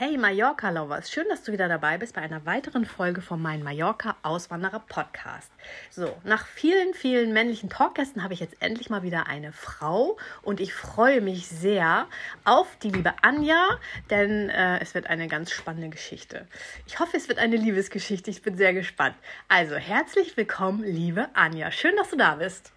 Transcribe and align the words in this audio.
Hey 0.00 0.16
Mallorca 0.16 0.70
Lovers, 0.70 1.10
schön, 1.10 1.26
dass 1.28 1.42
du 1.42 1.52
wieder 1.52 1.68
dabei 1.68 1.98
bist 1.98 2.14
bei 2.14 2.22
einer 2.22 2.46
weiteren 2.46 2.86
Folge 2.86 3.20
von 3.20 3.42
meinem 3.42 3.64
Mallorca 3.64 4.16
Auswanderer 4.22 4.80
Podcast. 4.88 5.52
So, 5.90 6.16
nach 6.24 6.46
vielen, 6.46 6.94
vielen 6.94 7.34
männlichen 7.34 7.68
Talkgästen 7.68 8.22
habe 8.22 8.32
ich 8.32 8.40
jetzt 8.40 8.56
endlich 8.62 8.88
mal 8.88 9.02
wieder 9.02 9.26
eine 9.26 9.52
Frau 9.52 10.16
und 10.40 10.58
ich 10.58 10.72
freue 10.72 11.20
mich 11.20 11.48
sehr 11.48 12.06
auf 12.46 12.78
die 12.82 12.88
liebe 12.88 13.12
Anja, 13.20 13.78
denn 14.08 14.48
äh, 14.48 14.80
es 14.80 14.94
wird 14.94 15.06
eine 15.06 15.28
ganz 15.28 15.50
spannende 15.50 15.90
Geschichte. 15.90 16.46
Ich 16.86 16.98
hoffe, 16.98 17.18
es 17.18 17.28
wird 17.28 17.38
eine 17.38 17.56
Liebesgeschichte. 17.56 18.30
Ich 18.30 18.40
bin 18.40 18.56
sehr 18.56 18.72
gespannt. 18.72 19.16
Also, 19.48 19.74
herzlich 19.74 20.34
willkommen, 20.34 20.82
liebe 20.82 21.28
Anja. 21.34 21.70
Schön, 21.70 21.94
dass 21.96 22.08
du 22.08 22.16
da 22.16 22.36
bist. 22.36 22.72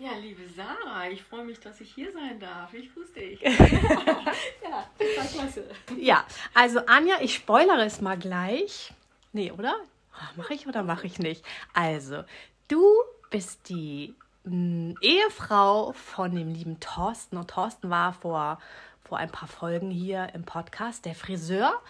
Ja, 0.00 0.12
liebe 0.12 0.48
Sarah, 0.48 1.08
ich 1.10 1.24
freue 1.24 1.44
mich, 1.44 1.58
dass 1.58 1.80
ich 1.80 1.92
hier 1.92 2.12
sein 2.12 2.38
darf. 2.38 2.72
Ich 2.72 2.94
wusste 2.94 3.18
ich. 3.18 3.40
ja, 3.42 4.86
das 4.96 5.16
war 5.16 5.24
klasse. 5.24 5.68
Ja, 5.96 6.24
also 6.54 6.86
Anja, 6.86 7.16
ich 7.20 7.34
spoilere 7.34 7.84
es 7.84 8.00
mal 8.00 8.16
gleich. 8.16 8.92
Nee, 9.32 9.50
oder? 9.50 9.74
Mache 10.36 10.54
ich 10.54 10.68
oder 10.68 10.84
mache 10.84 11.08
ich 11.08 11.18
nicht? 11.18 11.44
Also, 11.74 12.22
du 12.68 12.80
bist 13.30 13.68
die 13.68 14.14
mh, 14.44 14.52
hm, 14.52 14.94
Ehefrau 15.00 15.92
von 15.94 16.32
dem 16.32 16.54
lieben 16.54 16.78
Thorsten. 16.78 17.36
Und 17.36 17.50
Thorsten 17.50 17.90
war 17.90 18.12
vor, 18.12 18.60
vor 19.02 19.18
ein 19.18 19.32
paar 19.32 19.48
Folgen 19.48 19.90
hier 19.90 20.28
im 20.32 20.44
Podcast, 20.44 21.06
der 21.06 21.16
Friseur. 21.16 21.82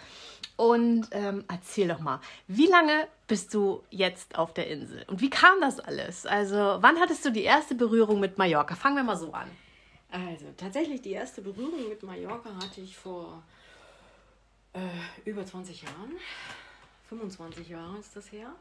Und 0.59 1.07
ähm, 1.11 1.45
erzähl 1.47 1.87
doch 1.87 2.01
mal, 2.01 2.19
wie 2.47 2.67
lange 2.67 3.07
bist 3.27 3.53
du 3.53 3.81
jetzt 3.91 4.37
auf 4.37 4.53
der 4.53 4.67
Insel? 4.67 5.05
Und 5.07 5.21
wie 5.21 5.29
kam 5.29 5.61
das 5.61 5.79
alles? 5.79 6.25
Also, 6.25 6.57
wann 6.81 6.99
hattest 6.99 7.23
du 7.23 7.31
die 7.31 7.43
erste 7.43 7.75
Berührung 7.75 8.19
mit 8.19 8.37
Mallorca? 8.37 8.75
Fangen 8.75 8.97
wir 8.97 9.03
mal 9.03 9.15
so 9.15 9.31
an. 9.31 9.49
Also, 10.11 10.47
tatsächlich 10.57 11.01
die 11.01 11.13
erste 11.13 11.41
Berührung 11.41 11.87
mit 11.87 12.03
Mallorca 12.03 12.49
hatte 12.61 12.81
ich 12.81 12.97
vor 12.97 13.41
äh, 14.73 14.79
über 15.23 15.45
20 15.45 15.83
Jahren. 15.83 16.11
25 17.07 17.69
Jahre 17.69 17.97
ist 17.97 18.13
das 18.17 18.29
her. 18.29 18.53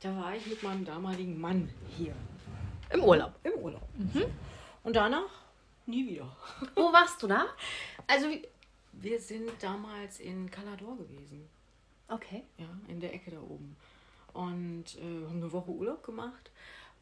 Da 0.00 0.16
war 0.16 0.34
ich 0.34 0.44
mit 0.44 0.60
meinem 0.64 0.84
damaligen 0.84 1.40
Mann 1.40 1.70
hier. 1.96 2.16
Im 2.90 3.04
Urlaub? 3.04 3.32
Im 3.44 3.52
Urlaub. 3.62 3.88
Mhm. 3.96 4.24
Und 4.82 4.96
danach 4.96 5.30
nie 5.86 6.04
wieder. 6.04 6.36
Wo 6.74 6.92
warst 6.92 7.22
du 7.22 7.28
da? 7.28 7.46
Also, 8.08 8.26
wir 9.00 9.20
sind 9.20 9.50
damals 9.60 10.20
in 10.20 10.50
Calador 10.50 10.96
gewesen. 10.96 11.48
Okay. 12.08 12.44
Ja, 12.56 12.68
in 12.88 13.00
der 13.00 13.14
Ecke 13.14 13.30
da 13.30 13.40
oben. 13.40 13.76
Und 14.32 14.96
äh, 14.96 15.26
haben 15.26 15.36
eine 15.36 15.52
Woche 15.52 15.70
Urlaub 15.70 16.02
gemacht. 16.02 16.50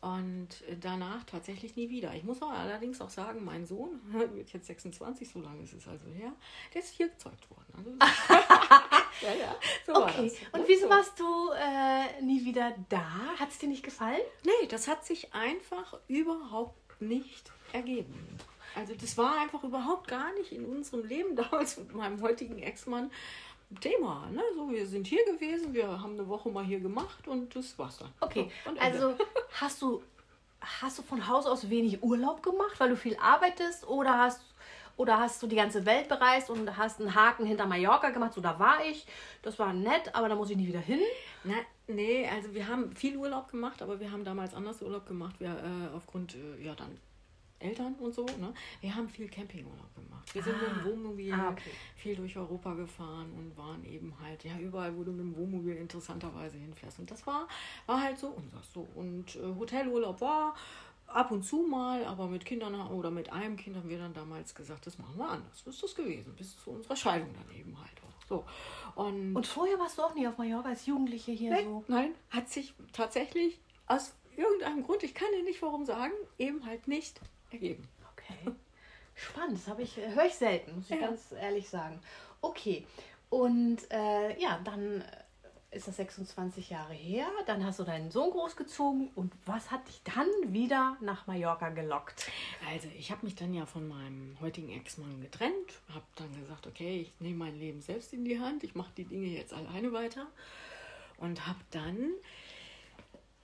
Und 0.00 0.48
danach 0.80 1.24
tatsächlich 1.24 1.74
nie 1.74 1.88
wieder. 1.88 2.14
Ich 2.14 2.22
muss 2.22 2.42
auch 2.42 2.50
allerdings 2.50 3.00
auch 3.00 3.08
sagen, 3.10 3.44
mein 3.44 3.66
Sohn 3.66 4.00
wird 4.34 4.52
jetzt 4.52 4.66
26, 4.66 5.28
so 5.28 5.40
lange 5.40 5.62
ist 5.62 5.72
es 5.72 5.88
also 5.88 6.06
her, 6.10 6.32
der 6.72 6.82
ist 6.82 6.94
hier 6.94 7.08
gezeugt 7.08 7.50
worden. 7.50 7.72
Also, 7.76 7.90
ja, 9.22 9.34
ja, 9.34 9.56
so 9.86 9.94
okay. 9.94 10.32
Und 10.52 10.68
wieso 10.68 10.88
warst 10.88 11.18
du 11.18 11.50
äh, 11.52 12.22
nie 12.22 12.44
wieder 12.44 12.74
da? 12.88 13.08
Hat 13.38 13.50
es 13.50 13.58
dir 13.58 13.68
nicht 13.68 13.82
gefallen? 13.82 14.20
Nee, 14.44 14.66
das 14.68 14.86
hat 14.86 15.04
sich 15.04 15.32
einfach 15.32 15.98
überhaupt 16.08 17.00
nicht 17.00 17.50
ergeben. 17.72 18.38
Also 18.76 18.94
das 18.94 19.16
war 19.16 19.40
einfach 19.40 19.64
überhaupt 19.64 20.06
gar 20.06 20.32
nicht 20.34 20.52
in 20.52 20.64
unserem 20.64 21.06
Leben 21.06 21.34
damals 21.36 21.78
mit 21.78 21.94
meinem 21.94 22.20
heutigen 22.22 22.58
Ex-Mann 22.58 23.10
Thema. 23.80 24.28
Ne? 24.30 24.42
So, 24.54 24.70
wir 24.70 24.86
sind 24.86 25.06
hier 25.06 25.24
gewesen, 25.24 25.74
wir 25.74 26.00
haben 26.00 26.12
eine 26.12 26.28
Woche 26.28 26.48
mal 26.50 26.64
hier 26.64 26.78
gemacht 26.78 27.26
und 27.26 27.54
das 27.56 27.76
war's 27.78 27.98
dann. 27.98 28.12
Okay, 28.20 28.48
so, 28.64 28.80
also 28.80 29.14
hast 29.60 29.82
du, 29.82 30.02
hast 30.60 30.98
du 30.98 31.02
von 31.02 31.26
Haus 31.26 31.46
aus 31.46 31.68
wenig 31.68 32.02
Urlaub 32.02 32.44
gemacht, 32.44 32.78
weil 32.78 32.90
du 32.90 32.96
viel 32.96 33.16
arbeitest 33.16 33.86
oder 33.88 34.18
hast 34.18 34.40
oder 34.96 35.18
hast 35.18 35.42
du 35.42 35.46
die 35.46 35.56
ganze 35.56 35.84
Welt 35.84 36.08
bereist 36.08 36.48
und 36.48 36.74
hast 36.78 37.00
einen 37.00 37.14
Haken 37.14 37.44
hinter 37.44 37.66
Mallorca 37.66 38.10
gemacht? 38.10 38.32
So, 38.32 38.40
da 38.40 38.58
war 38.58 38.82
ich. 38.84 39.06
Das 39.42 39.58
war 39.58 39.74
nett, 39.74 40.14
aber 40.14 40.28
da 40.30 40.34
muss 40.34 40.48
ich 40.48 40.56
nie 40.56 40.66
wieder 40.66 40.80
hin. 40.80 41.00
Na, 41.44 41.54
nee, 41.86 42.26
also 42.26 42.54
wir 42.54 42.66
haben 42.66 42.96
viel 42.96 43.16
Urlaub 43.16 43.50
gemacht, 43.50 43.82
aber 43.82 44.00
wir 44.00 44.10
haben 44.10 44.24
damals 44.24 44.54
anders 44.54 44.80
Urlaub 44.80 45.06
gemacht. 45.06 45.34
Wir 45.38 45.50
äh, 45.50 45.94
aufgrund, 45.94 46.34
äh, 46.34 46.64
ja, 46.64 46.74
dann 46.74 46.96
Eltern 47.58 47.94
und 47.94 48.14
so. 48.14 48.24
Ne? 48.24 48.52
Wir 48.80 48.94
haben 48.94 49.08
viel 49.08 49.28
Campingurlaub 49.28 49.94
gemacht. 49.94 50.34
Wir 50.34 50.42
sind 50.42 50.54
ah. 50.56 50.68
mit 50.68 50.76
dem 50.76 50.84
Wohnmobil 50.84 51.32
ah, 51.32 51.50
okay. 51.50 51.70
viel 51.96 52.16
durch 52.16 52.36
Europa 52.36 52.74
gefahren 52.74 53.32
und 53.36 53.56
waren 53.56 53.84
eben 53.84 54.14
halt, 54.20 54.44
ja, 54.44 54.58
überall, 54.58 54.96
wo 54.96 55.04
du 55.04 55.12
mit 55.12 55.20
dem 55.20 55.36
Wohnmobil 55.36 55.76
interessanterweise 55.76 56.58
hinfährst. 56.58 56.98
Und 56.98 57.10
das 57.10 57.26
war, 57.26 57.48
war 57.86 58.02
halt 58.02 58.18
so 58.18 58.28
unser 58.28 58.62
so. 58.62 58.86
Und 58.94 59.36
äh, 59.36 59.58
Hotelurlaub 59.58 60.20
war 60.20 60.54
ab 61.06 61.30
und 61.30 61.44
zu 61.44 61.58
mal, 61.58 62.04
aber 62.04 62.26
mit 62.26 62.44
Kindern 62.44 62.74
oder 62.88 63.10
mit 63.10 63.32
einem 63.32 63.56
Kind 63.56 63.76
haben 63.76 63.88
wir 63.88 63.98
dann 63.98 64.12
damals 64.12 64.54
gesagt, 64.54 64.86
das 64.86 64.98
machen 64.98 65.16
wir 65.16 65.28
anders. 65.28 65.62
Das 65.64 65.74
ist 65.74 65.82
das 65.82 65.94
gewesen, 65.94 66.34
bis 66.36 66.58
zu 66.58 66.70
unserer 66.70 66.96
Scheidung 66.96 67.28
dann 67.34 67.56
eben 67.56 67.78
halt 67.78 67.92
auch. 68.02 68.26
So. 68.28 68.44
Und, 68.96 69.36
und 69.36 69.46
vorher 69.46 69.78
warst 69.78 69.98
du 69.98 70.02
auch 70.02 70.14
nie 70.14 70.26
auf 70.26 70.36
Mallorca 70.36 70.70
als 70.70 70.86
Jugendliche 70.86 71.32
hier 71.32 71.50
nein, 71.50 71.64
so? 71.64 71.84
Nein, 71.86 72.14
hat 72.30 72.48
sich 72.48 72.74
tatsächlich 72.92 73.60
aus 73.86 74.14
irgendeinem 74.36 74.82
Grund, 74.82 75.02
ich 75.02 75.14
kann 75.14 75.28
dir 75.36 75.44
nicht 75.44 75.62
warum 75.62 75.84
sagen, 75.84 76.12
eben 76.38 76.66
halt 76.66 76.88
nicht 76.88 77.20
ergeben. 77.56 77.88
Okay. 78.12 78.54
Spannend, 79.14 79.58
das 79.58 79.68
habe 79.68 79.82
ich, 79.82 79.96
höre 79.96 80.26
ich 80.26 80.34
selten, 80.34 80.76
muss 80.76 80.90
ich 80.90 81.00
ja. 81.00 81.06
ganz 81.06 81.32
ehrlich 81.32 81.68
sagen. 81.68 81.98
Okay. 82.42 82.86
Und 83.30 83.78
äh, 83.90 84.38
ja, 84.40 84.60
dann 84.62 85.02
ist 85.70 85.88
das 85.88 85.96
26 85.96 86.70
Jahre 86.70 86.94
her. 86.94 87.26
Dann 87.46 87.64
hast 87.64 87.78
du 87.78 87.84
deinen 87.84 88.10
Sohn 88.10 88.30
großgezogen. 88.30 89.10
Und 89.14 89.32
was 89.44 89.70
hat 89.70 89.86
dich 89.88 90.00
dann 90.04 90.26
wieder 90.52 90.96
nach 91.00 91.26
Mallorca 91.26 91.68
gelockt? 91.70 92.26
Also, 92.70 92.88
ich 92.98 93.10
habe 93.10 93.24
mich 93.26 93.34
dann 93.34 93.54
ja 93.54 93.66
von 93.66 93.88
meinem 93.88 94.36
heutigen 94.40 94.70
Ex-Mann 94.70 95.20
getrennt. 95.20 95.80
Habe 95.88 96.06
dann 96.16 96.34
gesagt, 96.40 96.66
okay, 96.66 97.02
ich 97.02 97.12
nehme 97.20 97.36
mein 97.36 97.58
Leben 97.58 97.82
selbst 97.82 98.12
in 98.12 98.24
die 98.24 98.40
Hand. 98.40 98.64
Ich 98.64 98.74
mache 98.74 98.90
die 98.96 99.04
Dinge 99.04 99.26
jetzt 99.26 99.52
alleine 99.52 99.92
weiter. 99.92 100.26
Und 101.18 101.46
habe 101.46 101.60
dann 101.70 102.10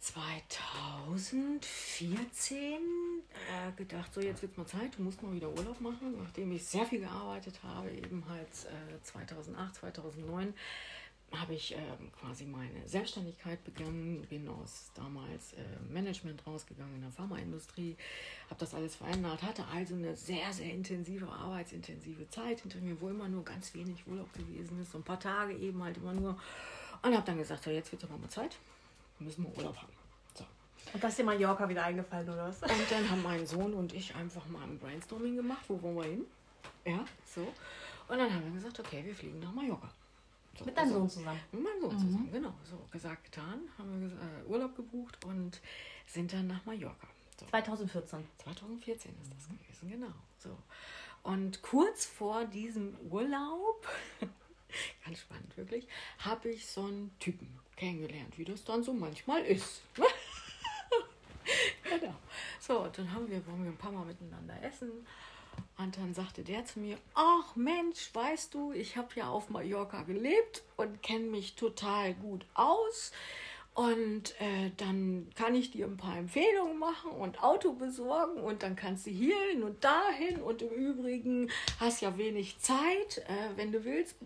2014 0.01 2.81
äh, 3.43 3.73
gedacht, 3.77 4.13
so 4.15 4.21
jetzt 4.21 4.43
wird 4.43 4.57
mal 4.57 4.67
Zeit, 4.67 4.97
du 4.97 5.03
musst 5.03 5.23
mal 5.23 5.33
wieder 5.33 5.49
Urlaub 5.49 5.81
machen, 5.81 6.17
nachdem 6.19 6.53
ich 6.53 6.65
sehr 6.65 6.85
viel 6.87 7.01
gearbeitet 7.01 7.63
habe, 7.63 7.91
eben 7.91 8.25
halt 8.29 8.49
äh, 8.49 9.03
2008, 9.03 9.75
2009 9.77 10.55
habe 11.35 11.55
ich 11.55 11.75
äh, 11.75 11.79
quasi 12.19 12.45
meine 12.45 12.87
Selbstständigkeit 12.87 13.63
begonnen, 13.65 14.27
bin 14.29 14.49
aus 14.49 14.91
damals 14.95 15.55
äh, 15.55 15.63
Management 15.89 16.47
rausgegangen 16.47 16.97
in 16.97 17.01
der 17.03 17.11
Pharmaindustrie, 17.11 17.97
habe 18.51 18.61
das 18.61 18.75
alles 18.75 18.97
verändert, 18.97 19.43
hatte 19.43 19.65
also 19.67 19.95
eine 19.95 20.15
sehr, 20.15 20.53
sehr 20.53 20.73
intensive, 20.73 21.27
arbeitsintensive 21.29 22.29
Zeit 22.29 22.61
hinter 22.61 22.81
mir, 22.81 23.01
wo 23.01 23.09
immer 23.09 23.29
nur 23.29 23.45
ganz 23.45 23.73
wenig 23.75 24.07
Urlaub 24.07 24.33
gewesen 24.35 24.81
ist, 24.81 24.93
so 24.93 24.99
ein 24.99 25.05
paar 25.05 25.21
Tage 25.21 25.55
eben 25.57 25.83
halt 25.83 25.97
immer 25.97 26.13
nur. 26.13 26.39
Und 27.03 27.15
habe 27.15 27.27
dann 27.27 27.39
gesagt, 27.39 27.65
so 27.65 27.71
jetzt 27.71 27.91
wird 27.91 28.03
es 28.03 28.09
aber 28.09 28.19
mal 28.19 28.29
Zeit, 28.29 28.57
müssen 29.19 29.45
wir 29.45 29.57
Urlaub 29.57 29.77
haben. 29.77 30.02
Und 30.93 31.03
das 31.03 31.13
ist 31.13 31.19
dir 31.19 31.25
Mallorca 31.25 31.69
wieder 31.69 31.85
eingefallen, 31.85 32.29
oder 32.29 32.49
was? 32.49 32.63
Und 32.63 32.91
dann 32.91 33.11
haben 33.11 33.23
mein 33.23 33.47
Sohn 33.47 33.73
und 33.75 33.93
ich 33.95 34.15
einfach 34.15 34.47
mal 34.47 34.63
ein 34.63 34.79
Brainstorming 34.79 35.37
gemacht, 35.37 35.65
wo 35.69 35.81
wollen 35.83 35.97
wir 35.97 36.05
hin? 36.05 36.27
Ja, 36.85 37.05
so. 37.25 37.41
Und 38.09 38.19
dann 38.19 38.33
haben 38.33 38.45
wir 38.45 38.53
gesagt, 38.53 38.79
okay, 38.81 39.03
wir 39.05 39.15
fliegen 39.15 39.41
nach 39.41 39.53
Mallorca. 39.53 39.91
So, 40.59 40.65
mit 40.67 40.77
deinem 40.77 40.93
Sohn 40.93 41.09
zusammen? 41.09 41.41
Mit 41.51 41.63
meinem 41.63 41.81
Sohn 41.81 41.95
mhm. 41.95 42.01
zusammen, 42.01 42.33
genau. 42.33 42.55
So, 42.71 42.77
gesagt, 42.91 43.25
getan, 43.25 43.61
haben 43.79 44.01
wir 44.01 44.09
äh, 44.09 44.51
Urlaub 44.51 44.77
gebucht 44.77 45.25
und 45.25 45.61
sind 46.07 46.33
dann 46.33 46.47
nach 46.47 46.65
Mallorca. 46.67 47.07
So. 47.41 47.47
2014. 47.47 48.25
2014 48.43 49.13
ist 49.23 49.33
das 49.35 49.49
mhm. 49.49 49.59
gewesen, 49.59 49.89
genau. 49.89 50.13
So. 50.39 50.57
Und 51.23 51.63
kurz 51.63 52.05
vor 52.05 52.45
diesem 52.45 52.97
Urlaub, 53.11 53.87
ganz 55.05 55.21
spannend 55.21 55.57
wirklich, 55.57 55.87
habe 56.19 56.51
ich 56.51 56.67
so 56.67 56.85
einen 56.85 57.17
Typen 57.19 57.49
kennengelernt, 57.77 58.37
wie 58.39 58.45
das 58.45 58.65
dann 58.65 58.83
so 58.83 58.93
manchmal 58.93 59.43
ist. 59.45 59.83
genau. 61.85 62.15
So, 62.61 62.87
dann 62.95 63.13
haben 63.13 63.29
wir, 63.29 63.47
waren 63.47 63.65
wir 63.65 63.71
ein 63.71 63.77
paar 63.77 63.93
Mal 63.93 64.05
miteinander 64.05 64.55
essen. 64.63 64.91
Und 65.79 65.97
dann 65.97 66.15
sagte 66.15 66.43
der 66.43 66.65
zu 66.65 66.81
mir, 66.81 66.97
ach 67.15 67.57
Mensch, 67.57 68.11
weißt 68.15 68.55
du, 68.55 68.73
ich 68.73 68.97
habe 68.97 69.09
ja 69.17 69.29
auf 69.29 69.51
Mallorca 69.51 70.03
gelebt 70.03 70.63
und 70.77 71.03
kenne 71.03 71.27
mich 71.27 71.55
total 71.55 72.15
gut 72.15 72.45
aus. 72.55 73.13
Und 73.75 74.39
äh, 74.39 74.71
dann 74.77 75.31
kann 75.35 75.55
ich 75.55 75.71
dir 75.71 75.87
ein 75.87 75.97
paar 75.97 76.19
Empfehlungen 76.19 76.79
machen 76.79 77.11
und 77.11 77.43
Auto 77.43 77.73
besorgen 77.73 78.39
und 78.39 78.63
dann 78.63 78.77
kannst 78.77 79.07
du 79.07 79.11
hierhin 79.11 79.63
und 79.63 79.83
dahin. 79.83 80.43
Und 80.43 80.61
im 80.61 80.71
Übrigen 80.71 81.51
hast 81.81 82.03
ja 82.03 82.19
wenig 82.19 82.59
Zeit, 82.59 83.19
äh, 83.27 83.57
wenn 83.57 83.73
du 83.73 83.83
willst, 83.85 84.17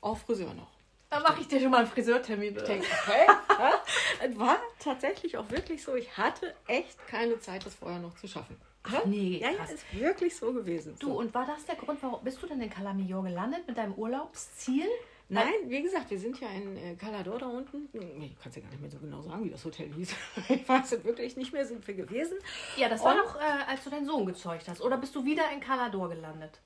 auch 0.00 0.18
Friseur 0.18 0.54
noch. 0.54 0.73
Dann 1.14 1.22
mache 1.22 1.42
ich 1.42 1.46
dir 1.46 1.60
schon 1.60 1.70
mal 1.70 1.78
einen 1.78 1.86
Friseurtermin. 1.86 2.56
Ich 2.56 2.62
denke, 2.64 2.86
okay. 3.06 3.24
ja, 3.48 3.72
es 4.28 4.36
war 4.36 4.58
tatsächlich 4.80 5.38
auch 5.38 5.48
wirklich 5.48 5.84
so, 5.84 5.94
ich 5.94 6.16
hatte 6.18 6.52
echt 6.66 7.06
keine 7.06 7.38
Zeit, 7.38 7.64
das 7.64 7.76
vorher 7.76 8.00
noch 8.00 8.16
zu 8.16 8.26
schaffen. 8.26 8.56
Ach, 8.82 9.04
nee, 9.04 9.38
ja, 9.40 9.50
ja, 9.50 9.58
krass. 9.58 9.74
ist 9.74 9.84
wirklich 9.94 10.34
so 10.34 10.52
gewesen. 10.52 10.96
Du, 10.98 11.12
und 11.12 11.32
war 11.32 11.46
das 11.46 11.64
der 11.66 11.76
Grund, 11.76 12.02
warum 12.02 12.24
bist 12.24 12.42
du 12.42 12.48
denn 12.48 12.60
in 12.60 12.68
Calamillor 12.68 13.22
gelandet 13.22 13.60
mit 13.68 13.78
deinem 13.78 13.94
Urlaubsziel? 13.94 14.88
Nein, 15.28 15.52
wie 15.66 15.82
gesagt, 15.82 16.10
wir 16.10 16.18
sind 16.18 16.40
ja 16.40 16.48
in 16.48 16.76
äh, 16.76 16.96
Calador 16.96 17.38
da 17.38 17.46
unten. 17.46 17.88
Nee, 17.92 18.32
ich 18.32 18.42
kann 18.42 18.50
es 18.50 18.56
ja 18.56 18.62
gar 18.62 18.70
nicht 18.70 18.80
mehr 18.80 18.90
so 18.90 18.98
genau 18.98 19.22
sagen, 19.22 19.44
wie 19.44 19.50
das 19.50 19.64
Hotel 19.64 19.92
hieß. 19.92 20.14
ich 20.48 20.68
weiß 20.68 20.90
es 20.90 21.04
wirklich 21.04 21.36
nicht 21.36 21.52
mehr, 21.52 21.64
sind 21.64 21.86
wir 21.86 21.94
gewesen. 21.94 22.38
Ja, 22.76 22.88
das 22.88 23.04
war 23.04 23.12
Und- 23.14 23.18
noch, 23.18 23.36
äh, 23.36 23.70
als 23.70 23.84
du 23.84 23.90
deinen 23.90 24.04
Sohn 24.04 24.26
gezeugt 24.26 24.66
hast. 24.68 24.80
Oder 24.80 24.96
bist 24.96 25.14
du 25.14 25.24
wieder 25.24 25.44
in 25.52 25.60
Calador 25.60 26.08
gelandet? 26.08 26.58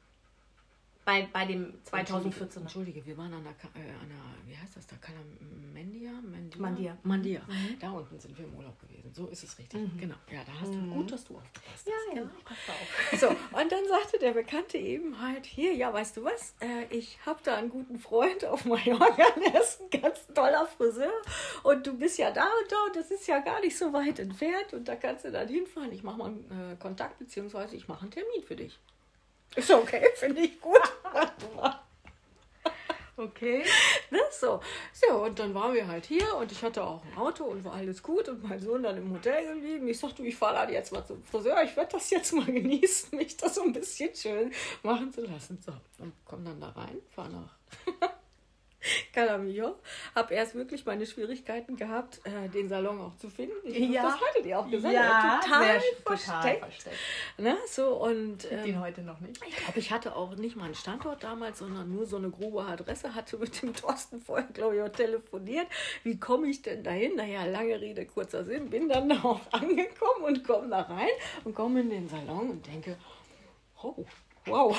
Bei, 1.08 1.26
bei 1.32 1.46
dem 1.46 1.72
2014er. 1.90 2.58
Entschuldige, 2.60 3.06
wir 3.06 3.16
waren 3.16 3.32
an 3.32 3.42
der, 3.42 3.52
äh, 3.82 3.88
an 3.98 4.08
der 4.10 4.18
wie 4.46 4.54
heißt 4.54 4.76
das 4.76 4.86
da, 4.86 4.96
Calamendia? 4.96 6.12
Mandia? 6.20 6.58
Mandia. 6.58 6.92
Mhm. 6.92 6.98
Mandia. 7.08 7.40
Da 7.80 7.92
unten 7.92 8.20
sind 8.20 8.36
wir 8.36 8.44
im 8.44 8.54
Urlaub 8.54 8.78
gewesen. 8.78 9.10
So 9.14 9.26
ist 9.28 9.42
es 9.42 9.58
richtig. 9.58 9.80
Genau. 9.98 10.16
Ja, 10.30 10.44
da 10.44 10.52
hast 10.60 10.70
du 10.74 10.78
gut, 10.90 11.10
dass 11.10 11.24
du 11.24 11.38
aufgepasst 11.38 11.86
Ja, 11.86 11.94
hast. 11.94 12.14
ja, 12.14 12.20
Genau. 12.20 12.30
ich 12.38 12.44
passe 12.44 12.72
auf. 12.72 13.20
So, 13.20 13.28
und 13.58 13.72
dann 13.72 13.88
sagte 13.88 14.18
der 14.20 14.32
Bekannte 14.32 14.76
eben 14.76 15.18
halt, 15.18 15.46
hier, 15.46 15.72
ja, 15.74 15.90
weißt 15.94 16.18
du 16.18 16.24
was, 16.24 16.54
äh, 16.60 16.84
ich 16.94 17.18
habe 17.24 17.40
da 17.42 17.56
einen 17.56 17.70
guten 17.70 17.98
Freund 17.98 18.44
auf 18.44 18.66
Mallorca, 18.66 19.24
der 19.50 19.62
ist 19.62 19.80
ein 19.80 20.02
ganz 20.02 20.26
toller 20.34 20.66
Friseur 20.66 21.10
und 21.62 21.86
du 21.86 21.96
bist 21.96 22.18
ja 22.18 22.30
da 22.32 22.42
und 22.44 22.70
da 22.70 22.76
und 22.86 22.96
das 22.96 23.10
ist 23.10 23.26
ja 23.26 23.38
gar 23.38 23.60
nicht 23.62 23.78
so 23.78 23.94
weit 23.94 24.18
entfernt 24.18 24.74
und 24.74 24.86
da 24.86 24.94
kannst 24.94 25.24
du 25.24 25.32
dann 25.32 25.48
hinfahren. 25.48 25.90
Ich 25.90 26.02
mache 26.02 26.18
mal 26.18 26.26
einen 26.26 26.72
äh, 26.72 26.76
Kontakt, 26.76 27.18
beziehungsweise 27.18 27.76
ich 27.76 27.88
mache 27.88 28.02
einen 28.02 28.10
Termin 28.10 28.42
für 28.46 28.56
dich. 28.56 28.78
Ist 29.56 29.70
okay, 29.70 30.08
finde 30.14 30.42
ich 30.42 30.60
gut. 30.60 30.80
Okay. 33.18 33.64
Ne, 34.12 34.20
so. 34.30 34.60
so, 34.92 35.24
und 35.24 35.40
dann 35.40 35.52
waren 35.52 35.74
wir 35.74 35.88
halt 35.88 36.06
hier 36.06 36.36
und 36.36 36.52
ich 36.52 36.62
hatte 36.62 36.84
auch 36.84 37.02
ein 37.04 37.18
Auto 37.18 37.42
und 37.46 37.64
war 37.64 37.72
alles 37.74 38.00
gut 38.00 38.28
und 38.28 38.44
mein 38.44 38.60
Sohn 38.60 38.84
dann 38.84 38.96
im 38.96 39.12
Hotel 39.12 39.54
geblieben. 39.54 39.88
Ich 39.88 39.98
sagte, 39.98 40.22
ich 40.22 40.36
fahre 40.36 40.54
da 40.54 40.70
jetzt 40.70 40.92
mal 40.92 41.04
zum 41.04 41.24
Friseur, 41.24 41.60
ich 41.64 41.76
werde 41.76 41.90
das 41.92 42.10
jetzt 42.10 42.32
mal 42.32 42.46
genießen, 42.46 43.18
mich 43.18 43.36
das 43.36 43.56
so 43.56 43.62
ein 43.62 43.72
bisschen 43.72 44.14
schön 44.14 44.52
machen 44.84 45.12
zu 45.12 45.22
lassen. 45.22 45.58
So, 45.60 45.72
und 45.98 46.12
komm 46.24 46.44
dann 46.44 46.60
da 46.60 46.68
rein, 46.68 47.02
fahr 47.10 47.28
nach 47.28 47.58
Calamillo. 49.12 49.76
Hab 50.14 50.30
erst 50.30 50.54
wirklich 50.54 50.84
meine 50.86 51.06
Schwierigkeiten 51.06 51.76
gehabt, 51.76 52.20
äh, 52.24 52.48
den 52.48 52.68
Salon 52.68 53.00
auch 53.00 53.16
zu 53.16 53.28
finden. 53.28 53.54
Ich 53.64 53.90
Ja. 53.90 54.02
Das 54.02 54.20
hattet 54.20 54.46
ihr 54.46 54.58
auch 54.58 54.70
gesagt. 54.70 54.94
Ja, 54.94 55.40
total 55.42 55.80
versteckt. 56.04 56.58
versteckt. 56.60 56.96
Ne, 57.38 57.56
so, 57.66 57.96
und 57.96 58.50
ähm, 58.50 58.64
Den 58.64 58.80
heute 58.80 59.02
noch 59.02 59.20
nicht. 59.20 59.40
ich 59.46 59.56
glaube, 59.56 59.78
ich 59.78 59.90
hatte 59.90 60.14
auch 60.16 60.36
nicht 60.36 60.56
mal 60.56 60.66
einen 60.66 60.74
Standort 60.74 61.24
damals, 61.24 61.58
sondern 61.58 61.90
nur 61.90 62.06
so 62.06 62.16
eine 62.16 62.30
grobe 62.30 62.62
Adresse. 62.62 63.14
Hatte 63.14 63.36
mit 63.38 63.62
dem 63.62 63.74
Thorsten 63.74 64.20
vorher, 64.20 64.48
glaube 64.48 64.76
ich, 64.76 64.82
auch 64.82 64.88
telefoniert. 64.88 65.66
Wie 66.04 66.18
komme 66.18 66.48
ich 66.48 66.62
denn 66.62 66.82
dahin? 66.82 67.16
Naja, 67.16 67.44
lange 67.44 67.80
Rede, 67.80 68.06
kurzer 68.06 68.44
Sinn. 68.44 68.70
Bin 68.70 68.88
dann 68.88 69.08
da 69.08 69.22
auch 69.22 69.40
angekommen 69.52 70.24
und 70.24 70.44
komme 70.44 70.68
da 70.68 70.82
rein 70.82 71.08
und 71.44 71.54
komme 71.54 71.80
in 71.80 71.90
den 71.90 72.08
Salon 72.08 72.50
und 72.50 72.66
denke, 72.66 72.96
oh, 73.82 74.04
wow. 74.48 74.78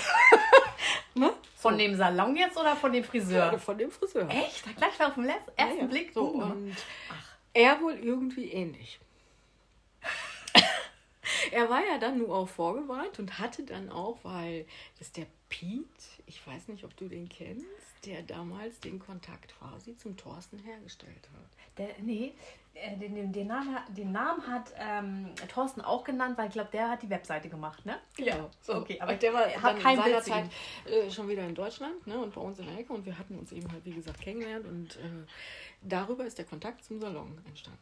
ne? 1.15 1.33
Von 1.55 1.77
dem 1.77 1.95
Salon 1.95 2.35
jetzt 2.35 2.57
oder 2.57 2.75
von 2.75 2.93
dem 2.93 3.03
Friseur? 3.03 3.51
Ja, 3.51 3.57
von 3.57 3.77
dem 3.77 3.91
Friseur. 3.91 4.29
Echt? 4.29 4.63
Gleich 4.77 5.01
auf 5.01 5.15
den 5.15 5.25
les- 5.25 5.35
ersten 5.55 5.75
Ja, 5.77 5.81
ja. 5.83 5.87
Blick. 5.87 6.13
So, 6.13 6.25
und 6.27 6.75
er 7.53 7.81
wohl 7.81 7.93
irgendwie 7.95 8.51
ähnlich. 8.51 8.99
er 11.51 11.69
war 11.69 11.81
ja 11.85 11.97
dann 11.97 12.17
nur 12.17 12.33
auch 12.35 12.47
vorgewarnt 12.49 13.19
und 13.19 13.39
hatte 13.39 13.63
dann 13.63 13.89
auch, 13.89 14.17
weil 14.23 14.65
das 14.97 15.07
ist 15.07 15.17
der 15.17 15.25
Pete, 15.49 15.85
ich 16.25 16.45
weiß 16.45 16.67
nicht, 16.69 16.83
ob 16.83 16.95
du 16.95 17.07
den 17.07 17.27
kennst, 17.27 17.65
der 18.05 18.21
damals 18.23 18.79
den 18.79 18.99
Kontakt 18.99 19.53
quasi 19.59 19.97
zum 19.97 20.15
Thorsten 20.15 20.59
hergestellt 20.59 21.27
hat. 21.33 21.49
Der, 21.77 21.89
nee, 22.01 22.33
den, 22.75 23.13
den, 23.15 23.31
den, 23.33 23.47
Namen, 23.47 23.75
hat- 23.75 23.97
den 23.97 24.11
Namen 24.11 24.45
hat 24.47 24.73
ähm, 24.77 25.33
Thorsten 25.53 25.81
auch 25.81 26.03
genannt, 26.03 26.37
weil 26.37 26.47
ich 26.47 26.53
glaube, 26.53 26.69
der 26.71 26.89
hat 26.89 27.01
die 27.01 27.09
Webseite 27.09 27.49
gemacht, 27.49 27.85
ne? 27.85 27.97
Ja, 28.17 28.49
so. 28.61 28.75
Okay, 28.75 28.99
aber 29.01 29.13
und 29.13 29.21
der 29.21 29.33
war 29.33 29.47
dann 29.61 29.79
kein 29.79 29.97
seiner 29.97 30.21
Zeit 30.21 30.45
äh, 30.85 31.09
schon 31.11 31.27
wieder 31.27 31.43
in 31.45 31.55
Deutschland 31.55 32.05
ne, 32.07 32.17
und 32.17 32.33
bei 32.33 32.41
uns 32.41 32.59
in 32.59 32.65
der 32.67 32.77
Ecke 32.79 32.93
und 32.93 33.05
wir 33.05 33.17
hatten 33.17 33.37
uns 33.37 33.51
eben 33.51 33.69
halt, 33.71 33.83
wie 33.85 33.91
gesagt, 33.91 34.21
kennengelernt 34.21 34.65
und 34.65 34.95
äh, 34.97 35.25
darüber 35.81 36.25
ist 36.25 36.37
der 36.37 36.45
Kontakt 36.45 36.83
zum 36.85 36.99
Salon 37.01 37.37
entstanden. 37.45 37.79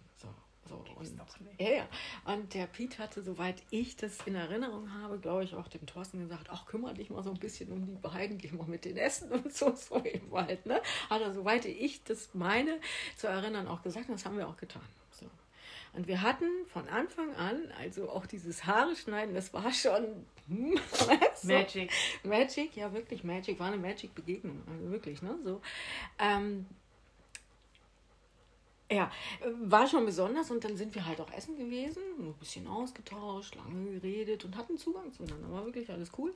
So. 0.67 0.83
Und, 0.95 1.11
ja, 1.59 1.69
ja. 1.69 1.87
Und 2.25 2.53
der 2.53 2.67
Piet 2.67 2.99
hatte, 2.99 3.21
soweit 3.21 3.61
ich 3.69 3.95
das 3.95 4.17
in 4.25 4.35
Erinnerung 4.35 4.93
habe, 4.93 5.19
glaube 5.19 5.43
ich, 5.43 5.55
auch 5.55 5.67
dem 5.67 5.85
Thorsten 5.85 6.19
gesagt, 6.19 6.47
ach, 6.49 6.65
kümmere 6.65 6.93
dich 6.93 7.09
mal 7.09 7.23
so 7.23 7.31
ein 7.31 7.39
bisschen 7.39 7.71
um 7.71 7.85
die 7.85 7.95
beiden, 7.95 8.37
geh 8.37 8.51
mal 8.51 8.67
mit 8.67 8.85
den 8.85 8.97
Essen 8.97 9.31
und 9.31 9.53
so, 9.53 9.73
so 9.75 10.03
eben 10.03 10.31
halt. 10.31 10.65
Ne? 10.65 10.81
Hat 11.09 11.21
er, 11.21 11.33
soweit 11.33 11.65
ich 11.65 12.03
das 12.03 12.29
meine, 12.33 12.79
zu 13.15 13.27
erinnern, 13.27 13.67
auch 13.67 13.81
gesagt 13.81 14.09
und 14.09 14.15
das 14.15 14.25
haben 14.25 14.37
wir 14.37 14.47
auch 14.47 14.57
getan. 14.57 14.81
So. 15.11 15.25
Und 15.93 16.07
wir 16.07 16.21
hatten 16.21 16.45
von 16.67 16.87
Anfang 16.89 17.33
an, 17.35 17.71
also 17.79 18.09
auch 18.09 18.25
dieses 18.25 18.65
Haare 18.65 18.95
schneiden, 18.95 19.33
das 19.33 19.53
war 19.53 19.71
schon 19.73 20.05
hm, 20.47 20.79
so. 21.33 21.47
Magic. 21.47 21.91
Magic, 22.23 22.75
ja 22.75 22.93
wirklich 22.93 23.23
Magic, 23.23 23.59
war 23.59 23.67
eine 23.67 23.77
Magic-Begegnung, 23.77 24.61
also 24.71 24.91
wirklich, 24.91 25.21
ne? 25.21 25.37
So. 25.43 25.61
Ähm, 26.19 26.65
ja, 28.91 29.11
äh, 29.41 29.49
war 29.59 29.87
schon 29.87 30.05
besonders 30.05 30.49
und 30.51 30.63
dann 30.63 30.77
sind 30.77 30.95
wir 30.95 31.05
halt 31.05 31.19
auch 31.19 31.31
essen 31.31 31.57
gewesen, 31.57 32.01
ein 32.19 32.33
bisschen 32.35 32.67
ausgetauscht, 32.67 33.55
lange 33.55 33.91
geredet 33.91 34.45
und 34.45 34.55
hatten 34.55 34.77
Zugang 34.77 35.11
zueinander, 35.11 35.51
war 35.51 35.65
wirklich 35.65 35.89
alles 35.89 36.11
cool. 36.17 36.33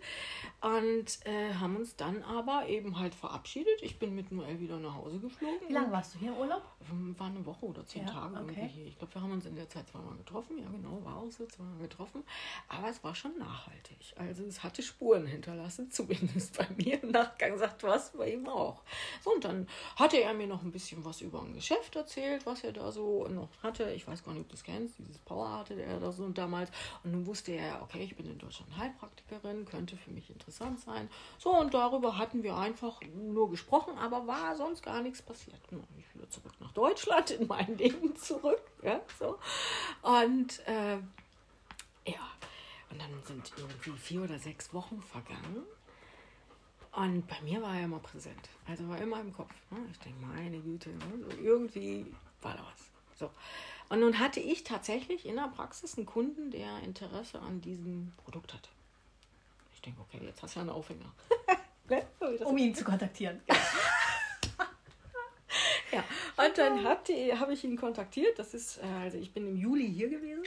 Und 0.62 1.26
äh, 1.26 1.54
haben 1.54 1.78
uns 1.78 1.96
dann 1.96 2.24
aber 2.24 2.68
eben 2.68 3.00
halt 3.00 3.16
verabschiedet. 3.16 3.82
Ich 3.82 4.00
bin 4.00 4.16
mit 4.16 4.32
Noel 4.32 4.60
wieder 4.60 4.78
nach 4.80 4.96
Hause 4.96 5.20
geflogen. 5.20 5.68
Wie 5.68 5.74
lange 5.74 5.92
warst 5.92 6.16
du 6.16 6.20
hier 6.20 6.32
im 6.34 6.38
Urlaub? 6.38 6.64
Ähm, 6.90 7.16
War 7.18 7.28
eine 7.28 7.46
Woche 7.46 7.66
oder 7.66 7.86
zehn 7.86 8.06
Ja, 8.06 8.12
Tage 8.12 8.36
okay. 8.36 8.44
irgendwie 8.54 8.68
hier. 8.68 8.86
Ich 8.88 8.98
glaube, 8.98 9.14
wir 9.14 9.22
haben 9.22 9.32
uns 9.32 9.46
in 9.46 9.56
der 9.56 9.70
Zeit 9.70 9.88
zweimal 9.88 10.18
getroffen. 10.18 10.58
Ja, 10.58 10.70
genau, 10.70 11.04
war 11.06 11.18
auch 11.18 11.32
so, 11.32 11.46
zweimal 11.46 11.78
getroffen. 11.80 12.24
Aber 12.68 12.90
es 12.90 13.04
war 13.04 13.16
schon 13.16 13.38
nachhaltig. 13.38 14.14
Also 14.18 14.44
es 14.44 14.64
hatte 14.64 14.82
Spuren 14.82 15.26
hinterlassen, 15.26 15.90
zumindest 15.92 16.58
bei 16.58 16.68
mir 16.78 17.02
im 17.02 17.12
Nachgang, 17.12 17.58
sagt 17.58 17.84
was, 17.84 18.12
bei 18.12 18.34
ihm 18.34 18.48
auch. 18.48 18.84
So, 19.24 19.34
und 19.34 19.46
dann 19.46 19.68
hatte 19.96 20.18
er 20.18 20.34
mir 20.34 20.48
noch 20.48 20.64
ein 20.64 20.72
bisschen 20.72 21.04
was 21.06 21.22
über 21.22 21.42
ein 21.42 21.54
Geschäft 21.54 21.96
erzählt, 21.96 22.41
was 22.46 22.64
er 22.64 22.72
da 22.72 22.92
so 22.92 23.28
noch 23.28 23.50
hatte. 23.64 23.92
Ich 23.92 24.08
weiß 24.08 24.24
gar 24.24 24.34
nicht, 24.34 24.42
ob 24.42 24.50
du 24.50 24.54
das 24.54 24.64
kennst, 24.64 24.98
dieses 25.00 25.18
Power 25.20 25.60
hatte 25.60 25.82
er 25.82 26.00
da 26.00 26.12
so 26.12 26.28
damals. 26.30 26.72
Und 27.04 27.12
nun 27.12 27.26
wusste 27.26 27.52
er, 27.52 27.82
okay, 27.82 28.04
ich 28.04 28.16
bin 28.16 28.26
in 28.26 28.38
Deutschland 28.38 28.76
Heilpraktikerin, 28.78 29.66
könnte 29.66 29.98
für 29.98 30.12
mich 30.12 30.30
interessant 30.30 30.80
sein. 30.80 31.10
So, 31.38 31.58
und 31.58 31.74
darüber 31.74 32.18
hatten 32.18 32.44
wir 32.44 32.56
einfach 32.56 33.00
nur 33.16 33.50
gesprochen, 33.50 33.98
aber 33.98 34.28
war 34.28 34.56
sonst 34.56 34.84
gar 34.84 35.02
nichts 35.02 35.22
passiert. 35.22 35.60
Ich 35.98 36.16
wieder 36.16 36.30
zurück 36.30 36.54
nach 36.60 36.72
Deutschland, 36.72 37.32
in 37.32 37.48
mein 37.48 37.78
Leben 37.78 38.16
zurück. 38.16 38.62
Ja, 38.84 39.02
so. 39.20 39.38
Und 40.02 40.60
äh, 40.68 40.98
ja, 42.06 42.28
und 42.90 43.00
dann 43.00 43.24
sind 43.26 43.52
irgendwie 43.58 43.92
vier 43.92 44.24
oder 44.24 44.40
sechs 44.40 44.74
Wochen 44.74 45.02
vergangen. 45.02 45.66
Und 46.94 47.26
bei 47.28 47.40
mir 47.42 47.62
war 47.62 47.76
er 47.76 47.86
immer 47.86 48.00
präsent. 48.00 48.50
Also 48.68 48.88
war 48.90 48.98
immer 48.98 49.22
im 49.22 49.34
Kopf. 49.34 49.54
Ne? 49.70 49.78
Ich 49.92 50.00
denke, 50.00 50.20
meine 50.26 50.60
Güte, 50.60 50.90
ne? 50.90 51.20
so 51.22 51.38
irgendwie 51.42 52.14
war 52.42 52.56
da 52.56 52.64
was. 52.64 53.20
So. 53.20 53.30
Und 53.90 54.00
nun 54.00 54.20
hatte 54.20 54.40
ich 54.40 54.64
tatsächlich 54.64 55.26
in 55.26 55.36
der 55.36 55.50
Praxis 55.50 55.98
einen 55.98 56.06
Kunden, 56.06 56.50
der 56.52 56.80
Interesse 56.80 57.40
an 57.40 57.62
diesem 57.62 58.14
Produkt 58.24 58.54
hatte. 58.54 58.70
Ich 59.74 59.82
denke, 59.82 60.02
okay, 60.02 60.20
jetzt 60.24 60.42
hast 60.42 60.56
du 60.56 60.60
ja 60.60 60.62
einen 60.62 60.70
Aufhänger. 60.70 61.12
Ne? 61.90 62.08
So 62.20 62.46
Um 62.46 62.58
ihn 62.58 62.74
zu 62.74 62.86
kontaktieren. 62.86 63.42
Ja, 65.92 66.06
und 66.46 66.58
dann 66.58 66.86
habe 66.86 67.14
hab 67.38 67.50
ich 67.50 67.66
ihn 67.66 67.76
kontaktiert. 67.76 68.40
Das 68.40 68.54
ist, 68.54 68.78
äh, 68.78 68.86
also 68.86 69.18
ich 69.18 69.34
bin 69.34 69.46
im 69.46 69.58
Juli 69.58 69.92
hier 69.92 70.08
gewesen. 70.08 70.44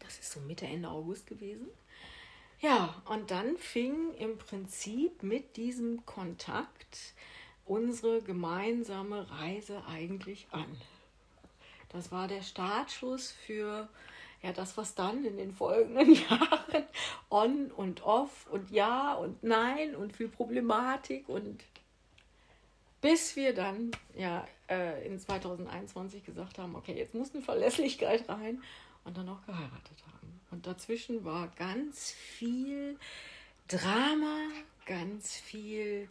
Das 0.00 0.18
ist 0.18 0.32
so 0.32 0.40
Mitte, 0.40 0.64
Ende 0.64 0.88
August 0.88 1.26
gewesen. 1.26 1.68
Ja, 2.60 3.00
und 3.04 3.30
dann 3.30 3.58
fing 3.58 4.14
im 4.14 4.38
Prinzip 4.38 5.22
mit 5.22 5.58
diesem 5.58 6.06
Kontakt 6.06 7.12
unsere 7.68 8.22
gemeinsame 8.22 9.30
Reise 9.30 9.82
eigentlich 9.86 10.48
an. 10.50 10.66
Das 11.90 12.12
war 12.12 12.28
der 12.28 12.42
Startschuss 12.42 13.30
für 13.30 13.88
ja, 14.42 14.52
das, 14.52 14.76
was 14.76 14.94
dann 14.94 15.24
in 15.24 15.36
den 15.36 15.52
folgenden 15.52 16.14
Jahren 16.30 16.84
on 17.30 17.70
und 17.72 18.02
off 18.04 18.46
und 18.50 18.70
ja 18.70 19.14
und 19.14 19.42
nein 19.42 19.96
und 19.96 20.16
viel 20.16 20.28
Problematik 20.28 21.28
und 21.28 21.64
bis 23.00 23.36
wir 23.36 23.54
dann 23.54 23.90
ja 24.16 24.46
äh, 24.68 25.06
in 25.06 25.18
2021 25.18 26.24
gesagt 26.24 26.58
haben, 26.58 26.74
okay, 26.76 26.96
jetzt 26.96 27.14
muss 27.14 27.34
eine 27.34 27.42
Verlässlichkeit 27.42 28.28
rein 28.28 28.62
und 29.04 29.16
dann 29.16 29.28
auch 29.28 29.44
geheiratet 29.46 30.04
haben. 30.06 30.40
Und 30.50 30.66
dazwischen 30.66 31.24
war 31.24 31.48
ganz 31.56 32.10
viel 32.10 32.98
Drama, 33.68 34.48
ganz 34.86 35.36
viel 35.36 36.08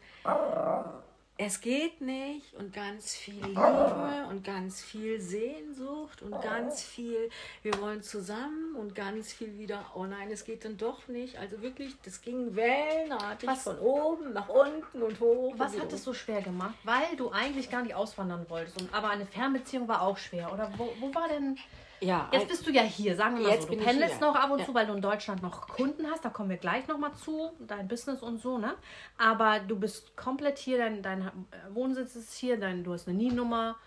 es 1.39 1.61
geht 1.61 2.01
nicht 2.01 2.53
und 2.55 2.73
ganz 2.73 3.15
viel 3.15 3.35
Liebe 3.45 4.25
und 4.29 4.43
ganz 4.43 4.81
viel 4.81 5.21
Sehnsucht 5.21 6.21
und 6.23 6.41
ganz 6.41 6.81
viel, 6.81 7.29
wir 7.61 7.79
wollen 7.79 8.01
zusammen 8.01 8.75
und 8.75 8.95
ganz 8.95 9.31
viel 9.33 9.57
wieder, 9.57 9.85
oh 9.93 10.05
nein, 10.05 10.31
es 10.31 10.45
geht 10.45 10.65
dann 10.65 10.77
doch 10.77 11.07
nicht. 11.07 11.37
Also 11.37 11.61
wirklich, 11.61 11.95
das 12.03 12.21
ging 12.21 12.55
wellenartig 12.55 13.47
Was- 13.47 13.63
von 13.63 13.77
oben 13.79 14.33
nach 14.33 14.49
unten 14.49 15.03
und 15.03 15.19
hoch. 15.19 15.53
Was 15.57 15.75
und 15.75 15.81
hat 15.81 15.93
es 15.93 16.03
so? 16.03 16.13
schwer 16.13 16.41
gemacht? 16.41 16.75
Weil 16.83 17.15
du 17.17 17.31
eigentlich 17.31 17.69
gar 17.69 17.83
nicht 17.83 17.93
auswandern 17.93 18.45
wolltest. 18.49 18.81
Und, 18.81 18.91
aber 18.93 19.09
eine 19.09 19.25
Fernbeziehung 19.27 19.87
war 19.87 20.01
auch 20.01 20.17
schwer. 20.17 20.51
Oder 20.51 20.71
wo, 20.77 20.91
wo 20.99 21.13
war 21.13 21.27
denn. 21.27 21.57
Ja, 21.99 22.29
Jetzt 22.31 22.47
bist 22.47 22.65
du 22.67 22.71
ja 22.71 22.83
hier, 22.83 23.15
sagen 23.15 23.37
wir 23.37 23.43
mal 23.43 23.51
Jetzt 23.51 23.67
so. 23.67 23.73
Du 23.73 23.83
pendelst 23.83 24.21
noch 24.21 24.35
ab 24.35 24.51
und 24.51 24.59
Ja. 24.59 24.65
zu, 24.65 24.73
weil 24.73 24.85
du 24.85 24.93
in 24.93 25.01
Deutschland 25.01 25.41
noch 25.41 25.67
Kunden 25.67 26.05
hast. 26.09 26.23
Da 26.23 26.29
kommen 26.29 26.49
wir 26.49 26.57
gleich 26.57 26.87
nochmal 26.87 27.13
zu, 27.15 27.51
dein 27.59 27.87
Business 27.87 28.21
und 28.21 28.39
so, 28.39 28.57
ne? 28.57 28.75
Aber 29.17 29.59
du 29.59 29.77
bist 29.79 30.15
komplett 30.15 30.59
hier, 30.59 30.77
dein, 30.77 31.01
dein 31.01 31.31
Wohnsitz 31.69 32.15
ist 32.15 32.33
hier, 32.33 32.59
dein, 32.59 32.83
du 32.83 32.93
hast 32.93 33.07
eine 33.07 33.17
NIE-Nummer, 33.17 33.77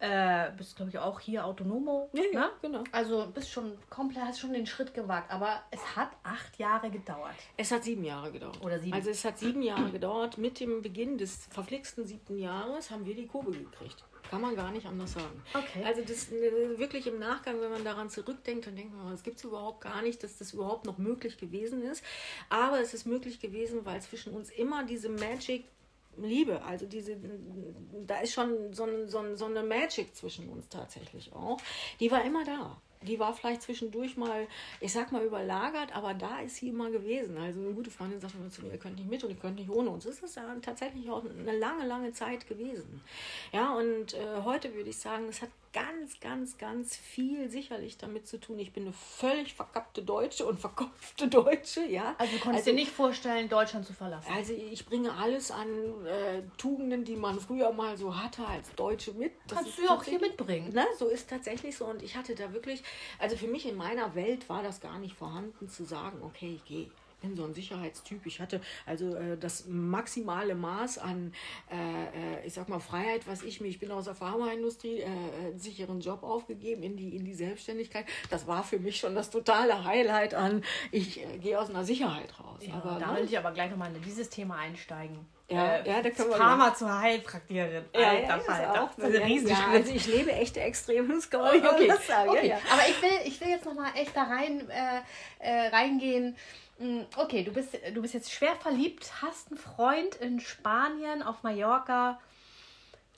äh, 0.00 0.50
bist, 0.56 0.76
glaube 0.76 0.90
ich, 0.90 0.98
auch 0.98 1.20
hier 1.20 1.46
Autonomo. 1.46 2.10
Ja, 2.12 2.22
ne? 2.32 2.50
genau. 2.60 2.84
Also 2.92 3.28
bist 3.32 3.50
schon 3.50 3.78
komplett, 3.88 4.24
hast 4.24 4.40
schon 4.40 4.52
den 4.52 4.66
Schritt 4.66 4.92
gewagt. 4.92 5.30
Aber 5.30 5.62
es 5.70 5.96
hat 5.96 6.10
acht 6.24 6.58
Jahre 6.58 6.90
gedauert. 6.90 7.34
Es 7.56 7.70
hat 7.70 7.84
sieben 7.84 8.04
Jahre 8.04 8.32
gedauert. 8.32 8.60
Oder 8.62 8.78
sieben. 8.80 8.92
Also 8.94 9.10
es 9.10 9.24
hat 9.24 9.38
sieben 9.38 9.62
Jahre 9.62 9.90
gedauert. 9.90 10.36
Mit 10.36 10.60
dem 10.60 10.82
Beginn 10.82 11.16
des 11.16 11.46
verflixten 11.50 12.04
siebten 12.04 12.38
Jahres 12.38 12.90
haben 12.90 13.06
wir 13.06 13.14
die 13.14 13.26
Kurve 13.26 13.52
gekriegt. 13.52 14.04
Kann 14.34 14.42
man 14.42 14.56
gar 14.56 14.72
nicht 14.72 14.84
anders 14.86 15.12
sagen. 15.12 15.40
Okay. 15.54 15.84
Also 15.84 16.02
das 16.02 16.30
äh, 16.32 16.76
wirklich 16.76 17.06
im 17.06 17.20
Nachgang, 17.20 17.60
wenn 17.60 17.70
man 17.70 17.84
daran 17.84 18.10
zurückdenkt, 18.10 18.66
dann 18.66 18.74
denkt 18.74 18.92
man, 18.96 19.12
das 19.12 19.22
gibt 19.22 19.36
es 19.38 19.44
überhaupt 19.44 19.80
gar 19.80 20.02
nicht, 20.02 20.24
dass 20.24 20.38
das 20.38 20.52
überhaupt 20.54 20.86
noch 20.86 20.98
möglich 20.98 21.36
gewesen 21.38 21.82
ist. 21.82 22.02
Aber 22.48 22.80
es 22.80 22.94
ist 22.94 23.06
möglich 23.06 23.38
gewesen, 23.38 23.84
weil 23.86 24.02
zwischen 24.02 24.32
uns 24.34 24.50
immer 24.50 24.84
diese 24.84 25.08
Magic 25.08 25.66
Liebe, 26.16 26.62
also 26.62 26.86
diese, 26.86 27.16
da 28.06 28.20
ist 28.20 28.32
schon 28.32 28.72
so, 28.72 28.84
ein- 28.84 29.08
so, 29.08 29.18
ein- 29.18 29.36
so 29.36 29.46
eine 29.46 29.62
Magic 29.62 30.14
zwischen 30.16 30.48
uns 30.48 30.68
tatsächlich 30.68 31.32
auch. 31.32 31.58
Die 32.00 32.10
war 32.10 32.24
immer 32.24 32.44
da. 32.44 32.80
Die 33.04 33.18
war 33.18 33.34
vielleicht 33.34 33.62
zwischendurch 33.62 34.16
mal, 34.16 34.46
ich 34.80 34.92
sag 34.92 35.12
mal, 35.12 35.24
überlagert, 35.24 35.94
aber 35.94 36.14
da 36.14 36.40
ist 36.40 36.56
sie 36.56 36.68
immer 36.68 36.90
gewesen. 36.90 37.36
Also 37.38 37.60
eine 37.60 37.72
gute 37.72 37.90
Freundin 37.90 38.20
sagt 38.20 38.34
immer 38.34 38.50
zu 38.50 38.62
mir, 38.62 38.72
ihr 38.72 38.78
könnt 38.78 38.96
nicht 38.96 39.10
mit 39.10 39.22
und 39.24 39.30
ihr 39.30 39.36
könnt 39.36 39.56
nicht 39.56 39.70
ohne 39.70 39.90
uns. 39.90 40.04
Das 40.04 40.18
ist 40.18 40.36
ja 40.36 40.54
tatsächlich 40.62 41.08
auch 41.10 41.22
eine 41.24 41.58
lange, 41.58 41.86
lange 41.86 42.12
Zeit 42.12 42.46
gewesen. 42.46 43.00
Ja, 43.52 43.74
und 43.74 44.14
äh, 44.14 44.42
heute 44.44 44.74
würde 44.74 44.90
ich 44.90 44.98
sagen, 44.98 45.26
es 45.28 45.42
hat 45.42 45.50
ganz, 45.74 46.20
ganz, 46.20 46.56
ganz 46.56 46.96
viel 46.96 47.50
sicherlich 47.50 47.98
damit 47.98 48.26
zu 48.26 48.38
tun. 48.40 48.58
Ich 48.60 48.72
bin 48.72 48.84
eine 48.84 48.92
völlig 48.92 49.54
verkappte 49.54 50.02
Deutsche 50.02 50.46
und 50.46 50.60
verkopfte 50.60 51.28
Deutsche, 51.28 51.84
ja. 51.84 52.14
Also 52.16 52.36
du 52.36 52.40
konntest 52.40 52.66
dir 52.66 52.74
nicht 52.74 52.92
vorstellen, 52.92 53.48
Deutschland 53.48 53.84
zu 53.84 53.92
verlassen. 53.92 54.32
Also 54.32 54.52
ich 54.54 54.86
bringe 54.86 55.12
alles 55.12 55.50
an 55.50 55.68
äh, 56.06 56.42
Tugenden, 56.56 57.04
die 57.04 57.16
man 57.16 57.40
früher 57.40 57.72
mal 57.72 57.98
so 57.98 58.16
hatte 58.16 58.46
als 58.46 58.72
Deutsche 58.76 59.12
mit. 59.12 59.32
Das 59.48 59.58
Kannst 59.58 59.78
du 59.78 59.82
ja 59.82 59.90
auch 59.90 60.04
hier 60.04 60.20
mitbringen. 60.20 60.72
Ne, 60.72 60.86
so 60.96 61.08
ist 61.08 61.28
tatsächlich 61.28 61.76
so. 61.76 61.86
Und 61.86 62.02
ich 62.02 62.16
hatte 62.16 62.36
da 62.36 62.52
wirklich, 62.52 62.82
also 63.18 63.36
für 63.36 63.48
mich 63.48 63.68
in 63.68 63.76
meiner 63.76 64.14
Welt 64.14 64.48
war 64.48 64.62
das 64.62 64.80
gar 64.80 64.98
nicht 64.98 65.16
vorhanden 65.16 65.68
zu 65.68 65.84
sagen, 65.84 66.22
okay, 66.22 66.54
ich 66.54 66.64
gehe. 66.64 66.90
Ich 67.24 67.28
bin 67.28 67.36
so 67.38 67.44
ein 67.44 67.54
Sicherheitstyp. 67.54 68.26
Ich 68.26 68.38
hatte 68.38 68.60
also 68.84 69.14
äh, 69.14 69.38
das 69.38 69.64
maximale 69.66 70.54
Maß 70.54 70.98
an, 70.98 71.32
äh, 71.70 71.74
äh, 71.74 72.46
ich 72.46 72.52
sag 72.52 72.68
mal, 72.68 72.80
Freiheit, 72.80 73.26
was 73.26 73.42
ich 73.42 73.62
mir, 73.62 73.68
ich 73.68 73.78
bin 73.78 73.90
aus 73.90 74.04
der 74.04 74.14
Pharmaindustrie, 74.14 74.98
äh, 74.98 75.04
äh, 75.04 75.46
einen 75.46 75.58
sicheren 75.58 76.00
Job 76.00 76.22
aufgegeben 76.22 76.82
in 76.82 76.98
die, 76.98 77.16
in 77.16 77.24
die 77.24 77.34
Selbstständigkeit. 77.34 78.04
Das 78.28 78.46
war 78.46 78.62
für 78.62 78.78
mich 78.78 78.98
schon 78.98 79.14
das 79.14 79.30
totale 79.30 79.84
Highlight 79.84 80.34
an, 80.34 80.62
ich 80.92 81.22
äh, 81.22 81.38
gehe 81.38 81.58
aus 81.58 81.70
einer 81.70 81.84
Sicherheit 81.84 82.38
raus. 82.38 82.60
Ja, 82.60 82.74
aber 82.74 83.00
da 83.00 83.12
ne, 83.12 83.18
will 83.18 83.24
ich 83.24 83.38
aber 83.38 83.52
gleich 83.52 83.70
nochmal 83.70 83.94
in 83.94 84.02
dieses 84.02 84.28
Thema 84.28 84.56
einsteigen. 84.56 85.26
Ja, 85.48 85.84
ja, 85.84 86.00
da 86.00 86.08
können 86.08 86.30
wir 86.30 86.36
Pharma 86.36 86.74
zur 86.74 86.98
Heilpraktikerin. 87.00 87.84
Ja, 87.94 88.08
Alter 88.08 88.62
ja, 88.62 88.90
Das 88.96 89.08
ist 89.08 89.14
ein 89.14 89.20
ja, 89.20 89.26
Riesenschritt. 89.26 89.74
also 89.74 89.94
ich 89.94 90.06
lebe 90.06 90.32
echte 90.32 90.60
Extremscore. 90.60 91.62
Okay, 91.74 91.86
das 91.86 92.06
sagen, 92.06 92.30
okay. 92.30 92.48
Ja, 92.48 92.54
ja. 92.54 92.60
aber 92.72 92.82
ich 92.88 93.02
will, 93.02 93.26
ich 93.26 93.40
will 93.40 93.48
jetzt 93.48 93.66
nochmal 93.66 93.90
echt 93.94 94.16
da 94.16 94.22
rein 94.22 94.68
äh, 94.70 95.00
äh, 95.40 95.68
reingehen. 95.68 96.34
Mm, 96.78 97.02
Okay, 97.16 97.44
du 97.44 97.52
bist, 97.52 97.78
du 97.94 98.02
bist 98.02 98.14
jetzt 98.14 98.32
schwer 98.32 98.56
verliebt, 98.56 99.22
hast 99.22 99.50
einen 99.50 99.58
Freund 99.58 100.16
in 100.16 100.40
Spanien, 100.40 101.22
auf 101.22 101.42
Mallorca, 101.42 102.20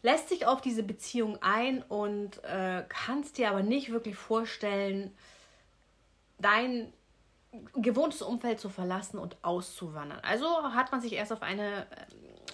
lässt 0.02 0.28
sich 0.28 0.46
auf 0.46 0.60
diese 0.60 0.82
Beziehung 0.82 1.38
ein 1.42 1.82
und 1.82 2.42
äh, 2.44 2.84
kannst 2.88 3.38
dir 3.38 3.50
aber 3.50 3.62
nicht 3.62 3.90
wirklich 3.90 4.16
vorstellen, 4.16 5.16
dein 6.38 6.92
gewohntes 7.74 8.22
Umfeld 8.22 8.60
zu 8.60 8.68
verlassen 8.68 9.18
und 9.18 9.36
auszuwandern. 9.42 10.20
Also 10.20 10.46
hat 10.74 10.92
man 10.92 11.00
sich 11.00 11.14
erst 11.14 11.32
auf 11.32 11.42
eine 11.42 11.86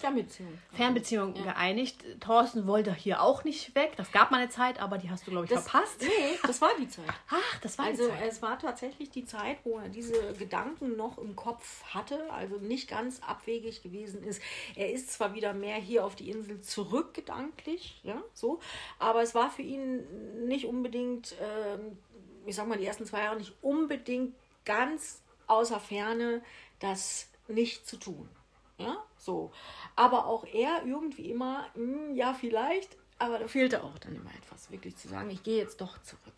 Fernbeziehung. 0.03 0.59
Fernbeziehung 0.73 1.33
geeinigt. 1.33 2.03
Thorsten 2.19 2.67
wollte 2.67 2.93
hier 2.93 3.21
auch 3.21 3.43
nicht 3.45 3.73
weg. 3.73 3.93
Das 3.95 4.11
gab 4.11 4.31
mal 4.31 4.37
eine 4.41 4.49
Zeit, 4.49 4.81
aber 4.81 4.97
die 4.97 5.09
hast 5.09 5.25
du, 5.25 5.31
glaube 5.31 5.45
ich, 5.45 5.51
Das, 5.51 5.69
verpasst. 5.69 6.01
Nee, 6.01 6.37
das 6.45 6.59
war 6.61 6.71
die 6.77 6.89
Zeit. 6.89 7.05
Ach, 7.29 7.59
das 7.61 7.77
war 7.77 7.85
Also 7.85 8.03
die 8.03 8.09
Zeit. 8.09 8.27
es 8.27 8.41
war 8.41 8.59
tatsächlich 8.59 9.09
die 9.11 9.23
Zeit, 9.25 9.57
wo 9.63 9.77
er 9.79 9.87
diese 9.87 10.33
Gedanken 10.33 10.97
noch 10.97 11.17
im 11.17 11.35
Kopf 11.37 11.83
hatte, 11.85 12.31
also 12.33 12.57
nicht 12.57 12.89
ganz 12.89 13.21
abwegig 13.21 13.81
gewesen 13.81 14.23
ist. 14.23 14.41
Er 14.75 14.91
ist 14.91 15.11
zwar 15.13 15.33
wieder 15.35 15.53
mehr 15.53 15.77
hier 15.77 16.03
auf 16.05 16.15
die 16.15 16.29
Insel 16.29 16.59
zurück 16.61 17.13
gedanklich, 17.13 17.99
ja, 18.03 18.21
so, 18.33 18.59
aber 18.99 19.21
es 19.21 19.33
war 19.33 19.49
für 19.49 19.61
ihn 19.61 20.03
nicht 20.47 20.65
unbedingt, 20.65 21.35
ähm, 21.41 21.97
ich 22.45 22.55
sag 22.55 22.67
mal, 22.67 22.77
die 22.77 22.85
ersten 22.85 23.05
zwei 23.05 23.21
Jahre 23.23 23.37
nicht 23.37 23.53
unbedingt 23.61 24.35
ganz 24.65 25.21
außer 25.47 25.79
Ferne, 25.79 26.41
das 26.79 27.29
nicht 27.47 27.87
zu 27.87 27.97
tun. 27.97 28.27
Ja, 28.77 28.97
so. 29.17 29.51
Aber 29.95 30.25
auch 30.25 30.45
er 30.45 30.83
irgendwie 30.85 31.29
immer, 31.31 31.65
hm, 31.75 32.15
ja, 32.15 32.33
vielleicht, 32.33 32.97
aber 33.19 33.39
da 33.39 33.47
fehlte 33.47 33.83
auch 33.83 33.97
dann 33.99 34.15
immer 34.15 34.31
etwas, 34.35 34.71
wirklich 34.71 34.95
zu 34.97 35.07
sagen, 35.07 35.29
ich 35.29 35.43
gehe 35.43 35.57
jetzt 35.57 35.79
doch 35.79 36.01
zurück. 36.01 36.33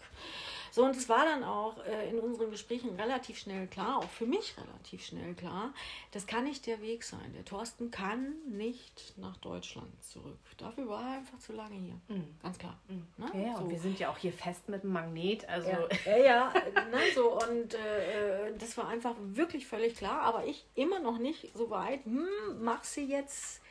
So, 0.76 0.84
und 0.84 0.94
es 0.94 1.08
war 1.08 1.24
dann 1.24 1.46
auch 1.46 1.78
äh, 1.86 2.10
in 2.10 2.20
unseren 2.20 2.52
Gesprächen 2.52 3.00
relativ 3.00 3.38
schnell 3.38 3.66
klar, 3.68 4.00
auch 4.00 4.10
für 4.10 4.26
mich 4.26 4.56
relativ 4.58 5.06
schnell 5.06 5.34
klar, 5.34 5.74
das 6.12 6.28
kann 6.28 6.44
nicht 6.44 6.68
der 6.68 6.82
Weg 6.82 7.06
sein. 7.06 7.32
Der 7.34 7.46
Thorsten 7.46 7.92
kann 7.92 8.34
nicht 8.46 9.14
nach 9.16 9.38
Deutschland 9.38 9.88
zurück. 10.04 10.38
Dafür 10.58 10.90
war 10.90 11.02
er 11.02 11.18
einfach 11.20 11.40
zu 11.40 11.54
lange 11.54 11.76
hier. 11.76 11.96
Ganz 12.44 12.58
klar. 12.58 12.78
Ne? 12.90 13.26
Ja, 13.34 13.40
ja, 13.40 13.56
so. 13.56 13.64
und 13.64 13.70
wir 13.70 13.80
sind 13.80 14.00
ja 14.00 14.10
auch 14.10 14.18
hier 14.18 14.34
fest 14.34 14.68
mit 14.68 14.84
dem 14.84 14.92
Magnet. 14.92 15.48
Also 15.48 15.70
Ja, 15.70 15.88
ja, 16.06 16.18
ja 16.18 16.54
ne, 16.54 17.00
so, 17.16 17.40
und 17.40 17.74
äh, 17.74 18.50
äh, 18.50 18.58
das 18.58 18.78
war 18.78 18.90
einfach 18.90 19.16
wirklich 19.18 19.68
völlig 19.68 19.96
klar, 19.96 20.24
aber 20.24 20.46
ich 20.46 20.66
immer 20.76 21.00
noch 21.00 21.20
nicht 21.20 21.56
so 21.56 21.70
weit, 21.70 22.04
hm, 22.04 22.28
mach 22.60 22.84
sie 22.84 23.06
jetzt 23.06 23.62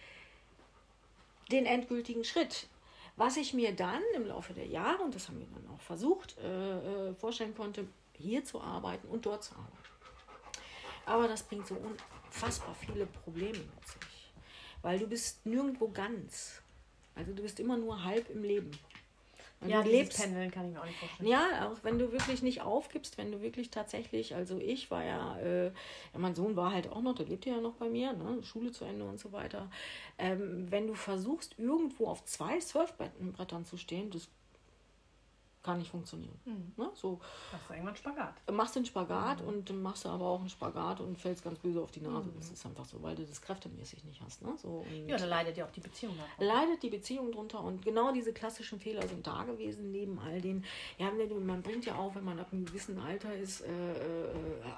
den 1.53 1.67
endgültigen 1.67 2.25
Schritt. 2.25 2.67
Was 3.17 3.37
ich 3.37 3.55
mir 3.55 3.75
dann 3.75 4.03
im 4.15 4.27
Laufe 4.27 4.55
der 4.55 4.67
Jahre, 4.67 5.03
und 5.03 5.15
das 5.15 5.29
haben 5.29 5.39
wir 5.39 5.47
dann 5.47 5.69
auch 5.75 5.81
versucht, 5.81 6.37
äh, 6.39 7.11
äh, 7.11 7.15
vorstellen 7.15 7.55
konnte, 7.55 7.87
hier 8.17 8.45
zu 8.45 8.61
arbeiten 8.61 9.07
und 9.09 9.25
dort 9.25 9.45
zu 9.45 9.55
arbeiten. 9.55 9.79
Aber 11.07 11.29
das 11.29 11.43
bringt 11.43 11.67
so 11.67 11.77
unfassbar 11.77 12.75
viele 12.75 13.07
Probleme 13.07 13.59
mit 13.59 13.87
sich, 13.87 14.33
weil 14.83 14.99
du 14.99 15.07
bist 15.07 15.45
nirgendwo 15.47 15.89
ganz. 15.89 16.63
Also 17.15 17.33
du 17.33 17.43
bist 17.43 17.61
immer 17.61 17.77
nur 17.77 18.03
halb 18.03 18.31
im 18.31 18.43
Leben. 18.43 18.71
Und 19.61 19.71
ja, 19.71 19.83
du 19.83 19.91
lebst 19.91 20.21
Pendeln 20.21 20.51
kann 20.51 20.67
ich 20.67 20.75
mir 20.75 20.81
auch 20.81 20.87
nicht 20.87 20.99
vorstellen. 20.99 21.29
ja, 21.29 21.69
auch 21.71 21.83
wenn 21.83 21.99
du 21.99 22.13
wirklich 22.13 22.43
nicht 22.43 22.61
aufgibst, 22.63 23.17
wenn 23.17 23.33
du 23.33 23.41
wirklich 23.41 23.71
tatsächlich, 23.71 24.35
also 24.35 24.59
ich 24.59 24.91
war 24.91 25.05
ja, 25.05 25.39
äh, 25.39 25.67
ja 25.67 25.73
mein 26.19 26.35
Sohn 26.35 26.57
war 26.57 26.73
halt 26.73 26.91
auch 26.91 27.01
noch, 27.01 27.15
der 27.15 27.27
lebte 27.27 27.51
ja 27.51 27.61
noch 27.61 27.75
bei 27.75 27.89
mir, 27.89 28.13
ne, 28.13 28.43
Schule 28.43 28.73
zu 28.73 28.85
Ende 28.85 29.05
und 29.05 29.19
so 29.19 29.33
weiter. 29.33 29.71
Ähm, 30.19 30.71
wenn 30.71 30.87
du 30.87 30.95
versuchst, 30.95 31.59
irgendwo 31.59 32.09
auf 32.09 32.25
zwei 32.25 32.61
Surfbrettern 32.61 33.65
zu 33.65 33.77
stehen, 33.77 34.11
das 34.11 34.29
kann 35.65 35.79
nicht 35.79 35.91
funktionieren. 35.91 36.39
Ne? 36.77 36.91
So, 36.95 37.19
Das 37.51 37.61
ist 37.63 37.71
irgendwann 37.71 37.97
Spagat. 37.97 38.35
machst 38.53 38.77
den 38.77 38.85
Spagat 38.87 39.41
und 39.41 39.69
dann 39.69 39.83
machst 39.83 40.05
du 40.05 40.11
aber 40.11 40.27
auch 40.27 40.41
einen 40.41 40.49
Spagat 40.51 41.01
und 41.01 41.19
fällst 41.19 41.43
ganz 41.43 41.59
böse 41.59 41.83
auf 41.83 41.91
die 41.91 42.01
Nase. 42.01 42.31
Das 42.37 42.51
ist 42.51 42.65
einfach 42.67 42.85
so, 42.85 43.03
weil 43.03 43.17
du 43.17 43.25
das 43.25 43.41
kräftemäßig 43.43 44.05
nicht 44.05 44.21
hast. 44.23 44.43
Ne? 44.43 44.53
So, 44.57 44.85
Ja, 45.07 45.17
da 45.17 45.25
leidet 45.25 45.57
ja 45.57 45.65
auch 45.67 45.71
die 45.73 45.81
Beziehung 45.81 46.15
davon. 46.17 46.47
leidet 46.47 46.83
die 46.83 46.91
Beziehung 46.91 47.33
drunter 47.33 47.61
und 47.65 47.83
genau 47.83 48.13
diese 48.13 48.33
klassischen 48.33 48.79
Fehler 48.79 49.09
sind 49.09 49.27
da 49.27 49.43
gewesen 49.45 49.91
neben 49.91 50.19
all 50.19 50.41
den. 50.41 50.65
Ja, 50.99 51.11
ne, 51.11 51.27
man 51.27 51.63
bringt 51.63 51.87
ja 51.87 51.97
auch, 51.97 52.15
wenn 52.15 52.25
man 52.25 52.39
ab 52.39 52.49
einem 52.53 52.67
gewissen 52.67 52.99
Alter 52.99 53.35
ist, 53.35 53.63
äh, 53.63 53.67
äh, 53.71 54.35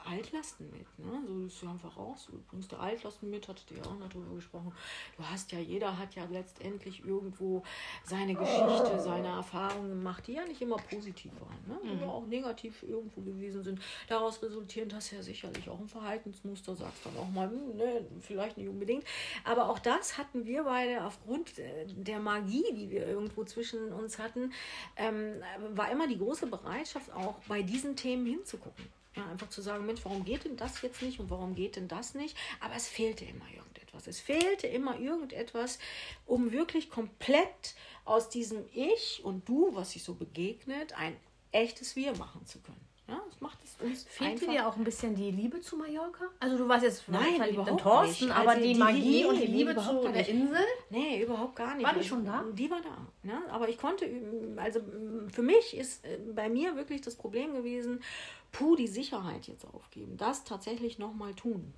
Altlasten 0.08 0.70
mit. 0.70 0.86
Ne? 0.98 1.20
So 1.26 1.46
ist 1.46 1.62
ja 1.62 1.70
einfach 1.70 1.96
auch 1.96 2.16
so. 2.16 2.32
Du 2.32 2.38
bringst 2.48 2.70
du 2.70 2.76
Altlasten 2.76 3.28
mit, 3.28 3.48
hattet 3.48 3.70
ihr 3.72 3.78
ja 3.78 3.84
auch 3.84 3.98
noch 3.98 4.08
drüber 4.08 4.34
gesprochen. 4.36 4.72
Du 5.16 5.24
hast 5.24 5.50
ja, 5.52 5.58
jeder 5.58 5.98
hat 5.98 6.14
ja 6.14 6.24
letztendlich 6.30 7.04
irgendwo 7.04 7.62
seine 8.04 8.34
Geschichte, 8.34 9.00
seine 9.00 9.28
Erfahrungen 9.28 9.88
gemacht, 9.90 10.26
die 10.28 10.34
ja 10.34 10.44
nicht 10.44 10.60
immer 10.62 10.75
positiv 10.78 11.32
waren, 11.40 11.58
ne? 11.66 11.78
die 11.84 12.00
ja 12.00 12.08
auch 12.08 12.26
negativ 12.26 12.82
irgendwo 12.82 13.20
gewesen 13.20 13.62
sind. 13.62 13.80
Daraus 14.08 14.42
resultierend 14.42 14.94
hast 14.94 15.12
du 15.12 15.16
ja 15.16 15.22
sicherlich 15.22 15.68
auch 15.68 15.78
ein 15.78 15.88
Verhaltensmuster, 15.88 16.74
sagst 16.74 17.04
dann 17.04 17.16
auch 17.16 17.28
mal, 17.30 17.48
hm, 17.48 17.76
ne, 17.76 18.06
vielleicht 18.20 18.56
nicht 18.56 18.68
unbedingt. 18.68 19.04
Aber 19.44 19.68
auch 19.68 19.78
das 19.78 20.18
hatten 20.18 20.44
wir 20.44 20.64
beide 20.64 21.04
aufgrund 21.04 21.58
äh, 21.58 21.86
der 21.86 22.20
Magie, 22.20 22.64
die 22.72 22.90
wir 22.90 23.06
irgendwo 23.06 23.44
zwischen 23.44 23.92
uns 23.92 24.18
hatten, 24.18 24.52
ähm, 24.96 25.42
war 25.74 25.90
immer 25.90 26.06
die 26.08 26.18
große 26.18 26.46
Bereitschaft, 26.46 27.12
auch 27.12 27.36
bei 27.48 27.62
diesen 27.62 27.96
Themen 27.96 28.26
hinzugucken. 28.26 28.84
Ja, 29.16 29.26
einfach 29.30 29.48
zu 29.48 29.62
sagen, 29.62 29.86
Mensch, 29.86 30.04
warum 30.04 30.24
geht 30.24 30.44
denn 30.44 30.56
das 30.56 30.82
jetzt 30.82 31.00
nicht 31.00 31.20
und 31.20 31.30
warum 31.30 31.54
geht 31.54 31.76
denn 31.76 31.88
das 31.88 32.14
nicht? 32.14 32.36
Aber 32.60 32.74
es 32.74 32.86
fehlte 32.86 33.24
immer 33.24 33.46
irgendetwas. 33.50 34.06
Es 34.06 34.20
fehlte 34.20 34.66
immer 34.66 34.98
irgendetwas, 34.98 35.78
um 36.26 36.52
wirklich 36.52 36.90
komplett 36.90 37.74
aus 38.06 38.28
diesem 38.30 38.64
Ich 38.72 39.20
und 39.24 39.48
Du, 39.48 39.70
was 39.74 39.90
sich 39.92 40.02
so 40.02 40.14
begegnet, 40.14 40.96
ein 40.96 41.16
echtes 41.52 41.94
Wir 41.96 42.16
machen 42.16 42.44
zu 42.46 42.60
können. 42.60 42.80
Ja, 43.08 43.20
das 43.30 43.40
macht 43.40 43.58
es 43.62 43.76
uns 43.80 44.02
Fehlte 44.08 44.48
dir 44.48 44.66
auch 44.66 44.74
ein 44.76 44.82
bisschen 44.82 45.14
die 45.14 45.30
Liebe 45.30 45.60
zu 45.60 45.76
Mallorca? 45.76 46.24
Also 46.40 46.58
du 46.58 46.66
warst 46.68 46.82
jetzt 46.84 47.08
Nein, 47.08 47.36
verliebt 47.36 47.68
in 47.68 47.78
Thorsten, 47.78 48.24
nicht. 48.26 48.34
aber 48.36 48.50
Also 48.50 48.62
die 48.62 48.72
die- 48.72 48.78
Magie 48.80 49.24
und 49.26 49.40
die 49.40 49.46
Liebe 49.46 49.76
zu 49.76 50.00
der 50.02 50.10
nicht. 50.10 50.28
Insel? 50.30 50.64
Nee, 50.90 51.22
überhaupt 51.22 51.54
gar 51.54 51.76
nicht. 51.76 51.86
War 51.86 51.94
die 51.94 52.02
schon 52.02 52.24
da? 52.24 52.44
Die 52.52 52.68
war 52.68 52.80
da. 52.82 53.06
Ne? 53.22 53.40
Aber 53.50 53.68
ich 53.68 53.78
konnte, 53.78 54.06
üben- 54.06 54.58
also 54.58 54.80
mm, 54.80 55.30
für 55.30 55.42
mich 55.42 55.76
ist 55.76 56.04
äh, 56.04 56.18
bei 56.34 56.48
mir 56.48 56.74
wirklich 56.74 57.00
das 57.00 57.14
Problem 57.14 57.54
gewesen, 57.54 58.02
puh, 58.50 58.74
die 58.74 58.88
Sicherheit 58.88 59.46
jetzt 59.46 59.64
aufgeben. 59.72 60.16
Das 60.16 60.42
tatsächlich 60.42 60.98
nochmal 60.98 61.32
tun. 61.34 61.72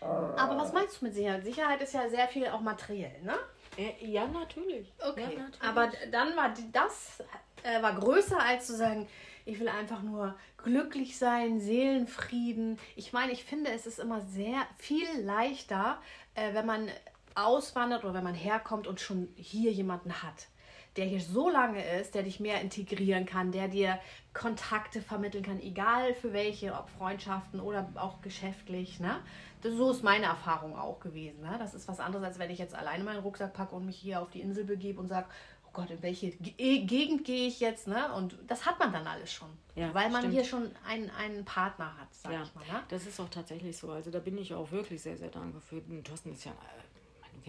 Aber 0.00 0.58
was 0.58 0.72
meinst 0.74 1.00
du 1.00 1.06
mit 1.06 1.14
Sicherheit? 1.14 1.42
Sicherheit 1.44 1.80
ist 1.82 1.94
ja 1.94 2.08
sehr 2.10 2.28
viel 2.28 2.46
auch 2.48 2.60
materiell, 2.60 3.20
ne? 3.22 3.34
Äh, 3.76 3.92
ja, 4.06 4.26
natürlich. 4.26 4.92
Okay, 4.98 5.22
Ja, 5.22 5.42
natürlich. 5.42 5.62
aber 5.62 5.92
dann 6.10 6.36
war 6.36 6.54
das 6.72 7.22
äh, 7.62 7.82
war 7.82 7.94
größer 7.94 8.40
als 8.40 8.66
zu 8.66 8.76
sagen, 8.76 9.08
ich 9.44 9.60
will 9.60 9.68
einfach 9.68 10.02
nur 10.02 10.36
glücklich 10.58 11.18
sein, 11.18 11.60
Seelenfrieden. 11.60 12.78
Ich 12.96 13.12
meine, 13.12 13.32
ich 13.32 13.44
finde, 13.44 13.70
es 13.70 13.86
ist 13.86 13.98
immer 13.98 14.20
sehr 14.20 14.66
viel 14.78 15.06
leichter, 15.20 16.00
äh, 16.34 16.54
wenn 16.54 16.66
man 16.66 16.90
auswandert 17.34 18.04
oder 18.04 18.14
wenn 18.14 18.24
man 18.24 18.34
herkommt 18.34 18.86
und 18.86 19.00
schon 19.00 19.28
hier 19.36 19.70
jemanden 19.72 20.22
hat, 20.22 20.48
der 20.96 21.04
hier 21.04 21.20
so 21.20 21.48
lange 21.48 21.84
ist, 22.00 22.14
der 22.14 22.22
dich 22.22 22.40
mehr 22.40 22.60
integrieren 22.60 23.26
kann, 23.26 23.52
der 23.52 23.68
dir 23.68 23.98
Kontakte 24.32 25.00
vermitteln 25.02 25.44
kann, 25.44 25.60
egal 25.60 26.14
für 26.14 26.32
welche, 26.32 26.72
ob 26.74 26.88
Freundschaften 26.90 27.60
oder 27.60 27.88
auch 27.96 28.20
geschäftlich. 28.22 29.00
Ne? 29.00 29.20
Das, 29.62 29.74
so 29.74 29.90
ist 29.90 30.02
meine 30.02 30.26
Erfahrung 30.26 30.76
auch 30.76 31.00
gewesen. 31.00 31.42
Ne? 31.42 31.56
Das 31.58 31.74
ist 31.74 31.88
was 31.88 32.00
anderes, 32.00 32.24
als 32.24 32.38
wenn 32.38 32.50
ich 32.50 32.58
jetzt 32.58 32.74
alleine 32.74 33.04
meinen 33.04 33.20
Rucksack 33.20 33.52
packe 33.52 33.74
und 33.74 33.86
mich 33.86 33.96
hier 33.96 34.20
auf 34.20 34.30
die 34.30 34.40
Insel 34.40 34.64
begebe 34.64 35.00
und 35.00 35.08
sage, 35.08 35.26
oh 35.66 35.70
Gott, 35.72 35.90
in 35.90 36.02
welche 36.02 36.30
Ge 36.30 36.84
Gegend 36.84 37.24
gehe 37.24 37.46
ich 37.46 37.60
jetzt? 37.60 37.88
Ne? 37.88 38.12
Und 38.14 38.38
das 38.46 38.66
hat 38.66 38.78
man 38.78 38.92
dann 38.92 39.06
alles 39.06 39.32
schon. 39.32 39.48
Ja, 39.74 39.92
weil 39.92 40.08
man 40.10 40.22
stimmt. 40.22 40.34
hier 40.34 40.44
schon 40.44 40.70
einen, 40.86 41.10
einen 41.10 41.44
Partner 41.44 41.96
hat, 41.98 42.08
sag 42.12 42.32
Ja, 42.32 42.42
ich 42.42 42.54
mal. 42.54 42.62
Ne? 42.62 42.82
das 42.88 43.06
ist 43.06 43.20
auch 43.20 43.28
tatsächlich 43.28 43.76
so. 43.76 43.90
Also 43.90 44.10
da 44.10 44.18
bin 44.18 44.38
ich 44.38 44.54
auch 44.54 44.70
wirklich 44.70 45.02
sehr, 45.02 45.16
sehr 45.16 45.28
dankbar 45.28 45.60
für. 45.60 45.82
Thorsten 46.02 46.32
ist 46.32 46.44
ja 46.44 46.52
ein 46.52 46.56
äh, 46.58 46.85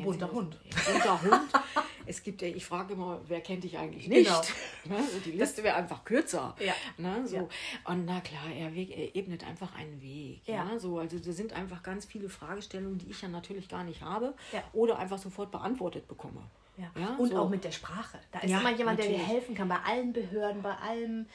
Bunter 0.03 0.31
Hund. 0.31 0.57
Bunter 0.85 1.21
Hund. 1.23 1.51
Es 2.05 2.23
gibt 2.23 2.41
ja, 2.41 2.47
ich 2.47 2.65
frage 2.65 2.93
immer, 2.93 3.19
wer 3.27 3.41
kennt 3.41 3.63
dich 3.65 3.77
eigentlich 3.77 4.07
nicht? 4.07 4.27
Genau. 4.27 4.41
Ne? 4.85 4.95
Also 4.95 5.19
die 5.19 5.31
Liste 5.31 5.63
wäre 5.63 5.75
einfach 5.75 6.05
kürzer. 6.05 6.55
Ja. 6.59 6.73
Ne? 6.97 7.27
So. 7.27 7.35
Ja. 7.35 7.47
Und 7.83 8.05
na 8.05 8.21
klar, 8.21 8.49
er, 8.55 8.73
weg, 8.73 8.89
er 8.97 9.13
ebnet 9.17 9.45
einfach 9.45 9.75
einen 9.75 10.01
Weg. 10.01 10.41
Ja. 10.45 10.65
Ja. 10.71 10.79
So, 10.79 10.99
also 10.99 11.19
da 11.19 11.31
sind 11.33 11.51
einfach 11.51 11.83
ganz 11.83 12.05
viele 12.05 12.29
Fragestellungen, 12.29 12.97
die 12.97 13.09
ich 13.09 13.21
ja 13.21 13.27
natürlich 13.27 13.67
gar 13.67 13.83
nicht 13.83 14.01
habe 14.01 14.33
Ja. 14.53 14.63
oder 14.71 14.97
einfach 14.97 15.17
sofort 15.17 15.51
beantwortet 15.51 16.07
bekomme. 16.07 16.41
Ja. 16.77 17.15
Und 17.17 17.31
so. 17.31 17.37
auch 17.39 17.49
mit 17.49 17.63
der 17.65 17.71
Sprache. 17.71 18.19
Da 18.31 18.39
ist 18.39 18.49
Ja, 18.51 18.59
immer 18.61 18.71
jemand, 18.71 18.99
der 18.99 19.07
dir 19.07 19.11
natürlich. 19.17 19.33
helfen 19.35 19.55
kann, 19.55 19.67
bei 19.67 19.79
allen 19.83 20.13
Behörden, 20.13 20.61
bei 20.61 20.75
allem, 20.75 21.25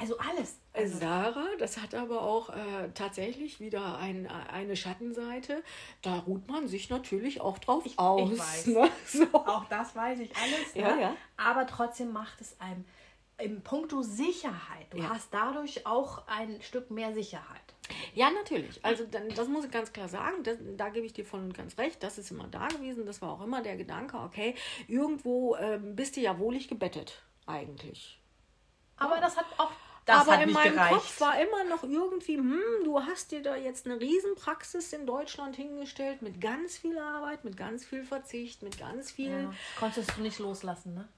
also 0.00 0.16
alles. 0.18 0.58
Also, 0.72 0.98
Sarah, 0.98 1.46
das 1.58 1.76
hat 1.78 1.94
aber 1.94 2.22
auch 2.22 2.50
äh, 2.50 2.90
tatsächlich 2.94 3.60
wieder 3.60 3.98
ein, 3.98 4.26
eine 4.28 4.74
Schattenseite. 4.76 5.62
Da 6.00 6.20
ruht 6.20 6.48
man 6.48 6.68
sich 6.68 6.88
natürlich 6.88 7.40
auch 7.40 7.58
drauf 7.58 7.84
aus. 7.96 8.38
weiß. 8.38 8.66
Ne? 8.68 8.90
So. 9.06 9.26
auch 9.34 9.64
das 9.66 9.94
weiß 9.94 10.20
ich 10.20 10.30
alles. 10.36 10.74
Ja, 10.74 10.94
ne? 10.96 11.02
ja. 11.02 11.16
Aber 11.36 11.66
trotzdem 11.66 12.12
macht 12.12 12.40
es 12.40 12.58
einem 12.60 12.84
im 13.38 13.62
Punkto 13.62 14.02
Sicherheit. 14.02 14.86
Du 14.90 14.98
Ja. 14.98 15.10
hast 15.10 15.32
dadurch 15.34 15.86
auch 15.86 16.26
ein 16.28 16.60
Stück 16.62 16.90
mehr 16.90 17.12
Sicherheit. 17.12 17.60
Ja, 18.14 18.30
natürlich. 18.30 18.84
Also 18.84 19.04
das 19.34 19.48
muss 19.48 19.64
ich 19.64 19.70
ganz 19.70 19.92
klar 19.92 20.08
sagen. 20.08 20.42
Das, 20.44 20.56
da 20.76 20.88
gebe 20.90 21.06
ich 21.06 21.12
dir 21.12 21.24
voll 21.24 21.40
und 21.40 21.54
ganz 21.54 21.76
recht. 21.78 22.02
Das 22.02 22.18
ist 22.18 22.30
immer 22.30 22.46
da 22.48 22.68
gewesen. 22.68 23.04
Das 23.06 23.20
war 23.20 23.32
auch 23.32 23.42
immer 23.42 23.62
der 23.62 23.76
Gedanke, 23.76 24.16
okay, 24.18 24.54
irgendwo 24.86 25.56
ähm, 25.56 25.96
bist 25.96 26.16
du 26.16 26.20
ja 26.20 26.38
wohlig 26.38 26.68
gebettet, 26.68 27.22
eigentlich. 27.46 28.20
Aber 28.96 29.18
das 29.20 29.36
hat 29.36 29.46
auch 29.58 29.72
das 30.06 30.26
Aber 30.28 30.42
in 30.42 30.52
meinem 30.52 30.74
gereicht. 30.74 30.92
Kopf 30.94 31.20
war 31.20 31.40
immer 31.40 31.64
noch 31.64 31.82
irgendwie, 31.84 32.36
hm, 32.36 32.60
du 32.84 33.00
hast 33.00 33.30
dir 33.30 33.42
da 33.42 33.56
jetzt 33.56 33.86
eine 33.86 34.00
Riesenpraxis 34.00 34.92
in 34.92 35.06
Deutschland 35.06 35.56
hingestellt 35.56 36.22
mit 36.22 36.40
ganz 36.40 36.76
viel 36.78 36.98
Arbeit, 36.98 37.44
mit 37.44 37.56
ganz 37.56 37.84
viel 37.84 38.04
Verzicht, 38.04 38.62
mit 38.62 38.78
ganz 38.78 39.10
viel 39.10 39.30
ja. 39.42 39.54
Konntest 39.78 40.16
du 40.16 40.22
nicht 40.22 40.38
loslassen, 40.38 40.94
ne? 40.94 41.08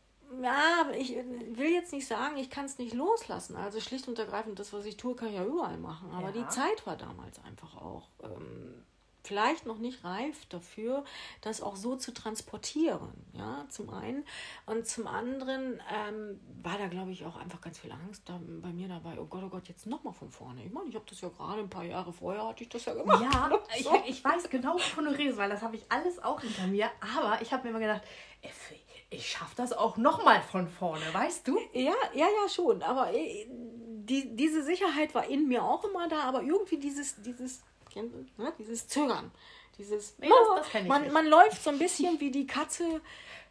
Ja, 0.42 0.86
ich 0.96 1.14
will 1.14 1.70
jetzt 1.72 1.92
nicht 1.92 2.06
sagen, 2.06 2.38
ich 2.38 2.48
kann 2.48 2.64
es 2.64 2.78
nicht 2.78 2.94
loslassen. 2.94 3.54
Also 3.54 3.80
schlicht 3.80 4.08
und 4.08 4.18
ergreifend, 4.18 4.58
das, 4.58 4.72
was 4.72 4.86
ich 4.86 4.96
tue, 4.96 5.14
kann 5.14 5.28
ich 5.28 5.34
ja 5.34 5.44
überall 5.44 5.76
machen. 5.76 6.10
Aber 6.10 6.28
Ja. 6.28 6.32
die 6.32 6.48
Zeit 6.48 6.86
war 6.86 6.96
damals 6.96 7.38
einfach 7.44 7.76
auch 7.76 8.08
ähm, 8.22 8.82
vielleicht 9.22 9.66
noch 9.66 9.78
nicht 9.78 10.04
reif 10.04 10.46
dafür, 10.46 11.04
das 11.40 11.60
auch 11.60 11.76
so 11.76 11.96
zu 11.96 12.12
transportieren. 12.12 13.12
Ja, 13.34 13.66
zum 13.68 13.90
einen. 13.90 14.24
Und 14.66 14.86
zum 14.86 15.06
anderen 15.06 15.80
ähm, 15.92 16.40
war 16.62 16.78
da, 16.78 16.88
glaube 16.88 17.12
ich, 17.12 17.24
auch 17.24 17.36
einfach 17.36 17.60
ganz 17.60 17.78
viel 17.78 17.92
Angst 17.92 18.22
da, 18.26 18.40
bei 18.60 18.70
mir 18.70 18.88
dabei. 18.88 19.18
Oh 19.18 19.26
Gott, 19.26 19.42
oh 19.44 19.48
Gott, 19.48 19.68
jetzt 19.68 19.86
nochmal 19.86 20.12
von 20.12 20.30
vorne. 20.30 20.64
Ich 20.64 20.72
meine, 20.72 20.88
ich 20.88 20.94
habe 20.94 21.04
das 21.08 21.20
ja 21.20 21.28
gerade 21.28 21.60
ein 21.60 21.70
paar 21.70 21.84
Jahre 21.84 22.12
vorher, 22.12 22.46
hatte 22.46 22.64
ich 22.64 22.68
das 22.70 22.84
ja 22.84 22.94
gemacht. 22.94 23.22
Ja, 23.22 23.50
ich, 23.76 23.84
So. 23.84 24.02
ich 24.06 24.24
weiß 24.24 24.50
genau, 24.50 24.74
wovon 24.74 25.04
du 25.04 25.10
redest, 25.12 25.38
weil 25.38 25.50
das 25.50 25.62
habe 25.62 25.76
ich 25.76 25.84
alles 25.90 26.22
auch 26.22 26.40
hinter 26.40 26.66
mir. 26.66 26.90
Aber 27.16 27.40
ich 27.40 27.52
habe 27.52 27.64
mir 27.64 27.70
immer 27.70 27.80
gedacht, 27.80 28.02
Effi, 28.40 28.80
ich 29.10 29.30
schaffe 29.30 29.54
das 29.56 29.72
auch 29.72 29.96
nochmal 29.96 30.42
von 30.42 30.68
vorne, 30.68 31.04
weißt 31.12 31.46
du? 31.46 31.58
Ja, 31.72 31.92
ja, 32.14 32.26
ja, 32.26 32.48
schon. 32.48 32.82
Aber 32.82 33.12
äh, 33.14 33.46
die, 33.48 34.34
diese 34.34 34.64
Sicherheit 34.64 35.14
war 35.14 35.26
in 35.26 35.46
mir 35.46 35.62
auch 35.62 35.84
immer 35.84 36.08
da, 36.08 36.22
aber 36.22 36.42
irgendwie 36.42 36.78
dieses, 36.78 37.22
dieses, 37.22 37.62
ne, 37.96 38.52
dieses 38.58 38.88
Zögern. 38.88 39.30
Dieses, 39.78 40.18
Nee, 40.18 40.28
das- 40.28 40.58
das 40.64 40.68
kenn 40.70 40.82
ich 40.84 40.88
man, 40.88 41.02
nicht. 41.02 41.12
man 41.12 41.26
läuft 41.26 41.62
so 41.62 41.70
ein 41.70 41.78
bisschen 41.78 42.20
wie 42.20 42.30
die 42.30 42.46
Katze 42.46 43.00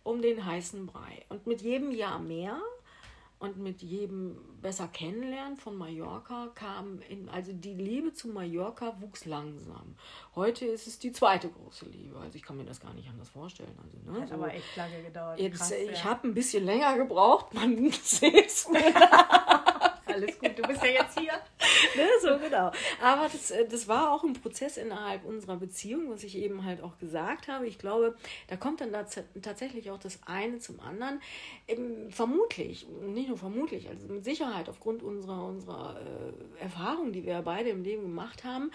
um 0.03 0.21
den 0.21 0.45
heißen 0.45 0.85
Brei. 0.85 1.25
Und 1.29 1.47
mit 1.47 1.61
jedem 1.61 1.91
Jahr 1.91 2.19
mehr 2.19 2.59
und 3.39 3.57
mit 3.57 3.81
jedem 3.81 4.37
besser 4.61 4.87
kennenlernen 4.87 5.57
von 5.57 5.75
Mallorca 5.75 6.51
kam 6.53 6.99
in, 7.09 7.27
also 7.29 7.51
die 7.53 7.73
Liebe 7.73 8.13
zu 8.13 8.27
Mallorca 8.27 8.95
wuchs 9.01 9.25
langsam. 9.25 9.95
Heute 10.35 10.65
ist 10.67 10.85
es 10.85 10.99
die 10.99 11.11
zweite 11.11 11.49
große 11.49 11.85
Liebe. 11.85 12.19
Also 12.19 12.35
ich 12.35 12.43
kann 12.43 12.57
mir 12.57 12.65
das 12.65 12.79
gar 12.79 12.93
nicht 12.93 13.09
anders 13.09 13.29
vorstellen. 13.29 13.75
Also, 13.83 13.97
ne, 14.11 14.21
Hat 14.21 14.29
so- 14.29 14.35
aber 14.35 14.53
echt 14.53 14.75
lange 14.77 15.01
gedauert. 15.01 15.39
Jetzt, 15.39 15.57
Krass, 15.57 15.71
äh, 15.71 15.83
ich 15.91 15.99
ja. 15.99 16.03
habe 16.05 16.27
ein 16.27 16.35
bisschen 16.35 16.63
länger 16.65 16.95
gebraucht, 16.97 17.51
man 17.55 17.75
sieht 17.91 18.45
es 18.45 18.69
mir. 18.69 18.79
Alles 20.13 20.39
gut, 20.39 20.57
du 20.57 20.63
bist 20.63 20.83
ja 20.83 20.89
jetzt 20.89 21.19
hier. 21.19 21.33
ne, 21.95 22.07
so 22.21 22.37
genau. 22.37 22.71
Aber 23.01 23.29
das, 23.31 23.51
äh, 23.51 23.67
das 23.67 23.87
war 23.87 24.11
auch 24.11 24.23
ein 24.23 24.33
Prozess 24.33 24.77
innerhalb 24.77 25.25
unserer 25.25 25.57
Beziehung, 25.57 26.09
was 26.09 26.23
ich 26.23 26.37
eben 26.37 26.65
halt 26.65 26.81
auch 26.81 26.97
gesagt 26.97 27.47
habe. 27.47 27.67
Ich 27.67 27.77
glaube, 27.77 28.15
da 28.47 28.57
kommt 28.57 28.81
dann 28.81 28.91
tats 28.91 29.19
tatsächlich 29.41 29.91
auch 29.91 29.99
das 29.99 30.19
eine 30.25 30.59
zum 30.59 30.79
anderen. 30.79 31.21
Eben, 31.67 32.11
vermutlich, 32.11 32.87
nicht 33.07 33.29
nur 33.29 33.37
vermutlich, 33.37 33.89
also 33.89 34.07
mit 34.07 34.23
Sicherheit 34.23 34.69
aufgrund 34.69 35.03
unserer, 35.03 35.45
unserer 35.45 35.99
äh, 35.99 36.61
Erfahrungen, 36.61 37.13
die 37.13 37.25
wir 37.25 37.41
beide 37.41 37.69
im 37.69 37.83
Leben 37.83 38.03
gemacht 38.03 38.43
haben, 38.43 38.71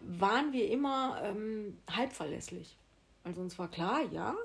waren 0.00 0.52
wir 0.52 0.70
immer 0.70 1.20
ähm, 1.22 1.78
halb 1.90 2.12
verlässlich. 2.12 2.76
Also 3.24 3.40
uns 3.40 3.58
war 3.58 3.68
klar, 3.68 4.02
ja, 4.10 4.36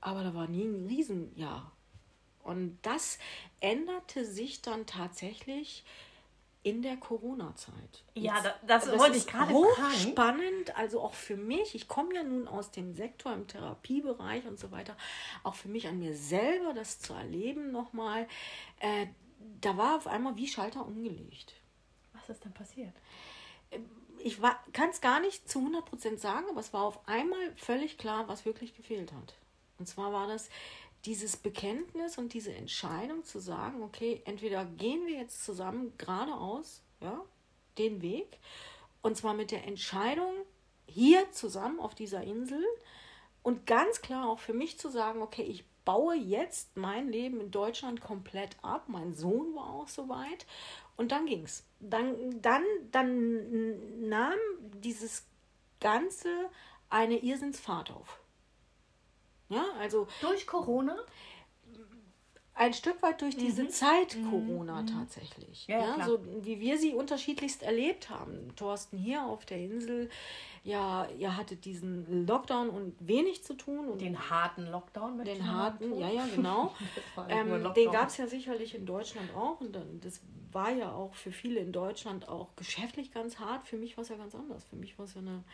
aber 0.00 0.24
da 0.24 0.34
war 0.34 0.48
nie 0.48 0.64
ein 0.64 0.86
Riesenjahr. 0.86 1.70
Und 2.42 2.78
das 2.82 3.18
änderte 3.60 4.24
sich 4.24 4.62
dann 4.62 4.86
tatsächlich 4.86 5.84
in 6.62 6.82
der 6.82 6.98
Corona-Zeit. 6.98 8.04
Ja, 8.14 8.34
Jetzt- 8.34 8.44
da- 8.44 8.58
das 8.66 8.98
wollte 8.98 9.16
ich 9.16 9.26
gerade 9.26 9.50
fragen. 9.52 9.64
hochspannend, 9.64 10.76
also 10.76 11.00
auch 11.00 11.14
für 11.14 11.36
mich. 11.36 11.74
Ich 11.74 11.88
komme 11.88 12.14
ja 12.14 12.22
nun 12.22 12.46
aus 12.48 12.70
dem 12.70 12.92
Sektor 12.94 13.32
im 13.32 13.46
Therapiebereich 13.46 14.44
und 14.46 14.58
so 14.58 14.70
weiter. 14.70 14.94
Auch 15.42 15.54
für 15.54 15.68
mich 15.68 15.86
an 15.88 15.98
mir 15.98 16.14
selber 16.14 16.74
das 16.74 17.00
zu 17.00 17.14
erleben 17.14 17.72
nochmal. 17.72 18.28
Äh, 18.80 19.06
da 19.62 19.76
war 19.78 19.96
auf 19.96 20.06
einmal 20.06 20.36
wie 20.36 20.48
Schalter 20.48 20.84
umgelegt 20.86 21.54
Was 22.12 22.28
ist 22.28 22.44
denn 22.44 22.52
passiert? 22.52 22.92
ich 24.22 24.38
kann 24.74 24.90
es 24.90 25.00
gar 25.00 25.20
nicht 25.20 25.48
zu 25.48 25.60
100% 25.60 26.18
sagen, 26.20 26.44
aber 26.50 26.60
es 26.60 26.74
war 26.74 26.82
auf 26.82 27.08
einmal 27.08 27.38
völlig 27.56 27.96
klar, 27.96 28.28
was 28.28 28.44
wirklich 28.44 28.74
gefehlt 28.76 29.12
hat. 29.12 29.34
Und 29.78 29.86
zwar 29.86 30.12
war 30.12 30.26
das 30.26 30.50
dieses 31.04 31.36
Bekenntnis 31.36 32.18
und 32.18 32.34
diese 32.34 32.52
Entscheidung 32.52 33.24
zu 33.24 33.38
sagen, 33.38 33.82
okay, 33.82 34.22
entweder 34.24 34.64
gehen 34.64 35.06
wir 35.06 35.16
jetzt 35.16 35.44
zusammen 35.44 35.92
geradeaus, 35.96 36.82
ja, 37.00 37.24
den 37.78 38.02
Weg, 38.02 38.38
und 39.02 39.16
zwar 39.16 39.34
mit 39.34 39.50
der 39.50 39.66
Entscheidung, 39.66 40.34
hier 40.86 41.30
zusammen 41.32 41.80
auf 41.80 41.94
dieser 41.94 42.22
Insel 42.22 42.64
und 43.42 43.66
ganz 43.66 44.02
klar 44.02 44.28
auch 44.28 44.38
für 44.38 44.52
mich 44.52 44.78
zu 44.78 44.90
sagen, 44.90 45.22
okay, 45.22 45.42
ich 45.42 45.64
baue 45.84 46.14
jetzt 46.14 46.76
mein 46.76 47.08
Leben 47.08 47.40
in 47.40 47.50
Deutschland 47.50 48.00
komplett 48.00 48.56
ab. 48.62 48.84
Mein 48.88 49.14
Sohn 49.14 49.54
war 49.54 49.70
auch 49.70 49.88
soweit. 49.88 50.46
Und 50.96 51.10
dann 51.12 51.26
ging's. 51.26 51.64
Dann, 51.80 52.40
dann, 52.42 52.62
dann 52.90 54.08
nahm 54.08 54.38
dieses 54.60 55.24
Ganze 55.80 56.28
eine 56.90 57.18
Irrsinnsfahrt 57.18 57.90
auf. 57.90 58.20
Ja, 59.50 59.66
also 59.78 60.08
Durch 60.22 60.46
Corona? 60.46 60.96
ein 62.54 62.74
Stück 62.74 63.00
weit 63.02 63.22
durch 63.22 63.36
diese 63.36 63.68
Zeit 63.68 64.18
Corona 64.28 64.82
tatsächlich. 64.82 65.66
Mhm. 65.66 65.72
Ja, 65.72 65.80
ja, 65.80 65.86
Ja, 65.88 65.94
klar. 65.94 66.06
so 66.06 66.44
wie 66.44 66.60
wir 66.60 66.76
sie 66.78 66.92
unterschiedlichst 66.92 67.62
erlebt 67.62 68.10
haben. 68.10 68.54
Thorsten 68.54 68.98
hier 68.98 69.24
auf 69.24 69.46
der 69.46 69.58
Insel, 69.58 70.10
ja, 70.62 71.08
ihr 71.18 71.38
hattet 71.38 71.64
diesen 71.64 72.26
Lockdown 72.26 72.68
und 72.68 72.94
wenig 73.00 73.44
zu 73.44 73.54
tun 73.54 73.88
und 73.88 74.02
Den 74.02 74.28
harten 74.28 74.66
Lockdown 74.66 75.18
ich 75.20 75.24
den 75.24 75.50
harten, 75.50 75.98
ja, 75.98 76.10
ja, 76.10 76.26
genau. 76.26 76.74
Ähm, 77.30 77.72
den 77.74 77.90
gab 77.90 78.08
es 78.08 78.18
ja 78.18 78.26
sicherlich 78.26 78.74
in 78.74 78.84
Deutschland 78.84 79.34
auch 79.34 79.60
und 79.62 79.74
dann, 79.74 80.00
das 80.00 80.20
war 80.52 80.70
ja 80.70 80.92
auch 80.92 81.14
für 81.14 81.32
viele 81.32 81.60
in 81.60 81.72
Deutschland 81.72 82.28
auch 82.28 82.56
geschäftlich 82.56 83.10
ganz 83.12 83.38
hart. 83.38 83.68
Für 83.68 83.78
mich 83.78 83.96
war 83.96 84.02
es 84.02 84.10
ja 84.10 84.16
ganz 84.16 84.34
anders. 84.34 84.64
Für 84.64 84.76
mich 84.76 84.98
war 84.98 85.06
es 85.06 85.14
ja 85.14 85.20
eine 85.20 85.44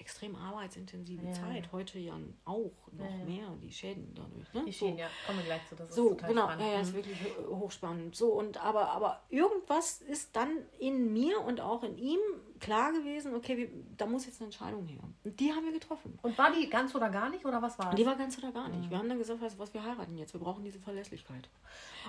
extrem 0.00 0.36
arbeitsintensive 0.36 1.26
Ja. 1.26 1.32
Zeit. 1.32 1.70
Heute 1.72 1.98
ja 1.98 2.14
auch 2.44 2.72
noch 2.92 3.04
Ja, 3.04 3.10
ja. 3.18 3.24
mehr, 3.24 3.56
die 3.62 3.72
Schäden 3.72 4.14
dadurch. 4.14 4.52
Ne? 4.54 4.64
Die 4.66 4.72
So. 4.72 4.78
Schienen, 4.86 4.98
ja. 4.98 5.08
Kommen 5.26 5.38
wir 5.38 5.44
gleich 5.46 5.66
zu. 5.68 5.74
Das 5.76 5.88
ist 5.88 5.94
So, 5.96 6.10
total 6.10 6.28
genau, 6.28 6.42
spannend. 6.44 6.62
ja, 6.66 6.72
ja, 6.74 6.80
ist 6.80 6.90
Mhm. 6.92 6.96
wirklich 6.96 7.18
ho- 7.48 7.56
hochspannend. 7.60 8.16
So, 8.16 8.32
und 8.32 8.64
aber, 8.64 8.90
aber 8.90 9.22
irgendwas 9.28 10.00
ist 10.02 10.34
dann 10.36 10.50
in 10.78 11.12
mir 11.12 11.40
und 11.40 11.60
auch 11.60 11.82
in 11.82 11.98
ihm 11.98 12.20
klar 12.60 12.92
gewesen, 12.92 13.34
okay, 13.34 13.56
wir, 13.56 13.68
da 13.96 14.06
muss 14.06 14.26
jetzt 14.26 14.40
eine 14.40 14.46
Entscheidung 14.46 14.86
her. 14.86 15.00
Und 15.24 15.38
die 15.40 15.52
haben 15.52 15.64
wir 15.64 15.72
getroffen. 15.72 16.18
Und 16.22 16.36
war 16.38 16.52
die 16.52 16.68
ganz 16.68 16.94
oder 16.94 17.08
gar 17.10 17.30
nicht 17.30 17.44
oder 17.44 17.60
was 17.62 17.78
war 17.78 17.94
Die 17.94 18.02
das? 18.04 18.12
war 18.12 18.18
ganz 18.18 18.38
oder 18.38 18.52
gar 18.52 18.68
nicht. 18.68 18.90
Wir 18.90 18.98
haben 18.98 19.08
dann 19.08 19.18
gesagt, 19.18 19.40
weißt 19.40 19.56
du 19.56 19.58
was, 19.58 19.74
wir 19.74 19.82
heiraten 19.84 20.16
jetzt. 20.16 20.32
Wir 20.34 20.40
brauchen 20.40 20.64
diese 20.64 20.78
Verlässlichkeit. 20.78 21.48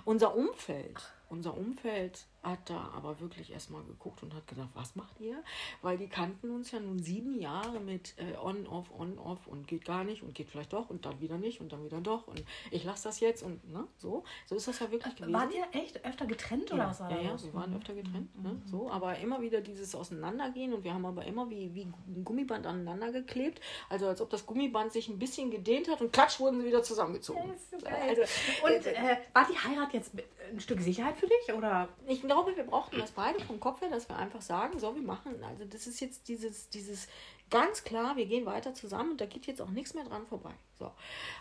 Unser 0.06 0.36
Umfeld, 0.36 1.02
unser 1.30 1.56
Umfeld 1.58 2.26
hat 2.42 2.70
da 2.70 2.90
aber 2.96 3.20
wirklich 3.20 3.52
erstmal 3.52 3.84
geguckt 3.84 4.24
und 4.24 4.34
hat 4.34 4.48
gedacht, 4.48 4.70
was 4.74 4.96
macht 4.96 5.20
ihr? 5.20 5.44
Weil 5.82 5.98
die 5.98 6.08
kannten 6.08 6.50
uns 6.52 6.72
ja 6.72 6.80
nun 6.80 7.00
sieben 7.00 7.38
Jahre 7.40 7.80
mit 7.82 8.16
äh, 8.18 8.38
on, 8.38 8.66
off, 8.68 8.90
on, 8.98 9.18
off 9.20 9.46
und 9.48 9.68
geht 9.68 9.84
gar 9.84 10.04
nicht 10.06 10.24
und 10.24 10.34
geht 10.34 10.50
vielleicht 10.50 10.72
doch 10.72 10.90
und 10.90 11.06
dann 11.06 11.20
wieder 11.20 11.38
nicht 11.38 11.60
und 11.60 11.74
dann 11.74 11.84
wieder 11.84 12.00
doch 12.00 12.28
und 12.28 12.42
ich 12.72 12.84
lasse 12.86 13.04
das 13.10 13.20
jetzt 13.20 13.44
und 13.44 13.70
ne, 13.70 13.86
so. 13.98 14.24
So 14.46 14.56
ist 14.56 14.68
das 14.70 14.80
ja 14.80 14.90
wirklich 14.90 15.16
gewesen. 15.18 15.34
Wart 15.34 15.54
ihr 15.54 15.66
echt 15.80 16.04
öfter 16.06 16.26
getrennt 16.26 16.72
oder 16.72 16.84
Ja, 16.84 16.90
was 16.90 17.00
war 17.02 17.12
ja, 17.12 17.22
ja, 17.22 17.44
wir 17.44 17.54
waren 17.54 17.76
öfter 17.76 17.94
getrennt. 17.94 18.42
Ne? 18.42 18.62
So, 18.66 18.90
aber 18.90 19.18
immer 19.18 19.42
wieder 19.42 19.60
dieses 19.60 19.94
Auseinandergehen 20.40 20.74
und 20.74 20.84
wir 20.84 20.94
haben 20.94 21.06
aber 21.06 21.26
immer 21.26 21.50
wie, 21.50 21.74
wie 21.76 21.82
ein 21.84 22.24
Gummiband 22.24 22.66
aneinander 22.66 23.12
geklebt. 23.12 23.62
Also 23.90 24.08
als 24.08 24.22
ob 24.22 24.30
das 24.30 24.46
Gummiband 24.46 24.92
sich 24.94 25.08
ein 25.10 25.20
bisschen 25.20 25.52
gedehnt 25.52 25.90
hat 25.90 26.02
und 26.02 26.14
klatsch 26.14 26.40
wurden 26.40 26.62
sie 26.62 26.68
wieder 26.68 26.82
zusammengezogen. 26.84 27.54
So. 27.72 27.86
Also, 27.88 28.22
Und 28.64 28.86
äh, 28.86 29.18
war 29.34 29.48
die 29.48 29.58
Heirat 29.58 29.94
jetzt 29.94 30.14
mit- 30.14 30.26
ein 30.52 30.60
Stück 30.60 30.82
Sicherheit 30.82 31.16
für 31.18 31.28
dich 31.28 31.54
oder? 31.56 31.88
ich 32.08 32.22
glaube, 32.22 32.56
wir 32.58 32.64
brauchten 32.64 32.98
das 32.98 33.12
beide 33.12 33.40
vom 33.42 33.60
Kopf 33.60 33.82
her, 33.82 33.90
dass 33.90 34.10
wir 34.10 34.16
einfach 34.16 34.42
sagen, 34.42 34.80
so, 34.80 34.96
wir 34.96 35.02
machen, 35.04 35.44
also 35.44 35.64
das 35.66 35.86
ist 35.86 36.00
jetzt 36.00 36.28
dieses, 36.28 36.70
dieses 36.70 37.08
ganz 37.52 37.84
klar, 37.84 38.16
wir 38.16 38.26
gehen 38.26 38.48
weiter 38.48 38.74
zusammen 38.74 39.12
und 39.12 39.22
da 39.22 39.28
geht 39.28 39.46
jetzt 39.46 39.62
auch 39.62 39.70
nichts 39.70 39.94
mehr 39.94 40.06
dran 40.06 40.26
vorbei. 40.26 40.54
So. 40.80 40.92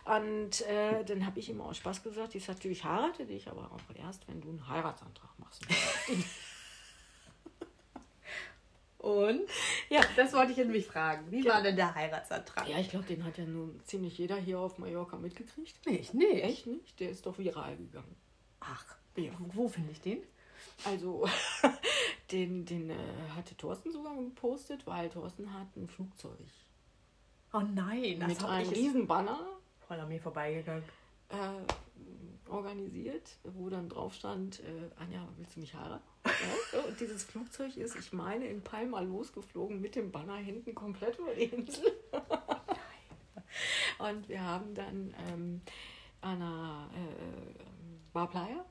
Und 0.04 0.60
äh, 0.66 1.04
dann 1.04 1.24
habe 1.24 1.38
ich 1.38 1.48
immer 1.48 1.64
aus 1.66 1.78
Spaß 1.78 2.02
gesagt, 2.02 2.34
ich 2.34 2.44
sagte, 2.44 2.68
ich 2.68 2.84
heirate 2.84 3.24
dich, 3.24 3.48
aber 3.48 3.70
auch 3.72 3.94
erst, 3.96 4.28
wenn 4.28 4.42
du 4.42 4.48
einen 4.50 4.68
Heiratsantrag 4.68 5.30
machst. 5.38 5.62
Und? 8.98 9.42
ja, 9.90 10.00
Das 10.16 10.32
wollte 10.32 10.52
ich 10.52 10.58
nämlich 10.58 10.86
fragen. 10.86 11.30
Wie 11.30 11.44
war 11.44 11.62
denn 11.62 11.76
der 11.76 11.94
Heiratsantrag? 11.94 12.68
Ja, 12.68 12.78
ich 12.78 12.90
glaube, 12.90 13.06
den 13.06 13.24
hat 13.24 13.38
ja 13.38 13.44
nun 13.44 13.80
ziemlich 13.84 14.18
jeder 14.18 14.36
hier 14.36 14.58
auf 14.58 14.78
Mallorca 14.78 15.16
mitgekriegt. 15.16 15.86
Nicht, 15.86 16.14
nicht. 16.14 16.42
Echt 16.44 16.66
nicht? 16.66 16.98
Der 16.98 17.10
ist 17.10 17.24
doch 17.24 17.38
viral 17.38 17.76
gegangen. 17.76 18.16
Ach, 18.60 18.84
Ja. 19.16 19.30
wo 19.54 19.68
finde 19.68 19.92
ich 19.92 20.00
den? 20.00 20.22
Also, 20.84 21.26
den, 22.32 22.64
den 22.64 22.90
äh, 22.90 22.96
hatte 23.36 23.56
Thorsten 23.56 23.92
sogar 23.92 24.14
gepostet, 24.16 24.86
weil 24.86 25.08
Thorsten 25.08 25.52
hat 25.54 25.74
ein 25.76 25.88
Flugzeug 25.88 26.36
Oh 27.52 27.60
nein, 27.60 28.18
das 28.20 28.28
mit 28.28 28.40
habe 28.42 28.52
einem 28.52 28.70
ich 28.72 28.76
riesen 28.78 29.06
Banner 29.06 29.38
voll 29.86 29.98
an 29.98 30.08
mir 30.08 30.20
vorbeigegangen. 30.20 30.84
äh, 31.30 31.36
organisiert, 32.48 33.38
wo 33.44 33.68
dann 33.68 33.88
drauf 33.88 34.14
stand, 34.14 34.60
äh, 34.60 34.90
Anja, 34.96 35.26
willst 35.36 35.56
du 35.56 35.60
mich 35.60 35.74
heiraten? 35.74 36.04
Ja, 36.72 36.80
und 36.80 37.00
dieses 37.00 37.24
Flugzeug 37.24 37.76
ist, 37.76 37.96
ich 37.96 38.12
meine, 38.12 38.46
in 38.46 38.62
Palma 38.62 39.00
losgeflogen 39.00 39.80
mit 39.80 39.94
dem 39.94 40.10
Banner 40.10 40.36
hinten 40.36 40.74
komplett 40.74 41.18
über 41.18 41.34
die 41.34 41.44
Insel. 41.44 41.92
und 43.98 44.28
wir 44.28 44.42
haben 44.42 44.74
dann 44.74 45.14
ähm, 45.28 45.60
an 46.20 46.42
einer 46.42 46.90
äh, 46.94 47.64
Bar 48.12 48.28
Playa 48.28 48.64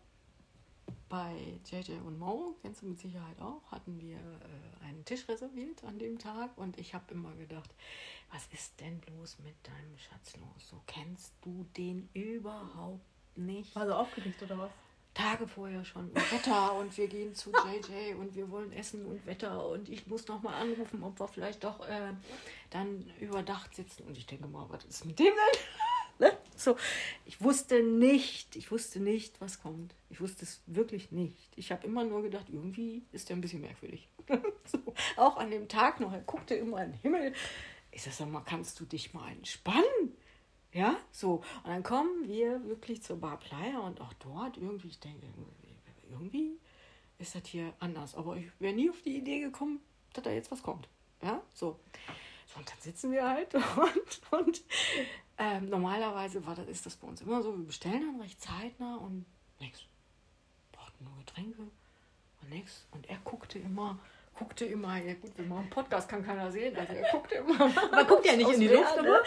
bei 1.10 1.60
JJ 1.66 1.94
und 2.06 2.20
Mo, 2.20 2.58
kennst 2.62 2.82
du 2.82 2.88
mit 2.88 3.00
Sicherheit 3.00 3.40
auch, 3.40 3.72
hatten 3.72 4.00
wir 4.02 4.18
äh, 4.18 4.86
einen 4.86 5.06
Tisch 5.06 5.28
reserviert 5.28 5.84
an 5.84 6.00
dem 6.00 6.20
Tag 6.20 6.58
und 6.58 6.78
ich 6.78 6.94
habe 6.94 7.14
immer 7.14 7.34
gedacht, 7.36 7.74
was 8.32 8.48
ist 8.48 8.80
denn 8.82 9.00
bloß 9.00 9.40
mit 9.40 9.56
deinem 9.66 9.98
Schatz 9.98 10.36
los? 10.38 10.70
So 10.70 10.82
kennst 10.86 11.34
du 11.42 11.66
den 11.78 12.10
überhaupt 12.14 13.06
nicht? 13.38 13.76
War 13.76 13.88
so 13.88 13.94
aufgeregt 13.94 14.42
oder 14.44 14.58
was? 14.58 14.72
Tage 15.18 15.48
vorher 15.48 15.84
schon 15.84 16.14
Wetter 16.14 16.76
und 16.80 16.96
wir 16.96 17.08
gehen 17.08 17.34
zu 17.34 17.52
JJ 17.52 18.14
und 18.14 18.36
wir 18.36 18.52
wollen 18.52 18.72
essen 18.72 19.06
und 19.06 19.26
Wetter 19.26 19.68
und 19.68 19.90
ich 19.90 20.06
muss 20.06 20.28
noch 20.28 20.44
mal 20.44 20.54
anrufen, 20.54 21.04
ob 21.04 21.20
wir 21.20 21.28
vielleicht 21.28 21.64
doch 21.64 21.88
äh, 21.88 22.14
dann 22.70 23.10
überdacht 23.20 23.76
sitzen 23.76 24.04
und 24.04 24.16
ich 24.16 24.28
denke 24.28 24.48
mal, 24.48 24.66
was 24.70 24.86
ist 24.86 25.06
mit 25.06 25.18
dem 25.18 25.34
denn? 25.34 25.62
ne? 26.30 26.38
So, 26.56 26.76
ich 27.26 27.42
wusste 27.42 27.82
nicht, 27.82 28.56
ich 28.56 28.72
wusste 28.72 29.00
nicht, 29.00 29.42
was 29.42 29.62
kommt. 29.62 29.94
Ich 30.10 30.22
wusste 30.22 30.46
es 30.46 30.62
wirklich 30.68 31.12
nicht. 31.12 31.52
Ich 31.56 31.72
habe 31.72 31.86
immer 31.86 32.04
nur 32.04 32.22
gedacht, 32.22 32.46
irgendwie 32.50 33.04
ist 33.12 33.30
der 33.30 33.38
ein 33.38 33.42
bisschen 33.42 33.62
merkwürdig. 33.62 34.08
so, 34.66 34.80
auch 35.16 35.38
an 35.38 35.50
dem 35.50 35.68
Tag 35.68 36.00
noch, 36.00 36.14
er 36.14 36.22
guckte 36.22 36.54
immer 36.54 36.84
in 36.84 36.92
den 36.92 37.00
Himmel. 37.02 37.34
Ich 37.92 38.04
sag, 38.04 38.14
sag 38.14 38.30
mal, 38.30 38.42
kannst 38.42 38.80
du 38.80 38.86
dich 38.86 39.14
mal 39.14 39.32
entspannen? 39.32 40.16
Ja, 40.78 40.96
so. 41.12 41.42
Und 41.64 41.68
dann 41.70 41.82
kommen 41.82 42.28
wir 42.28 42.64
wirklich 42.68 43.02
zur 43.02 43.20
Bar 43.20 43.38
Playa 43.40 43.80
und 43.80 44.00
auch 44.00 44.14
dort 44.14 44.58
irgendwie, 44.58 44.90
ich 44.90 45.00
denke, 45.00 45.26
irgendwie- 46.12 46.60
ist 47.18 47.34
das 47.34 47.48
hier 47.48 47.74
anders. 47.80 48.14
Aber 48.14 48.38
ich 48.38 48.46
wäre 48.60 48.76
nie 48.76 48.90
auf 48.92 49.02
die 49.02 49.18
Idee 49.18 49.40
gekommen, 49.40 49.80
dass 50.14 50.24
da 50.24 50.30
jetzt 50.30 50.52
was 50.52 50.62
kommt. 50.62 50.88
Ja, 51.24 51.42
so. 51.52 51.80
So, 52.46 52.60
und 52.60 52.70
dann 52.70 52.80
sitzen 52.80 53.12
wir 53.12 53.28
halt 53.28 53.54
und, 53.56 54.22
und 54.40 54.62
ähm, 55.40 55.68
normalerweise 55.68 56.46
war 56.46 56.54
das, 56.54 56.68
ist 56.68 56.86
das 56.86 56.96
bei 56.96 57.08
uns 57.08 57.22
immer 57.22 57.42
so, 57.42 57.58
wir 57.58 57.66
bestellen 57.66 58.02
dann 58.02 58.22
recht 58.22 58.40
zeitnah 58.40 58.98
und 58.98 59.26
nix. 59.60 59.82
Brauchten 60.72 61.06
nur 61.06 61.18
Getränke 61.18 61.64
und 62.42 62.50
nix. 62.50 62.86
Und 62.92 63.10
er 63.10 63.18
guckte 63.24 63.58
immer, 63.58 63.98
guckte 64.38 64.66
immer, 64.66 64.98
ja 64.98 65.14
gut, 65.16 65.32
wir 65.38 65.46
machen 65.46 65.62
einen 65.62 65.70
Podcast, 65.70 66.08
kann 66.10 66.26
keiner 66.26 66.52
sehen, 66.52 66.76
also 66.78 66.94
er 66.94 67.12
guckte 67.12 67.36
immer. 67.36 67.58
Man 67.92 68.08
guckt 68.08 68.26
ja 68.26 68.36
nicht 68.36 68.50
in 68.50 68.60
die 68.60 68.68
Meer, 68.68 68.80
Luft, 68.80 69.02
ne? 69.02 69.20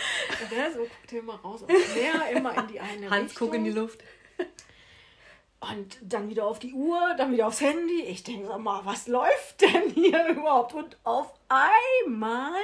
der 0.51 0.73
so 0.73 0.79
guckte 0.81 1.19
immer 1.19 1.35
raus 1.41 1.63
aufs 1.63 1.95
Meer, 1.95 2.31
immer 2.37 2.57
in 2.57 2.69
die 2.69 2.81
eine 2.81 3.11
Hans, 3.11 3.31
Richtung. 3.33 3.49
guck 3.49 3.57
in 3.57 3.65
die 3.65 3.71
Luft. 3.73 4.03
Und 5.61 5.99
dann 6.01 6.31
wieder 6.31 6.47
auf 6.47 6.59
die 6.59 6.73
Uhr, 6.73 7.15
dann 7.19 7.33
wieder 7.33 7.47
aufs 7.47 7.61
Handy. 7.61 8.03
Ich 8.05 8.23
denke, 8.23 8.47
sag 8.47 8.61
mal, 8.61 8.81
was 8.87 9.07
läuft 9.09 9.61
denn 9.61 9.91
hier 9.91 10.29
überhaupt? 10.29 10.73
Und 10.73 10.97
auf 11.05 11.35
einmal 11.49 12.59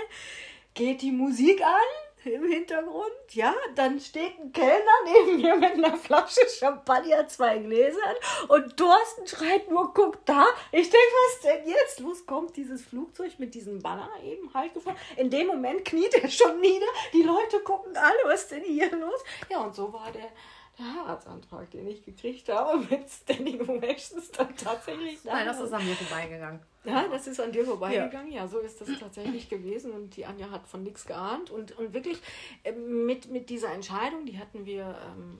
geht 0.72 1.02
die 1.02 1.12
Musik 1.12 1.60
an 1.62 2.05
im 2.26 2.44
Hintergrund. 2.44 3.12
Ja, 3.30 3.54
dann 3.74 4.00
steht 4.00 4.38
ein 4.38 4.52
Kellner 4.52 4.80
neben 5.04 5.42
mir 5.42 5.56
mit 5.56 5.72
einer 5.72 5.96
Flasche 5.96 6.40
Champagner, 6.48 7.26
zwei 7.28 7.58
Gläsern. 7.58 8.16
Und 8.48 8.76
Thorsten 8.76 9.26
schreit 9.26 9.70
nur, 9.70 9.92
guck 9.94 10.24
da. 10.26 10.46
Ich 10.72 10.90
denke, 10.90 10.96
was 10.96 11.40
denn 11.40 11.68
jetzt? 11.68 12.00
Los 12.00 12.26
kommt 12.26 12.56
dieses 12.56 12.82
Flugzeug 12.84 13.38
mit 13.38 13.54
diesem 13.54 13.80
Banner 13.82 14.10
eben 14.22 14.52
halt 14.54 14.74
gefahren. 14.74 14.96
In 15.16 15.30
dem 15.30 15.46
Moment 15.46 15.84
kniet 15.84 16.14
er 16.14 16.28
schon 16.28 16.60
nieder. 16.60 16.86
Die 17.12 17.22
Leute 17.22 17.60
gucken 17.60 17.96
alle, 17.96 18.18
was 18.24 18.42
ist 18.42 18.52
denn 18.52 18.64
hier 18.64 18.90
los? 18.96 19.22
Ja, 19.50 19.60
und 19.60 19.74
so 19.74 19.92
war 19.92 20.10
der, 20.12 20.30
der 20.78 20.94
Heiratsantrag, 20.94 21.70
den 21.70 21.86
ich 21.86 22.04
gekriegt 22.04 22.48
habe 22.48 22.78
mit 22.90 23.08
Standing 23.08 23.60
Ovations 23.68 24.30
dann 24.32 24.54
tatsächlich. 24.56 25.24
Nein, 25.24 25.46
das 25.46 25.60
ist 25.60 25.72
an 25.72 25.84
mir 25.84 25.94
vorbeigegangen. 25.94 26.60
Ja, 26.84 27.08
das 27.08 27.26
ist 27.26 27.40
an 27.40 27.50
dir 27.50 27.64
vorbeigegangen. 27.64 28.30
Ja, 28.30 28.46
so 28.46 28.58
ist 28.58 28.80
das 28.80 28.88
tatsächlich 29.00 29.48
gewesen. 29.48 29.90
Und 29.92 30.16
die 30.16 30.24
Anja 30.24 30.50
hat 30.50 30.68
von 30.68 30.82
nichts 30.82 31.04
geahnt. 31.06 31.50
Und, 31.50 31.76
und 31.78 31.94
wirklich 31.94 32.20
ähm, 32.64 33.06
mit, 33.06 33.30
mit 33.30 33.50
dieser 33.50 33.72
Entscheidung, 33.72 34.24
die 34.24 34.38
hatten 34.38 34.66
wir 34.66 34.96
ähm, 35.06 35.38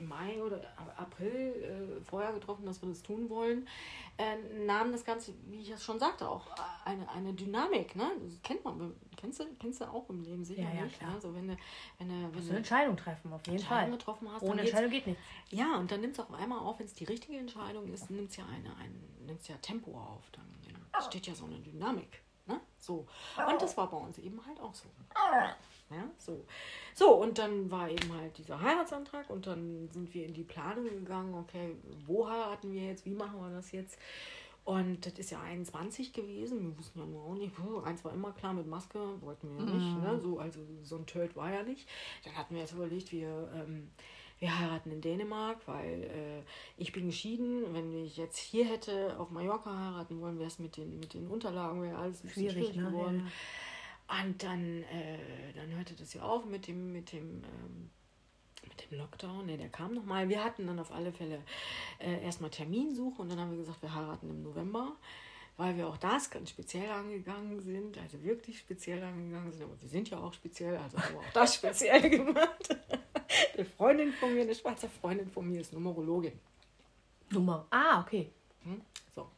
im 0.00 0.08
Mai 0.08 0.42
oder 0.42 0.60
April 0.96 1.98
äh, 1.98 2.04
vorher 2.04 2.32
getroffen, 2.32 2.66
dass 2.66 2.82
wir 2.82 2.88
das 2.88 3.02
tun 3.02 3.28
wollen, 3.28 3.66
äh, 4.16 4.36
nahm 4.64 4.92
das 4.92 5.04
Ganze, 5.04 5.32
wie 5.46 5.60
ich 5.60 5.70
es 5.70 5.82
schon 5.84 5.98
sagte, 5.98 6.28
auch 6.28 6.46
eine, 6.84 7.08
eine 7.10 7.32
Dynamik. 7.32 7.96
Ne? 7.96 8.10
Das 8.22 8.42
kennt 8.42 8.64
man, 8.64 8.94
kennst 9.16 9.40
du, 9.40 9.44
kennst 9.58 9.80
du 9.80 9.84
auch 9.86 10.08
im 10.10 10.22
Leben 10.22 10.44
sicherlich. 10.44 10.74
Ja, 10.74 10.84
ja, 10.84 10.88
klar. 10.88 11.14
Ne? 11.14 11.20
So, 11.20 11.34
wenn 11.34 11.48
du, 11.48 11.56
wenn 11.98 12.08
du, 12.08 12.14
wenn 12.14 12.32
du 12.32 12.48
eine 12.48 12.56
Entscheidung 12.58 12.96
treffen, 12.96 13.32
auf 13.32 13.44
jeden 13.46 13.58
Entscheidung 13.58 13.90
Fall. 13.90 13.98
getroffen 13.98 14.28
hast, 14.32 14.42
Ohne 14.42 14.56
dann 14.56 14.66
Entscheidung 14.66 14.90
geht 14.90 15.06
nichts. 15.06 15.22
ja, 15.50 15.76
und 15.76 15.90
dann 15.90 16.00
nimmt 16.00 16.14
es 16.18 16.20
auch 16.20 16.30
einmal 16.32 16.58
auf, 16.58 16.78
wenn 16.78 16.86
es 16.86 16.94
die 16.94 17.04
richtige 17.04 17.38
Entscheidung 17.38 17.86
ist, 17.92 18.10
nimmt 18.10 18.30
es 18.30 18.36
ja 18.36 18.44
eine, 18.46 18.74
ein, 18.76 18.94
nimmt's 19.26 19.48
ja 19.48 19.56
Tempo 19.56 19.98
auf. 19.98 20.30
Dann 20.32 20.44
steht 21.02 21.26
ja 21.26 21.34
so 21.34 21.44
eine 21.44 21.60
Dynamik. 21.60 22.22
Ne? 22.48 22.60
So. 22.78 23.06
Und 23.48 23.62
das 23.62 23.76
war 23.76 23.88
bei 23.90 23.96
uns 23.96 24.18
eben 24.18 24.40
halt 24.46 24.58
auch 24.60 24.74
so. 24.74 24.88
Ja, 25.90 26.04
so. 26.18 26.44
So, 26.94 27.14
und 27.14 27.38
dann 27.38 27.70
war 27.70 27.88
eben 27.88 28.12
halt 28.12 28.36
dieser 28.36 28.60
Heiratsantrag 28.60 29.30
und 29.30 29.46
dann 29.46 29.88
sind 29.92 30.12
wir 30.12 30.26
in 30.26 30.34
die 30.34 30.42
Planung 30.42 30.84
gegangen, 30.84 31.34
okay, 31.34 31.76
wo 32.06 32.28
heiraten 32.28 32.72
wir 32.72 32.82
jetzt, 32.82 33.06
wie 33.06 33.14
machen 33.14 33.40
wir 33.40 33.50
das 33.50 33.72
jetzt? 33.72 33.98
Und 34.64 35.06
das 35.06 35.14
ist 35.14 35.30
ja 35.30 35.40
21 35.40 36.12
gewesen. 36.12 36.60
Wir 36.60 36.78
wussten 36.78 36.98
ja 36.98 37.06
nur 37.06 37.24
auch 37.24 37.34
nicht. 37.34 37.54
puh, 37.56 37.80
Eins 37.80 38.04
war 38.04 38.12
immer 38.12 38.32
klar 38.32 38.52
mit 38.52 38.66
Maske, 38.66 38.98
wollten 39.22 39.48
wir 39.48 39.64
ja 39.64 39.72
nicht. 39.72 40.02
Ne? 40.02 40.20
So, 40.20 40.38
also 40.38 40.60
so 40.82 40.96
ein 40.96 41.06
Tölt 41.06 41.36
war 41.36 41.50
ja 41.50 41.62
nicht. 41.62 41.88
Dann 42.24 42.36
hatten 42.36 42.54
wir 42.54 42.60
jetzt 42.60 42.74
überlegt, 42.74 43.10
wir, 43.10 43.50
ähm, 43.54 43.90
wir 44.38 44.58
heiraten 44.58 44.92
in 44.92 45.00
Dänemark, 45.00 45.66
weil 45.66 46.04
äh, 46.04 46.42
ich 46.76 46.92
bin 46.92 47.06
geschieden. 47.06 47.74
Wenn 47.74 47.92
ich 48.04 48.16
jetzt 48.16 48.38
hier 48.38 48.64
hätte 48.64 49.18
auf 49.18 49.30
Mallorca 49.30 49.76
heiraten 49.76 50.20
wollen, 50.20 50.38
wäre 50.38 50.48
es 50.48 50.58
mit 50.58 50.76
den, 50.76 51.00
mit 51.00 51.14
den 51.14 51.26
Unterlagen 51.26 51.82
wäre 51.82 51.98
alles 51.98 52.22
ein 52.22 52.28
schwierig, 52.28 52.52
schwierig 52.52 52.76
ne? 52.76 52.90
geworden. 52.90 53.26
Ja. 53.26 54.22
Und 54.22 54.42
dann, 54.42 54.82
äh, 54.84 55.52
dann 55.54 55.70
hörte 55.76 55.94
das 55.94 56.14
ja 56.14 56.22
auf 56.22 56.46
mit 56.46 56.66
dem, 56.66 56.92
mit 56.92 57.12
dem 57.12 57.42
ähm, 57.44 57.90
mit 58.68 58.90
dem 58.90 58.98
Lockdown, 58.98 59.46
ne, 59.46 59.56
der 59.56 59.68
kam 59.68 59.94
nochmal. 59.94 60.28
Wir 60.28 60.42
hatten 60.42 60.66
dann 60.66 60.78
auf 60.78 60.92
alle 60.92 61.12
Fälle 61.12 61.42
äh, 61.98 62.22
erstmal 62.24 62.50
Terminsuche 62.50 63.22
und 63.22 63.30
dann 63.30 63.38
haben 63.38 63.50
wir 63.50 63.58
gesagt, 63.58 63.82
wir 63.82 63.94
heiraten 63.94 64.28
im 64.30 64.42
November, 64.42 64.96
weil 65.56 65.76
wir 65.76 65.88
auch 65.88 65.96
das 65.96 66.30
ganz 66.30 66.50
speziell 66.50 66.90
angegangen 66.90 67.60
sind, 67.60 67.98
also 67.98 68.22
wirklich 68.22 68.58
speziell 68.58 69.02
angegangen 69.02 69.52
sind, 69.52 69.64
aber 69.64 69.80
wir 69.80 69.88
sind 69.88 70.10
ja 70.10 70.18
auch 70.18 70.32
speziell, 70.32 70.76
also 70.76 70.98
haben 70.98 71.14
wir 71.14 71.20
auch 71.20 71.32
das 71.32 71.54
speziell 71.54 72.08
gemacht. 72.10 72.76
Eine 73.54 73.64
Freundin 73.64 74.12
von 74.12 74.34
mir, 74.34 74.42
eine 74.42 74.54
schwarze 74.54 74.88
Freundin 74.88 75.28
von 75.28 75.48
mir 75.48 75.60
ist 75.60 75.72
Numerologin. 75.72 76.38
Nummer. 77.30 77.66
Ah, 77.70 78.00
okay. 78.00 78.30
Hm? 78.64 78.80
So. 79.14 79.28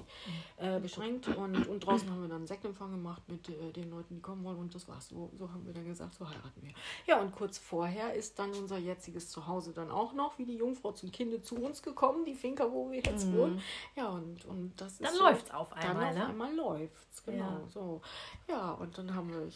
ja. 0.60 0.76
Äh, 0.76 0.80
beschränkt. 0.80 1.28
Und, 1.28 1.68
und 1.68 1.80
draußen 1.80 2.10
haben 2.10 2.22
wir 2.22 2.28
dann 2.28 2.38
einen 2.38 2.46
Sektempfang 2.46 2.90
gemacht 2.90 3.22
mit 3.28 3.48
äh, 3.48 3.72
den 3.72 3.90
Leuten, 3.90 4.16
die 4.16 4.20
kommen 4.20 4.42
wollen 4.44 4.58
und 4.58 4.74
das 4.74 4.88
war's. 4.88 5.08
So, 5.08 5.30
so 5.34 5.50
haben 5.50 5.64
wir 5.64 5.72
dann 5.72 5.86
gesagt, 5.86 6.14
so 6.14 6.28
heiraten 6.28 6.60
wir. 6.62 6.72
Ja, 7.06 7.20
und 7.20 7.34
kurz 7.34 7.58
vorher 7.58 8.14
ist 8.14 8.38
dann 8.38 8.52
unser 8.54 8.78
jetziges 8.78 9.30
Zuhause 9.30 9.72
dann 9.72 9.90
auch 9.90 10.12
noch, 10.12 10.36
wie 10.38 10.44
die 10.44 10.56
Jungfrau 10.56 10.92
zum 10.92 11.12
Kinde 11.12 11.40
zu 11.40 11.54
uns 11.56 11.82
gekommen, 11.82 12.24
die 12.24 12.34
Finca, 12.34 12.70
wo 12.72 12.90
wir 12.90 13.00
jetzt 13.00 13.28
mhm. 13.28 13.36
wohnen. 13.36 13.62
Ja, 13.94 14.08
und, 14.08 14.44
und 14.46 14.72
das 14.76 14.98
dann 14.98 15.12
ist. 15.12 15.20
Dann 15.20 15.32
läuft's 15.32 15.50
auf 15.52 15.72
einmal, 15.72 16.06
dann 16.06 16.14
ne? 16.14 16.22
Auf 16.24 16.30
einmal 16.30 16.54
läuft's, 16.54 17.24
genau. 17.24 17.44
Ja. 17.44 17.68
So. 17.68 18.00
ja, 18.48 18.72
und 18.72 18.98
dann 18.98 19.14
haben 19.14 19.30
wir 19.30 19.48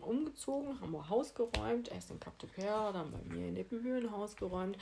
umgezogen, 0.00 0.80
haben 0.80 0.92
wir 0.92 1.08
Haus 1.08 1.34
geräumt, 1.34 1.88
erst 1.88 2.10
in 2.10 2.18
Cap 2.18 2.36
de 2.38 2.48
Père, 2.48 2.92
dann 2.92 3.12
bei 3.12 3.34
mir 3.34 3.48
in 3.48 3.56
Ippenhöhen 3.56 4.10
Haus 4.10 4.36
geräumt. 4.36 4.76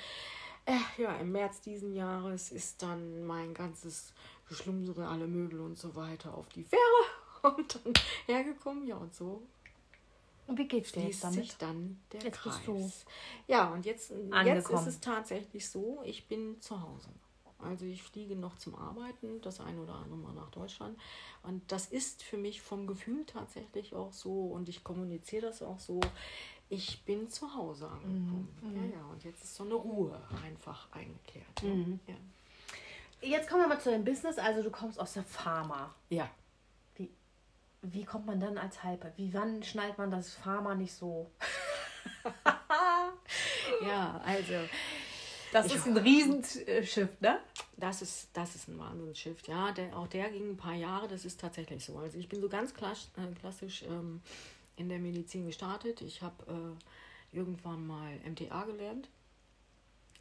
Äh, 0.66 1.02
ja, 1.02 1.16
im 1.16 1.32
März 1.32 1.60
diesen 1.60 1.94
Jahres 1.94 2.50
ist 2.50 2.82
dann 2.82 3.26
mein 3.26 3.52
ganzes 3.52 4.12
Geschlumsere, 4.48 5.06
alle 5.06 5.26
Möbel 5.26 5.60
und 5.60 5.78
so 5.78 5.94
weiter 5.94 6.34
auf 6.34 6.48
die 6.48 6.64
Fähre 6.64 7.52
und 7.56 7.80
dann 7.84 7.92
hergekommen. 8.26 8.86
Ja, 8.86 8.96
und 8.96 9.14
so 9.14 9.42
und 10.46 10.58
wie 10.58 10.68
geht's 10.68 10.92
dir 10.92 11.04
jetzt 11.04 11.24
damit? 11.24 11.36
sich 11.36 11.56
dann 11.56 12.00
der 12.12 12.22
jetzt 12.22 12.36
Kreis. 12.36 12.56
Bist 12.56 12.66
du 12.66 12.90
ja, 13.52 13.68
und 13.72 13.86
jetzt, 13.86 14.12
jetzt 14.44 14.70
ist 14.70 14.86
es 14.86 15.00
tatsächlich 15.00 15.68
so, 15.68 16.02
ich 16.04 16.26
bin 16.28 16.60
zu 16.60 16.80
Hause. 16.80 17.08
Also 17.58 17.86
ich 17.86 18.02
fliege 18.02 18.36
noch 18.36 18.58
zum 18.58 18.74
Arbeiten, 18.74 19.40
das 19.40 19.60
ein 19.60 19.78
oder 19.78 19.94
andere 19.94 20.18
Mal 20.18 20.34
nach 20.34 20.50
Deutschland. 20.50 20.98
Und 21.42 21.62
das 21.72 21.86
ist 21.86 22.22
für 22.22 22.36
mich 22.36 22.60
vom 22.60 22.86
Gefühl 22.86 23.24
tatsächlich 23.24 23.94
auch 23.94 24.12
so 24.12 24.48
und 24.48 24.68
ich 24.68 24.84
kommuniziere 24.84 25.46
das 25.46 25.62
auch 25.62 25.78
so 25.78 26.00
ich 26.68 27.04
bin 27.04 27.28
zu 27.28 27.54
Hause 27.54 27.88
angekommen. 27.88 28.48
Mhm. 28.62 28.76
Ja, 28.76 28.98
ja, 28.98 29.04
und 29.06 29.22
jetzt 29.24 29.44
ist 29.44 29.54
so 29.54 29.64
eine 29.64 29.74
Ruhe 29.74 30.20
einfach 30.44 30.90
eingekehrt. 30.92 31.62
Mhm. 31.62 32.00
Ja. 32.06 32.14
Jetzt 33.20 33.48
kommen 33.48 33.62
wir 33.62 33.68
mal 33.68 33.80
zu 33.80 33.90
deinem 33.90 34.04
Business. 34.04 34.38
Also 34.38 34.62
du 34.62 34.70
kommst 34.70 34.98
aus 34.98 35.14
der 35.14 35.24
Pharma. 35.24 35.94
Ja. 36.10 36.28
Wie, 36.96 37.10
wie 37.82 38.04
kommt 38.04 38.26
man 38.26 38.40
dann 38.40 38.58
als 38.58 38.82
Hyper? 38.82 39.12
Wie 39.16 39.32
wann 39.32 39.62
schnallt 39.62 39.98
man 39.98 40.10
das 40.10 40.34
Pharma 40.34 40.74
nicht 40.74 40.92
so? 40.92 41.30
ja, 43.86 44.20
also. 44.24 44.54
Das 45.52 45.66
ich, 45.66 45.76
ist 45.76 45.86
ein 45.86 45.96
Riesenschiff, 45.96 47.20
ne? 47.20 47.38
Das 47.76 48.02
ist, 48.02 48.28
das 48.32 48.56
ist 48.56 48.68
ein 48.68 48.78
Wahnsinnsschiff, 48.78 49.46
ja. 49.46 49.70
Der, 49.72 49.96
auch 49.96 50.08
der 50.08 50.30
ging 50.30 50.50
ein 50.50 50.56
paar 50.56 50.74
Jahre, 50.74 51.06
das 51.06 51.24
ist 51.24 51.40
tatsächlich 51.40 51.84
so. 51.84 51.96
Also 51.96 52.18
ich 52.18 52.28
bin 52.28 52.40
so 52.40 52.48
ganz 52.48 52.74
klassisch, 52.74 53.08
äh, 53.16 53.32
klassisch 53.38 53.84
ähm, 53.84 54.20
in 54.76 54.88
der 54.88 54.98
Medizin 54.98 55.46
gestartet. 55.46 56.00
Ich 56.02 56.22
habe 56.22 56.76
äh, 57.32 57.36
irgendwann 57.36 57.86
mal 57.86 58.18
MTA 58.28 58.64
gelernt 58.64 59.08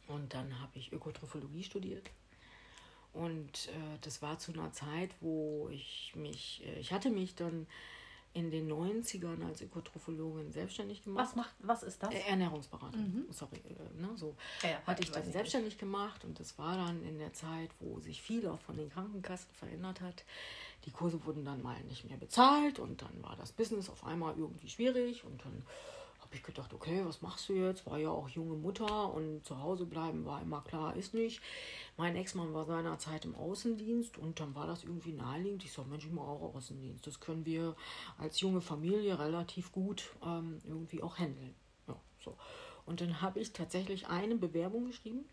und 0.06 0.34
dann 0.34 0.60
habe 0.60 0.78
ich 0.78 0.92
Ökotrophologie 0.92 1.64
studiert. 1.64 2.10
Und 3.12 3.68
äh, 3.68 3.98
das 4.00 4.22
war 4.22 4.38
zu 4.38 4.52
einer 4.52 4.72
Zeit, 4.72 5.10
wo 5.20 5.68
ich 5.70 6.12
mich, 6.16 6.62
äh, 6.66 6.80
ich 6.80 6.92
hatte 6.92 7.10
mich 7.10 7.34
dann 7.34 7.66
in 8.34 8.50
den 8.50 8.70
90ern 8.70 9.46
als 9.46 9.62
Ökotrophologin 9.62 10.52
selbstständig 10.52 11.04
gemacht. 11.04 11.28
Was 11.28 11.36
macht, 11.36 11.54
was 11.60 11.82
ist 11.84 12.02
das? 12.02 12.12
Ernährungsberatung. 12.12 13.00
Mhm. 13.00 13.26
Sorry, 13.30 13.56
äh, 13.68 14.00
ne, 14.00 14.10
so 14.16 14.34
ja, 14.62 14.80
hatte 14.86 15.02
ich 15.02 15.10
dann 15.10 15.22
selbstständig 15.30 15.74
nicht. 15.74 15.80
gemacht 15.80 16.24
und 16.24 16.38
das 16.40 16.58
war 16.58 16.76
dann 16.76 17.02
in 17.04 17.18
der 17.18 17.32
Zeit, 17.32 17.70
wo 17.78 18.00
sich 18.00 18.20
viel 18.20 18.46
auch 18.48 18.60
von 18.60 18.76
den 18.76 18.90
Krankenkassen 18.90 19.48
verändert 19.54 20.00
hat. 20.00 20.24
Die 20.84 20.90
Kurse 20.90 21.24
wurden 21.24 21.44
dann 21.44 21.62
mal 21.62 21.80
nicht 21.84 22.04
mehr 22.08 22.18
bezahlt 22.18 22.80
und 22.80 23.02
dann 23.02 23.22
war 23.22 23.36
das 23.36 23.52
Business 23.52 23.88
auf 23.88 24.04
einmal 24.04 24.36
irgendwie 24.36 24.68
schwierig 24.68 25.24
und 25.24 25.40
dann 25.44 25.62
habe 26.34 26.40
ich 26.40 26.42
gedacht, 26.42 26.74
okay, 26.74 27.04
was 27.04 27.22
machst 27.22 27.48
du 27.48 27.52
jetzt? 27.52 27.86
War 27.86 27.96
ja 27.96 28.10
auch 28.10 28.28
junge 28.28 28.56
Mutter 28.56 29.14
und 29.14 29.44
zu 29.44 29.60
Hause 29.60 29.86
bleiben 29.86 30.24
war 30.24 30.42
immer 30.42 30.62
klar, 30.62 30.96
ist 30.96 31.14
nicht. 31.14 31.40
Mein 31.96 32.16
Ex-Mann 32.16 32.52
war 32.52 32.64
seinerzeit 32.64 33.24
im 33.24 33.36
Außendienst 33.36 34.18
und 34.18 34.40
dann 34.40 34.52
war 34.56 34.66
das 34.66 34.82
irgendwie 34.82 35.12
naheliegend. 35.12 35.64
Ich 35.64 35.72
sage, 35.72 35.88
Mensch, 35.88 36.06
ich 36.06 36.10
mache 36.10 36.26
auch 36.26 36.56
Außendienst. 36.56 37.06
Das 37.06 37.20
können 37.20 37.46
wir 37.46 37.76
als 38.18 38.40
junge 38.40 38.60
Familie 38.60 39.16
relativ 39.16 39.70
gut 39.70 40.10
ähm, 40.26 40.60
irgendwie 40.64 41.04
auch 41.04 41.18
handeln. 41.18 41.54
Ja, 41.86 41.94
so. 42.18 42.36
Und 42.84 43.00
dann 43.00 43.20
habe 43.20 43.38
ich 43.38 43.52
tatsächlich 43.52 44.08
eine 44.08 44.34
Bewerbung 44.34 44.86
geschrieben 44.86 45.24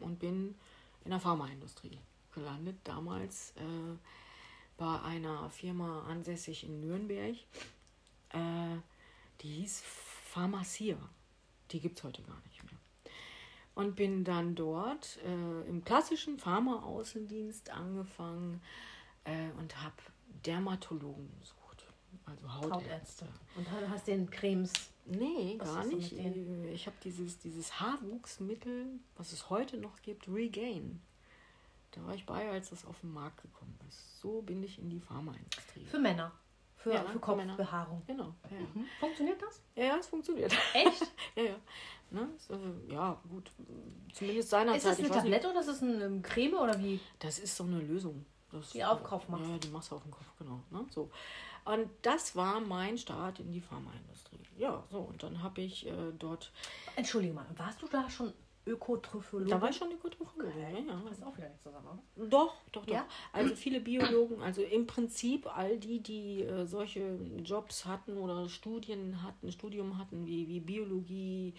und 0.00 0.18
bin 0.18 0.56
in 1.06 1.10
der 1.10 1.20
Pharmaindustrie 1.20 1.98
gelandet. 2.34 2.76
Damals 2.84 3.54
äh, 3.56 3.96
bei 4.76 5.00
einer 5.00 5.48
Firma 5.48 6.02
ansässig 6.02 6.64
in 6.64 6.82
Nürnberg. 6.82 7.36
Äh, 8.34 8.76
die 9.40 9.60
hieß 9.60 9.82
Pharmacia. 10.32 10.96
Die 11.70 11.80
gibt 11.80 11.98
es 11.98 12.04
heute 12.04 12.22
gar 12.22 12.40
nicht 12.48 12.62
mehr. 12.64 12.80
Und 13.74 13.96
bin 13.96 14.24
dann 14.24 14.54
dort 14.54 15.18
äh, 15.24 15.68
im 15.68 15.84
klassischen 15.84 16.38
Pharma-Außendienst 16.38 17.70
angefangen 17.70 18.60
äh, 19.24 19.50
und 19.58 19.80
habe 19.82 19.94
Dermatologen 20.44 21.30
besucht. 21.38 21.60
Also 22.26 22.52
Hautärzte. 22.52 22.74
Hautärzte. 22.74 23.28
Und 23.56 23.70
hast 23.90 24.06
den 24.06 24.30
Cremes? 24.30 24.72
Nee, 25.06 25.56
was 25.58 25.74
gar 25.74 25.86
nicht. 25.86 26.12
Ich 26.12 26.86
habe 26.86 26.96
dieses, 27.02 27.38
dieses 27.38 27.80
Haarwuchsmittel, 27.80 28.86
was 29.16 29.32
es 29.32 29.50
heute 29.50 29.76
noch 29.78 30.02
gibt, 30.02 30.28
Regain. 30.28 31.00
Da 31.92 32.04
war 32.04 32.14
ich 32.14 32.26
bei, 32.26 32.48
als 32.48 32.70
das 32.70 32.84
auf 32.84 33.00
den 33.00 33.12
Markt 33.12 33.42
gekommen 33.42 33.76
ist. 33.88 34.20
So 34.20 34.42
bin 34.42 34.62
ich 34.62 34.78
in 34.78 34.90
die 34.90 35.00
Pharmaindustrie. 35.00 35.86
Für 35.86 35.98
Männer. 35.98 36.32
Für, 36.82 36.94
ja, 36.94 37.04
für 37.04 37.18
Kopfbehaarung. 37.18 38.02
Genau. 38.06 38.34
Ja. 38.50 38.58
Mhm. 38.58 38.86
Funktioniert 38.98 39.42
das? 39.42 39.62
Ja, 39.76 39.84
ja, 39.84 39.96
es 39.98 40.06
funktioniert. 40.06 40.50
Echt? 40.72 41.12
ja, 41.36 41.42
ja. 41.42 41.56
Ne? 42.10 42.28
So, 42.38 42.58
ja, 42.88 43.20
gut. 43.28 43.52
Zumindest 44.14 44.48
seinerzeit. 44.48 44.92
Ist 44.92 44.98
das 44.98 44.98
eine 44.98 45.08
Tablette 45.08 45.50
oder 45.50 45.60
ist 45.60 45.68
das 45.68 45.82
eine 45.82 46.20
Creme 46.22 46.54
oder 46.54 46.78
wie? 46.80 46.98
Das 47.18 47.38
ist 47.38 47.54
so 47.54 47.64
eine 47.64 47.80
Lösung. 47.80 48.24
Das, 48.50 48.70
die 48.70 48.82
auf 48.82 49.04
Kopf 49.04 49.28
machst. 49.28 49.48
Ja, 49.48 49.58
die 49.58 49.68
machst 49.68 49.90
du 49.90 49.96
auf 49.96 50.02
den 50.02 50.10
Kopf, 50.10 50.26
genau. 50.38 50.62
Ne? 50.70 50.86
So. 50.90 51.10
Und 51.66 51.90
das 52.02 52.34
war 52.34 52.60
mein 52.60 52.96
Start 52.96 53.38
in 53.38 53.52
die 53.52 53.60
Pharmaindustrie. 53.60 54.40
Ja, 54.56 54.82
so. 54.90 55.00
Und 55.00 55.22
dann 55.22 55.42
habe 55.42 55.60
ich 55.60 55.86
äh, 55.86 56.12
dort. 56.18 56.50
Entschuldige 56.96 57.34
mal, 57.34 57.46
warst 57.56 57.82
du 57.82 57.88
da 57.88 58.08
schon 58.08 58.32
Ökotrophologin? 58.66 59.50
Da 59.50 59.60
war 59.60 59.70
ich 59.70 59.76
schon 59.76 59.90
Ökotrophologin, 59.92 60.52
okay. 60.52 60.84
ja. 60.86 61.02
Das 61.08 61.18
ist 61.18 61.24
auch 61.24 61.36
wieder 61.36 61.48
nicht 61.48 61.62
zusammen, 61.62 61.86
oder? 61.86 62.26
Doch, 62.28 62.54
doch, 62.72 62.84
doch. 62.84 62.94
Ja? 62.94 63.06
Also 63.32 63.54
viele 63.54 63.80
Biologen, 63.80 64.42
also 64.42 64.62
im 64.62 64.86
Prinzip 64.86 65.46
all 65.56 65.78
die, 65.78 66.02
die 66.02 66.42
äh, 66.42 66.66
solche 66.66 67.16
Jobs 67.44 67.86
hatten 67.86 68.18
oder 68.18 68.48
Studien 68.48 69.22
hatten, 69.22 69.50
Studium 69.50 69.98
hatten 69.98 70.26
wie, 70.26 70.46
wie 70.48 70.60
Biologie, 70.60 71.54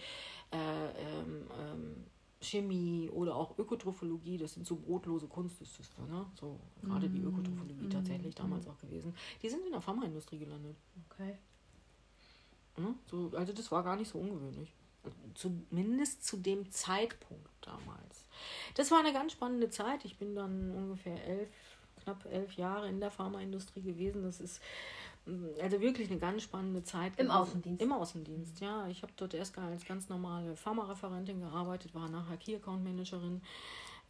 äh, 0.50 0.56
ähm, 0.56 1.50
ähm, 1.58 2.04
Chemie 2.42 3.08
oder 3.10 3.36
auch 3.36 3.56
Ökotrophologie, 3.58 4.36
das 4.36 4.54
sind 4.54 4.66
so 4.66 4.76
brotlose 4.76 5.28
Kunst, 5.28 5.60
ist 5.62 5.78
das 5.78 5.90
da, 5.94 6.02
ne? 6.04 6.26
So 6.34 6.58
gerade 6.82 7.08
mm. 7.08 7.12
die 7.12 7.20
Ökotrophologie 7.20 7.86
mm. 7.86 7.90
tatsächlich 7.90 8.34
damals 8.34 8.66
mm. 8.66 8.70
auch 8.70 8.78
gewesen. 8.78 9.14
Die 9.40 9.48
sind 9.48 9.64
in 9.64 9.70
der 9.70 9.80
Pharmaindustrie 9.80 10.38
gelandet. 10.38 10.76
Okay. 11.08 11.38
Ne? 12.76 12.94
So, 13.06 13.30
also 13.34 13.52
das 13.52 13.70
war 13.70 13.82
gar 13.82 13.96
nicht 13.96 14.08
so 14.08 14.18
ungewöhnlich. 14.18 14.74
Zumindest 15.34 16.24
zu 16.24 16.36
dem 16.36 16.70
Zeitpunkt 16.70 17.48
damals. 17.62 18.26
Das 18.74 18.90
war 18.90 19.00
eine 19.00 19.12
ganz 19.12 19.32
spannende 19.32 19.70
Zeit. 19.70 20.04
Ich 20.04 20.18
bin 20.18 20.34
dann 20.34 20.70
ungefähr 20.70 21.24
elf, 21.26 21.48
knapp 22.02 22.24
elf 22.26 22.52
Jahre 22.54 22.88
in 22.88 23.00
der 23.00 23.10
Pharmaindustrie 23.10 23.82
gewesen. 23.82 24.22
Das 24.22 24.40
ist 24.40 24.60
mm, 25.26 25.46
also 25.60 25.80
wirklich 25.80 26.10
eine 26.10 26.20
ganz 26.20 26.42
spannende 26.42 26.82
Zeit. 26.82 27.12
Im 27.12 27.26
gewesen. 27.26 27.30
Außendienst? 27.30 27.82
Im 27.82 27.92
Außendienst, 27.92 28.60
ja. 28.60 28.86
Ich 28.88 29.02
habe 29.02 29.12
dort 29.16 29.34
erst 29.34 29.56
als 29.58 29.84
ganz 29.84 30.08
normale 30.08 30.56
Pharmareferentin 30.56 31.40
gearbeitet, 31.40 31.94
war 31.94 32.08
nachher 32.08 32.36
Key 32.36 32.56
Account 32.56 32.84
Managerin 32.84 33.40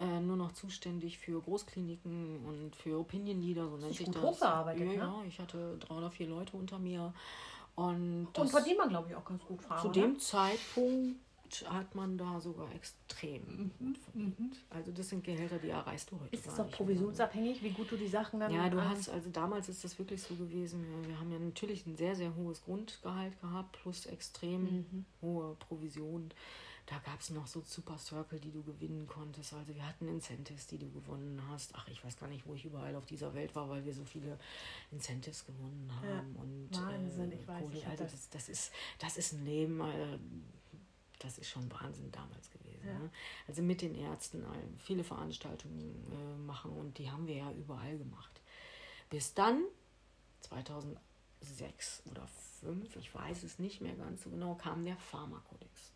äh, 0.01 0.21
nur 0.21 0.37
noch 0.37 0.53
zuständig 0.53 1.19
für 1.19 1.41
Großkliniken 1.41 2.45
und 2.45 2.75
für 2.75 2.99
Opinion 2.99 3.41
Leader, 3.41 3.69
so 3.69 3.77
nennt 3.77 3.95
sich 3.95 4.11
das. 4.11 4.23
Hochgearbeitet, 4.23 4.83
ja, 4.83 4.89
ne? 4.89 4.97
ja, 4.97 5.25
ich 5.29 5.39
hatte 5.39 5.77
drei 5.79 5.95
oder 5.95 6.11
vier 6.11 6.27
Leute 6.27 6.57
unter 6.57 6.79
mir. 6.79 7.15
Und, 7.75 8.29
und 8.37 8.51
verdient 8.51 8.79
man, 8.79 8.89
glaube 8.91 9.09
ich, 9.11 9.17
auch 9.17 9.25
ganz 9.25 9.45
gut 9.45 9.63
fahren. 9.63 9.81
Zu 9.81 9.89
dem 9.89 10.19
Zeitpunkt 10.19 11.17
hat 11.67 11.95
man 11.95 12.17
da 12.17 12.41
sogar 12.41 12.75
extrem 12.75 13.73
mhm. 13.79 13.97
Mhm. 14.15 14.53
Also 14.71 14.91
das 14.91 15.09
sind 15.11 15.23
Gehälter, 15.23 15.59
die 15.59 15.69
erreichst 15.69 16.11
du 16.11 16.19
heute. 16.19 16.35
Ist 16.35 16.47
das 16.47 16.59
auch 16.59 16.71
provisionsabhängig, 16.71 17.63
wie 17.63 17.71
gut 17.71 17.91
du 17.91 17.97
die 17.97 18.09
Sachen 18.09 18.41
dann 18.41 18.53
Ja, 18.53 18.69
du 18.71 18.83
hast, 18.83 19.11
also 19.11 19.29
damals 19.31 19.69
ist 19.69 19.85
das 19.85 19.99
wirklich 19.99 20.23
so 20.23 20.35
gewesen. 20.35 20.85
Wir 21.07 21.19
haben 21.19 21.31
ja 21.31 21.39
natürlich 21.39 21.87
ein 21.87 21.97
sehr, 21.97 22.15
sehr 22.15 22.35
hohes 22.35 22.63
Grundgehalt 22.63 23.39
gehabt, 23.41 23.73
plus 23.83 24.07
extrem 24.07 24.63
mhm. 24.63 25.05
hohe 25.21 25.55
Provision 25.57 26.31
da 26.87 26.99
gab 26.99 27.21
es 27.21 27.31
noch 27.31 27.47
so 27.47 27.63
Super 27.63 27.97
Circle, 27.97 28.41
die 28.41 28.51
du 28.51 28.63
gewinnen 28.63 29.07
konntest. 29.07 29.53
Also 29.55 29.75
wir 29.75 29.87
hatten 29.87 30.09
Incentives, 30.09 30.67
die 30.67 30.79
du 30.79 30.91
gewonnen 30.91 31.41
hast. 31.49 31.75
Ach, 31.75 31.87
ich 31.89 32.05
weiß 32.05 32.17
gar 32.17 32.29
nicht, 32.29 32.47
wo 32.47 32.55
ich 32.55 32.65
überall 32.65 32.95
auf 32.97 33.07
dieser 33.07 33.33
Welt 33.35 33.55
war, 33.55 33.69
weil 33.69 33.85
wir 33.85 33.95
so 33.95 34.05
viele 34.05 34.39
Incentives 34.91 35.47
gewonnen 35.47 35.91
haben. 35.95 36.35
Ja, 36.35 36.43
und, 36.43 36.69
Wahnsinn, 36.73 37.33
äh, 37.33 37.37
ich 37.37 37.47
weiß. 37.47 37.69
nicht. 37.69 37.87
also 37.87 38.05
das, 38.05 38.29
das, 38.31 38.49
ist, 38.49 38.73
das 38.99 39.17
ist 39.17 39.33
ein 39.33 39.45
Leben, 39.45 39.81
äh, 39.81 40.19
das 41.21 41.39
ist 41.39 41.49
schon 41.49 41.71
Wahnsinn 41.71 42.11
damals 42.11 42.51
gewesen. 42.51 42.87
Ja. 42.87 42.99
Ne? 42.99 43.11
Also 43.47 43.63
mit 43.63 43.81
den 43.81 43.95
Ärzten 43.95 44.43
äh, 44.43 44.47
viele 44.79 45.05
Veranstaltungen 45.05 46.05
äh, 46.11 46.39
machen 46.39 46.73
und 46.73 46.99
die 46.99 47.11
haben 47.11 47.29
wir 47.29 47.37
ja 47.37 47.53
überall 47.53 47.97
gemacht. 47.97 48.41
Bis 49.09 49.35
dann, 49.35 49.63
2006 50.41 52.03
oder 52.11 52.27
2005, 52.63 52.97
ich 52.97 53.15
weiß 53.15 53.43
es 53.45 53.59
nicht 53.59 53.81
mehr 53.81 53.95
ganz 53.95 54.23
so 54.23 54.31
genau, 54.31 54.55
kam 54.55 54.85
der 54.85 54.97
Pharmakodex. 54.97 55.93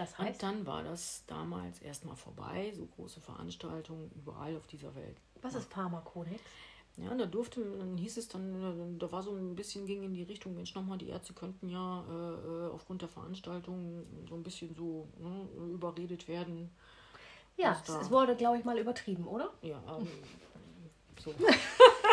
Das 0.00 0.18
heißt? 0.18 0.42
Und 0.42 0.50
dann 0.50 0.66
war 0.66 0.82
das 0.82 1.24
damals 1.26 1.78
erstmal 1.80 2.16
vorbei, 2.16 2.72
so 2.74 2.86
große 2.86 3.20
Veranstaltungen 3.20 4.10
überall 4.16 4.56
auf 4.56 4.66
dieser 4.66 4.94
Welt. 4.94 5.18
Was 5.42 5.54
ist 5.54 5.70
Pharmakodex? 5.70 6.40
Ja, 6.96 7.14
da 7.14 7.26
durfte, 7.26 7.62
dann 7.62 7.98
hieß 7.98 8.16
es 8.16 8.28
dann, 8.28 8.98
da 8.98 9.12
war 9.12 9.22
so 9.22 9.32
ein 9.32 9.54
bisschen, 9.54 9.84
ging 9.84 10.02
in 10.02 10.14
die 10.14 10.22
Richtung, 10.22 10.54
Mensch, 10.54 10.74
nochmal, 10.74 10.96
die 10.96 11.08
Ärzte 11.08 11.34
könnten 11.34 11.68
ja 11.68 12.02
äh, 12.08 12.66
äh 12.66 12.70
aufgrund 12.70 13.02
der 13.02 13.10
Veranstaltung 13.10 14.06
so 14.26 14.34
ein 14.36 14.42
bisschen 14.42 14.74
so 14.74 15.06
ne, 15.18 15.46
überredet 15.74 16.28
werden. 16.28 16.70
Ja, 17.58 17.78
es 17.86 18.10
wurde, 18.10 18.36
glaube 18.36 18.56
ich, 18.58 18.64
mal 18.64 18.78
übertrieben, 18.78 19.26
oder? 19.26 19.52
Ja, 19.60 19.82
ähm, 19.98 20.08
so. 21.22 21.34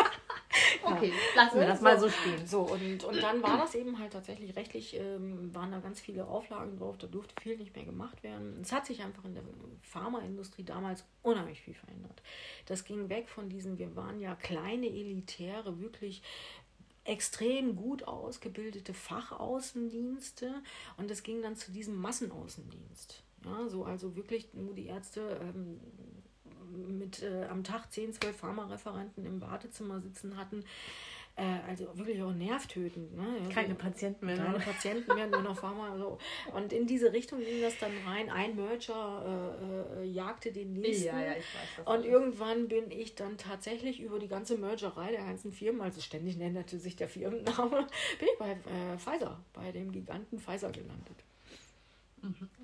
Okay, 0.82 1.12
lassen 1.34 1.60
wir 1.60 1.66
das 1.66 1.80
mal 1.80 1.98
so 1.98 2.08
stehen. 2.08 2.46
So, 2.46 2.60
und, 2.62 3.04
und 3.04 3.22
dann 3.22 3.42
war 3.42 3.58
das 3.58 3.74
eben 3.74 3.98
halt 3.98 4.12
tatsächlich 4.12 4.56
rechtlich, 4.56 4.94
ähm, 4.94 5.54
waren 5.54 5.70
da 5.70 5.80
ganz 5.80 6.00
viele 6.00 6.26
Auflagen 6.26 6.76
drauf, 6.78 6.96
da 6.98 7.06
durfte 7.06 7.34
viel 7.40 7.56
nicht 7.56 7.74
mehr 7.74 7.84
gemacht 7.84 8.22
werden. 8.22 8.58
Es 8.62 8.72
hat 8.72 8.86
sich 8.86 9.02
einfach 9.02 9.24
in 9.24 9.34
der 9.34 9.42
Pharmaindustrie 9.82 10.64
damals 10.64 11.04
unheimlich 11.22 11.60
viel 11.60 11.74
verändert. 11.74 12.22
Das 12.66 12.84
ging 12.84 13.08
weg 13.08 13.28
von 13.28 13.48
diesen, 13.48 13.78
wir 13.78 13.96
waren 13.96 14.20
ja 14.20 14.34
kleine, 14.34 14.86
elitäre, 14.86 15.80
wirklich 15.80 16.22
extrem 17.04 17.74
gut 17.74 18.04
ausgebildete 18.06 18.92
Fachaußendienste 18.92 20.62
und 20.98 21.10
es 21.10 21.22
ging 21.22 21.40
dann 21.42 21.56
zu 21.56 21.72
diesem 21.72 21.96
Massenaußendienst. 21.96 23.22
Ja, 23.44 23.68
so 23.68 23.84
also 23.84 24.14
wirklich 24.16 24.52
nur 24.52 24.74
die 24.74 24.86
Ärzte 24.86 25.40
ähm, 25.40 25.80
mit 26.70 27.22
äh, 27.22 27.44
am 27.50 27.64
Tag 27.64 27.92
10, 27.92 28.14
12 28.14 28.36
Pharmareferenten 28.36 29.24
im 29.24 29.40
Wartezimmer 29.40 30.00
sitzen 30.00 30.36
hatten. 30.36 30.64
Äh, 31.38 31.60
also 31.68 31.96
wirklich 31.96 32.20
auch 32.20 32.32
nervtötend. 32.32 33.16
Ne? 33.16 33.24
Also 33.38 33.50
keine 33.50 33.74
Patienten 33.76 34.26
mehr. 34.26 34.36
Keine 34.36 34.58
Patienten 34.58 35.14
mehr, 35.14 35.28
nur 35.28 35.42
noch 35.42 35.56
Pharma. 35.60 35.96
So. 35.96 36.18
Und 36.52 36.72
in 36.72 36.88
diese 36.88 37.12
Richtung 37.12 37.38
ging 37.38 37.62
das 37.62 37.78
dann 37.78 37.92
rein. 38.04 38.28
Ein 38.28 38.56
Merger 38.56 39.54
äh, 39.96 40.02
äh, 40.02 40.04
jagte 40.04 40.50
den 40.50 40.72
nächsten. 40.72 41.06
Ja, 41.06 41.20
ja, 41.20 41.32
ich 41.32 41.44
weiß, 41.78 41.86
und 41.86 42.04
irgendwann 42.04 42.66
bin 42.66 42.90
ich 42.90 43.14
dann 43.14 43.38
tatsächlich 43.38 44.00
über 44.00 44.18
die 44.18 44.26
ganze 44.26 44.58
Mergerei 44.58 45.12
der 45.12 45.22
ganzen 45.22 45.52
Firmen, 45.52 45.80
also 45.80 46.00
ständig 46.00 46.40
änderte 46.40 46.78
sich 46.78 46.96
der 46.96 47.08
Firmenname, 47.08 47.86
bin 48.18 48.28
ich 48.32 48.38
bei 48.38 48.50
äh, 48.50 48.98
Pfizer, 48.98 49.40
bei 49.52 49.70
dem 49.70 49.92
Giganten 49.92 50.40
Pfizer 50.40 50.72
gelandet. 50.72 51.24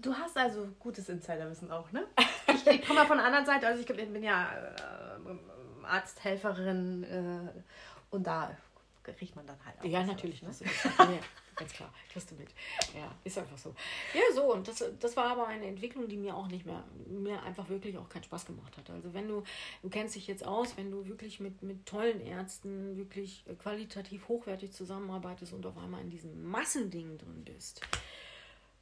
Du 0.00 0.14
hast 0.14 0.36
also 0.36 0.68
gutes 0.78 1.08
Insiderwissen 1.08 1.70
auch, 1.70 1.90
ne? 1.92 2.06
Ich, 2.48 2.66
ich 2.66 2.86
komme 2.86 3.00
ja 3.00 3.06
von 3.06 3.18
der 3.18 3.26
anderen 3.26 3.46
Seite, 3.46 3.66
also 3.66 3.80
ich 3.80 3.86
bin 3.86 4.22
ja 4.22 4.52
äh, 4.52 5.84
Arzthelferin 5.86 7.04
äh, 7.04 7.62
und 8.10 8.26
da 8.26 8.56
kriegt 9.02 9.36
man 9.36 9.46
dann 9.46 9.58
halt 9.64 9.78
auch. 9.80 9.84
Ja, 9.84 10.04
natürlich. 10.04 10.42
Ne? 10.42 10.50
ja, 10.98 11.18
ganz 11.56 11.72
klar, 11.72 11.92
kriegst 12.10 12.30
du 12.30 12.34
mit. 12.36 12.48
Ja, 12.94 13.14
ist 13.22 13.36
einfach 13.38 13.58
so. 13.58 13.74
Ja, 14.14 14.22
so, 14.34 14.52
und 14.52 14.66
das, 14.66 14.84
das 14.98 15.16
war 15.16 15.26
aber 15.26 15.46
eine 15.46 15.66
Entwicklung, 15.66 16.08
die 16.08 16.16
mir 16.16 16.34
auch 16.34 16.48
nicht 16.48 16.64
mehr, 16.64 16.84
mir 17.06 17.42
einfach 17.42 17.68
wirklich 17.68 17.98
auch 17.98 18.08
keinen 18.08 18.24
Spaß 18.24 18.46
gemacht 18.46 18.76
hat. 18.76 18.88
Also 18.90 19.12
wenn 19.12 19.28
du, 19.28 19.42
du 19.82 19.90
kennst 19.90 20.14
dich 20.14 20.26
jetzt 20.26 20.46
aus, 20.46 20.76
wenn 20.76 20.90
du 20.90 21.06
wirklich 21.06 21.40
mit, 21.40 21.62
mit 21.62 21.86
tollen 21.86 22.20
Ärzten 22.20 22.96
wirklich 22.96 23.44
qualitativ 23.58 24.28
hochwertig 24.28 24.72
zusammenarbeitest 24.72 25.52
und 25.52 25.66
auf 25.66 25.76
einmal 25.76 26.00
in 26.00 26.10
diesem 26.10 26.42
Massending 26.44 27.18
drin 27.18 27.44
bist, 27.44 27.82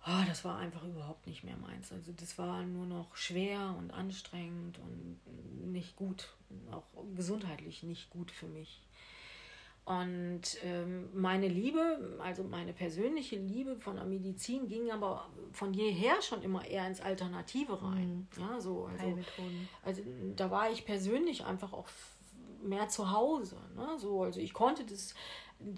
oh, 0.06 0.24
das 0.26 0.44
war 0.44 0.58
einfach 0.58 0.82
überhaupt 0.84 1.26
nicht 1.26 1.44
mehr 1.44 1.56
meins. 1.56 1.92
Also 1.92 2.12
das 2.12 2.38
war 2.38 2.62
nur 2.64 2.86
noch 2.86 3.16
schwer 3.16 3.74
und 3.78 3.92
anstrengend 3.92 4.78
und 4.78 5.72
nicht 5.72 5.96
gut, 5.96 6.28
auch 6.70 6.84
gesundheitlich 7.16 7.82
nicht 7.82 8.10
gut 8.10 8.30
für 8.30 8.46
mich. 8.46 8.82
Und 9.84 10.42
ähm, 10.62 11.08
meine 11.12 11.48
Liebe, 11.48 12.16
also 12.22 12.44
meine 12.44 12.72
persönliche 12.72 13.36
Liebe 13.36 13.74
von 13.76 13.96
der 13.96 14.04
Medizin 14.04 14.68
ging 14.68 14.92
aber 14.92 15.28
von 15.52 15.74
jeher 15.74 16.22
schon 16.22 16.42
immer 16.42 16.64
eher 16.64 16.86
ins 16.86 17.00
Alternative 17.00 17.82
rein. 17.82 18.28
Mhm. 18.36 18.42
Ja, 18.42 18.60
so, 18.60 18.88
also, 18.92 19.18
also 19.82 20.02
da 20.36 20.50
war 20.52 20.70
ich 20.70 20.84
persönlich 20.84 21.44
einfach 21.44 21.72
auch 21.72 21.88
mehr 22.62 22.88
zu 22.88 23.10
Hause. 23.10 23.56
Ne? 23.74 23.98
So, 23.98 24.22
also 24.22 24.38
ich 24.38 24.52
konnte 24.52 24.84
das 24.84 25.14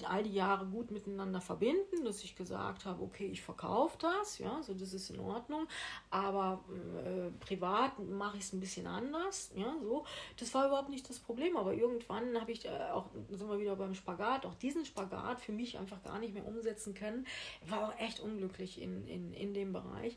all 0.08 0.22
die 0.22 0.34
Jahre 0.34 0.66
gut 0.66 0.90
miteinander 0.90 1.40
verbinden, 1.40 2.04
dass 2.04 2.22
ich 2.24 2.36
gesagt 2.36 2.84
habe, 2.84 3.02
okay, 3.02 3.26
ich 3.26 3.42
verkaufe 3.42 3.96
das, 4.00 4.38
ja, 4.38 4.62
so 4.62 4.74
das 4.74 4.92
ist 4.92 5.10
in 5.10 5.20
Ordnung, 5.20 5.66
aber 6.10 6.64
äh, 7.04 7.30
privat 7.44 7.98
mache 7.98 8.36
ich 8.36 8.44
es 8.44 8.52
ein 8.52 8.60
bisschen 8.60 8.86
anders, 8.86 9.50
ja, 9.54 9.74
so. 9.82 10.04
Das 10.38 10.52
war 10.54 10.66
überhaupt 10.66 10.88
nicht 10.88 11.08
das 11.08 11.18
Problem, 11.18 11.56
aber 11.56 11.74
irgendwann 11.74 12.40
habe 12.40 12.52
ich 12.52 12.64
äh, 12.66 12.90
auch, 12.92 13.06
sind 13.30 13.48
wir 13.48 13.58
wieder 13.58 13.76
beim 13.76 13.94
Spagat, 13.94 14.46
auch 14.46 14.54
diesen 14.54 14.84
Spagat 14.84 15.40
für 15.40 15.52
mich 15.52 15.78
einfach 15.78 16.02
gar 16.02 16.18
nicht 16.18 16.34
mehr 16.34 16.46
umsetzen 16.46 16.94
können. 16.94 17.26
War 17.66 17.88
auch 17.88 17.98
echt 17.98 18.20
unglücklich 18.20 18.80
in, 18.80 19.06
in, 19.06 19.32
in 19.34 19.54
dem 19.54 19.72
Bereich. 19.72 20.16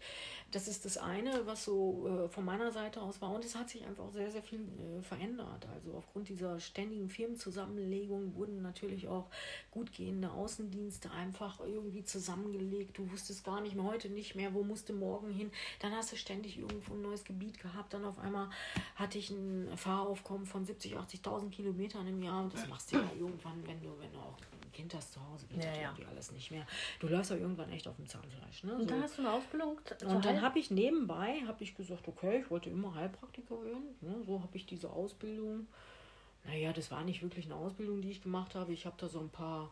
Das 0.51 0.67
ist 0.67 0.85
das 0.85 0.97
eine, 0.97 1.45
was 1.45 1.65
so 1.65 2.07
äh, 2.07 2.29
von 2.29 2.45
meiner 2.45 2.71
Seite 2.71 3.01
aus 3.01 3.21
war 3.21 3.31
und 3.31 3.43
es 3.43 3.55
hat 3.55 3.69
sich 3.69 3.85
einfach 3.85 4.09
sehr, 4.11 4.31
sehr 4.31 4.43
viel 4.43 4.61
äh, 4.61 5.01
verändert. 5.01 5.67
Also 5.73 5.93
aufgrund 5.97 6.29
dieser 6.29 6.59
ständigen 6.59 7.09
Firmenzusammenlegung 7.09 8.35
wurden 8.35 8.61
natürlich 8.61 9.07
auch 9.07 9.29
gut 9.71 9.91
gehende 9.93 10.31
Außendienste 10.31 11.11
einfach 11.11 11.59
irgendwie 11.59 12.03
zusammengelegt. 12.03 12.97
Du 12.97 13.11
wusstest 13.11 13.43
gar 13.43 13.61
nicht 13.61 13.75
mehr, 13.75 13.85
heute 13.85 14.09
nicht 14.09 14.35
mehr, 14.35 14.53
wo 14.53 14.63
musste 14.63 14.93
morgen 14.93 15.31
hin. 15.31 15.51
Dann 15.79 15.93
hast 15.93 16.11
du 16.11 16.15
ständig 16.15 16.57
irgendwo 16.57 16.93
ein 16.93 17.01
neues 17.01 17.23
Gebiet 17.23 17.59
gehabt. 17.59 17.93
Dann 17.93 18.05
auf 18.05 18.19
einmal 18.19 18.49
hatte 18.95 19.17
ich 19.17 19.29
ein 19.29 19.69
Fahraufkommen 19.75 20.45
von 20.45 20.65
70.000, 20.65 21.21
80.000 21.23 21.49
Kilometern 21.49 22.07
im 22.07 22.21
Jahr. 22.21 22.43
Und 22.43 22.53
das 22.53 22.67
machst 22.67 22.91
du 22.91 22.97
ja 22.97 23.09
irgendwann, 23.19 23.65
wenn 23.67 23.81
du, 23.81 23.89
wenn 23.99 24.11
du 24.11 24.19
auch 24.19 24.37
ein 24.63 24.71
Kind 24.71 24.93
hast 24.93 25.13
zu 25.13 25.19
Hause, 25.27 25.47
geht 25.47 25.63
ja, 25.63 25.69
das 25.69 25.77
ja. 25.77 25.83
irgendwie 25.83 26.05
alles 26.05 26.31
nicht 26.31 26.51
mehr. 26.51 26.65
Du 26.99 27.07
läufst 27.07 27.31
ja 27.31 27.37
irgendwann 27.37 27.71
echt 27.71 27.87
auf 27.87 27.95
dem 27.95 28.07
Zahnfleisch. 28.07 28.63
Ne? 28.63 28.75
Und 28.75 28.89
dann 28.89 29.01
hast 29.01 29.17
du 29.17 29.21
eine 29.21 29.31
Ausbildung? 29.31 29.79
Und 30.05 30.25
dann 30.25 30.41
habe 30.41 30.59
ich 30.59 30.71
nebenbei, 30.71 31.41
habe 31.47 31.63
ich 31.63 31.75
gesagt, 31.75 32.07
okay, 32.07 32.41
ich 32.41 32.51
wollte 32.51 32.69
immer 32.69 32.93
Heilpraktiker 32.95 33.63
werden. 33.63 33.95
Ne? 34.01 34.23
So 34.25 34.41
habe 34.41 34.55
ich 34.55 34.65
diese 34.65 34.89
Ausbildung 34.89 35.67
naja, 36.47 36.73
das 36.73 36.89
war 36.91 37.03
nicht 37.03 37.21
wirklich 37.21 37.45
eine 37.45 37.55
Ausbildung, 37.55 38.01
die 38.01 38.11
ich 38.11 38.23
gemacht 38.23 38.55
habe. 38.55 38.73
Ich 38.73 38.85
habe 38.85 38.95
da 38.97 39.07
so 39.07 39.19
ein 39.19 39.29
paar 39.29 39.69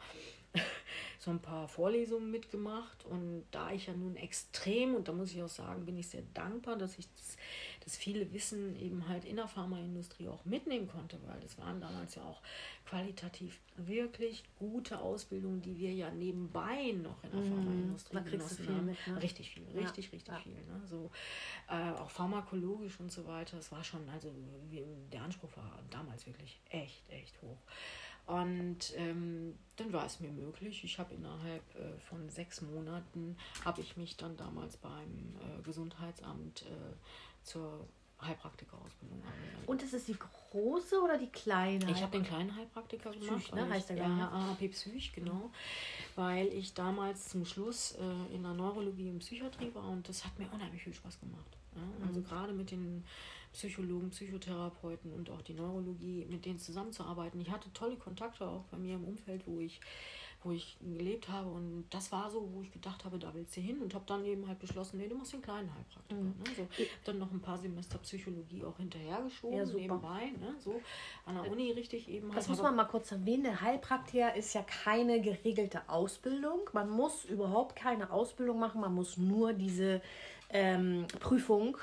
so 1.20 1.32
ein 1.32 1.40
paar 1.40 1.68
Vorlesungen 1.68 2.32
mitgemacht 2.32 3.06
und 3.06 3.46
da 3.52 3.72
ich 3.72 3.88
ja 3.88 3.94
nun 3.94 4.16
extrem, 4.16 4.96
und 4.96 5.08
da 5.08 5.12
muss 5.12 5.34
ich 5.34 5.42
auch 5.42 5.50
sagen, 5.50 5.86
bin 5.86 5.98
ich 5.98 6.08
sehr 6.08 6.24
dankbar, 6.34 6.78
dass 6.78 6.98
ich 6.98 7.08
das, 7.16 7.38
das 7.86 7.96
viele 7.96 8.34
Wissen 8.34 8.76
eben 8.76 9.08
halt 9.08 9.26
in 9.26 9.36
der 9.36 9.48
Pharmaindustrie 9.48 10.28
auch 10.28 10.44
mitnehmen 10.44 10.88
konnte, 10.88 11.20
weil 11.26 11.40
das 11.40 11.58
waren 11.60 11.80
damals 11.80 12.16
ja 12.16 12.24
auch 12.24 12.42
qualitativ 12.84 13.60
wirklich 13.78 14.44
gute 14.58 15.00
Ausbildungen, 15.00 15.62
die 15.62 15.78
wir 15.78 15.94
ja 15.94 16.10
nebenbei 16.10 16.94
noch 16.94 17.24
in 17.24 17.32
der 17.32 17.42
mhm. 17.42 17.50
Pharmaindustrie 17.50 18.16
da 18.16 18.22
kriegst 18.22 18.58
viel 18.58 18.68
haben. 18.70 18.86
Mit, 18.88 19.08
ne? 19.08 19.22
Richtig 19.22 19.52
viel, 19.52 19.64
richtig, 19.66 20.06
ja. 20.06 20.12
richtig 20.12 20.28
ja. 20.28 20.40
viel. 20.40 20.54
Ne? 20.54 20.82
So, 20.86 21.12
äh, 21.70 21.92
auch 22.00 22.10
pharmakologisch 22.10 23.00
und 23.00 23.12
so 23.12 23.28
weiter, 23.28 23.60
es 23.60 23.72
war 23.72 23.84
schon, 23.84 24.10
also 24.10 24.34
der 25.14 25.22
Anspruch 25.22 25.56
war 25.56 25.80
damals 25.92 26.26
wirklich 26.26 26.60
echt, 26.72 27.08
echt 27.12 27.40
hoch. 27.44 27.60
Und 28.28 28.94
ähm, 28.96 29.56
dann 29.76 29.94
war 29.94 30.06
es 30.06 30.20
mir 30.20 30.32
möglich. 30.32 30.84
Ich 30.84 30.98
habe 30.98 31.14
innerhalb 31.14 31.64
äh, 31.76 31.98
von 32.10 32.28
sechs 32.30 32.62
Monaten, 32.62 33.38
habe 33.64 33.82
ich 33.82 33.98
mich 33.98 34.18
dann 34.18 34.36
damals 34.38 34.78
beim 34.78 35.36
äh, 35.40 35.62
Gesundheitsamt 35.64 36.64
äh, 36.64 37.44
zur 37.44 37.86
Heilpraktikerausbildung 38.22 39.22
angemeldet. 39.22 39.68
Und 39.68 39.84
ist 39.84 39.94
es 39.94 40.06
die 40.06 40.16
große 40.52 41.02
oder 41.02 41.18
die 41.18 41.28
kleine? 41.28 41.92
Ich 41.92 42.02
habe 42.02 42.14
den 42.14 42.24
kleinen 42.24 42.56
Heilpraktiker 42.56 43.12
gemacht. 43.12 43.44
Psych, 43.44 43.54
ne? 43.54 43.70
Heißt 43.70 43.90
der 43.90 43.98
Ja, 43.98 44.32
AHP 44.32 44.70
Psych, 44.70 45.14
genau. 45.14 45.52
Weil 46.16 46.48
ich 46.48 46.74
damals 46.74 47.30
zum 47.30 47.46
Schluss 47.46 47.96
äh, 48.00 48.36
in 48.36 48.44
der 48.44 48.54
Neurologie 48.54 49.10
und 49.10 49.20
Psychiatrie 49.20 49.74
war 49.74 49.90
und 49.90 50.08
das 50.08 50.26
hat 50.26 50.38
mir 50.40 50.48
unheimlich 50.52 50.82
viel 50.82 50.94
Spaß 50.94 51.20
gemacht. 51.20 51.58
Ja? 51.76 52.08
Also 52.08 52.22
gerade 52.22 52.54
mit 52.54 52.72
den 52.72 53.04
Psychologen, 53.56 54.10
Psychotherapeuten 54.10 55.12
und 55.14 55.30
auch 55.30 55.42
die 55.42 55.54
Neurologie, 55.54 56.26
mit 56.30 56.46
denen 56.46 56.60
zusammenzuarbeiten. 56.60 57.40
Ich 57.40 57.50
hatte 57.50 57.72
tolle 57.74 57.96
Kontakte 57.96 58.46
auch 58.48 58.66
bei 58.66 58.78
mir 58.78 58.96
im 58.96 59.06
Umfeld, 59.06 59.48
wo 59.48 59.60
ich 59.60 59.80
wo 60.46 60.52
ich 60.52 60.78
gelebt 60.80 61.28
habe 61.28 61.50
und 61.50 61.86
das 61.90 62.12
war 62.12 62.30
so, 62.30 62.48
wo 62.54 62.62
ich 62.62 62.72
gedacht 62.72 63.04
habe, 63.04 63.18
da 63.18 63.34
willst 63.34 63.58
du 63.58 63.62
hin 63.62 63.80
und 63.82 63.96
habe 63.96 64.04
dann 64.06 64.24
eben 64.26 64.48
halt 64.48 64.60
beschlossen, 64.60 65.00
nee, 65.00 65.08
du 65.08 65.16
machst 65.16 65.34
den 65.34 65.42
kleinen 65.42 65.74
Heilpraktiker. 65.74 66.22
Mhm. 66.22 66.28
Ne? 66.28 66.44
So, 66.56 66.68
dann 67.04 67.18
noch 67.18 67.32
ein 67.32 67.40
paar 67.40 67.58
Semester 67.58 67.98
Psychologie 67.98 68.64
auch 68.64 68.78
hinterhergeschoben, 68.78 69.58
Ja, 69.58 69.66
super. 69.66 69.80
nebenbei, 69.80 70.26
ne? 70.40 70.56
so 70.60 70.80
an 71.26 71.34
der 71.34 71.52
Uni 71.52 71.72
richtig 71.72 72.08
eben 72.08 72.28
halt. 72.28 72.38
Das 72.38 72.48
muss 72.48 72.62
man 72.62 72.76
mal 72.76 72.86
kurz 72.86 73.12
erwähnen. 73.12 73.44
Der 73.44 73.60
Heilpraktiker 73.60 74.36
ist 74.36 74.54
ja 74.54 74.62
keine 74.62 75.20
geregelte 75.20 75.90
Ausbildung. 75.90 76.70
Man 76.74 76.92
muss 76.92 77.26
überhaupt 77.26 77.76
keine 77.76 78.12
Ausbildung 78.12 78.60
machen. 78.60 78.82
Man 78.82 78.94
muss 78.94 79.18
nur 79.18 79.54
diese 79.54 80.00
ähm, 80.50 81.08
Prüfung 81.22 81.76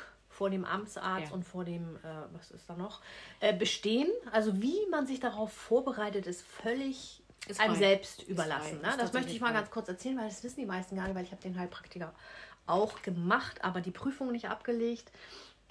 vor 0.43 0.51
dem 0.51 0.65
Amtsarzt 0.65 1.29
Ja. 1.29 1.35
und 1.37 1.45
vor 1.45 1.65
dem, 1.65 1.95
äh, 1.99 2.01
was 2.33 2.51
ist 2.51 2.69
da 2.69 2.75
noch, 2.75 3.01
äh, 3.39 3.55
bestehen. 3.57 4.09
Also 4.33 4.61
wie 4.61 4.77
man 4.91 5.07
sich 5.07 5.21
darauf 5.21 5.53
vorbereitet, 5.53 6.27
ist 6.27 6.43
völlig 6.43 7.23
Ist 7.47 7.61
einem 7.61 7.75
frei. 7.75 7.79
selbst 7.79 8.23
Ist 8.23 8.29
überlassen. 8.29 8.81
Ne? 8.83 8.93
Das 8.99 9.13
möchte 9.13 9.31
ich 9.31 9.41
mal 9.41 9.51
frei. 9.53 9.59
ganz 9.61 9.71
kurz 9.71 9.87
erzählen, 9.89 10.19
weil 10.19 10.27
das 10.29 10.43
wissen 10.43 10.59
die 10.59 10.67
meisten 10.67 10.97
gar 10.97 11.05
nicht, 11.07 11.15
weil 11.15 11.23
ich 11.23 11.31
habe 11.31 11.41
den 11.43 11.57
Heilpraktiker 11.57 12.13
auch 12.67 13.03
gemacht, 13.03 13.63
aber 13.63 13.81
die 13.81 13.93
Prüfung 13.93 14.33
nicht 14.33 14.49
abgelegt. 14.49 15.13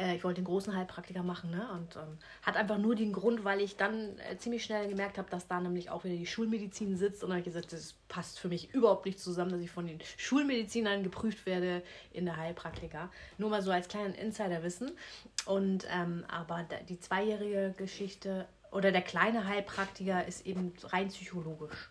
Äh, 0.02 0.16
ich 0.16 0.24
wollte 0.24 0.42
den 0.42 0.46
großen 0.46 0.76
Heilpraktiker 0.76 1.24
machen, 1.24 1.52
ne? 1.52 1.68
Und 1.74 1.96
ähm, 1.96 2.18
hat 2.42 2.58
einfach 2.58 2.78
nur 2.78 2.96
den 2.96 3.14
Grund, 3.14 3.44
weil 3.44 3.62
ich 3.62 3.78
dann 3.78 4.18
äh, 4.20 4.38
ziemlich 4.38 4.64
schnell 4.64 4.88
gemerkt 4.90 5.18
habe, 5.18 5.30
dass 5.30 5.48
da 5.48 5.60
nämlich 5.60 5.90
auch 5.90 6.04
wieder 6.04 6.16
die 6.16 6.26
Schulmedizin 6.26 6.98
sitzt. 6.98 7.24
Und 7.24 7.30
habe 7.30 7.40
ich 7.40 7.46
gesagt, 7.46 7.72
das 7.72 7.94
passt 8.08 8.40
für 8.40 8.48
mich 8.48 8.74
überhaupt 8.74 9.06
nicht 9.06 9.20
zusammen, 9.20 9.52
dass 9.52 9.62
ich 9.62 9.72
von 9.72 9.88
den 9.88 10.00
Schulmedizinern 10.18 11.04
geprüft 11.04 11.46
werde 11.46 11.84
in 12.12 12.26
der 12.26 12.38
Heilpraktiker. 12.38 13.10
Nur 13.38 13.50
mal 13.50 13.62
so 13.62 13.72
als 13.72 13.88
kleinen 13.88 14.16
Insiderwissen. 14.16 14.92
Und 15.46 15.86
ähm, 15.92 16.26
aber 16.28 16.66
die 16.90 17.00
zweijährige 17.00 17.74
Geschichte 17.78 18.48
oder 18.72 18.92
der 18.92 19.02
kleine 19.02 19.48
Heilpraktiker 19.48 20.26
ist 20.26 20.46
eben 20.46 20.74
rein 20.84 21.10
psychologisch. 21.10 21.91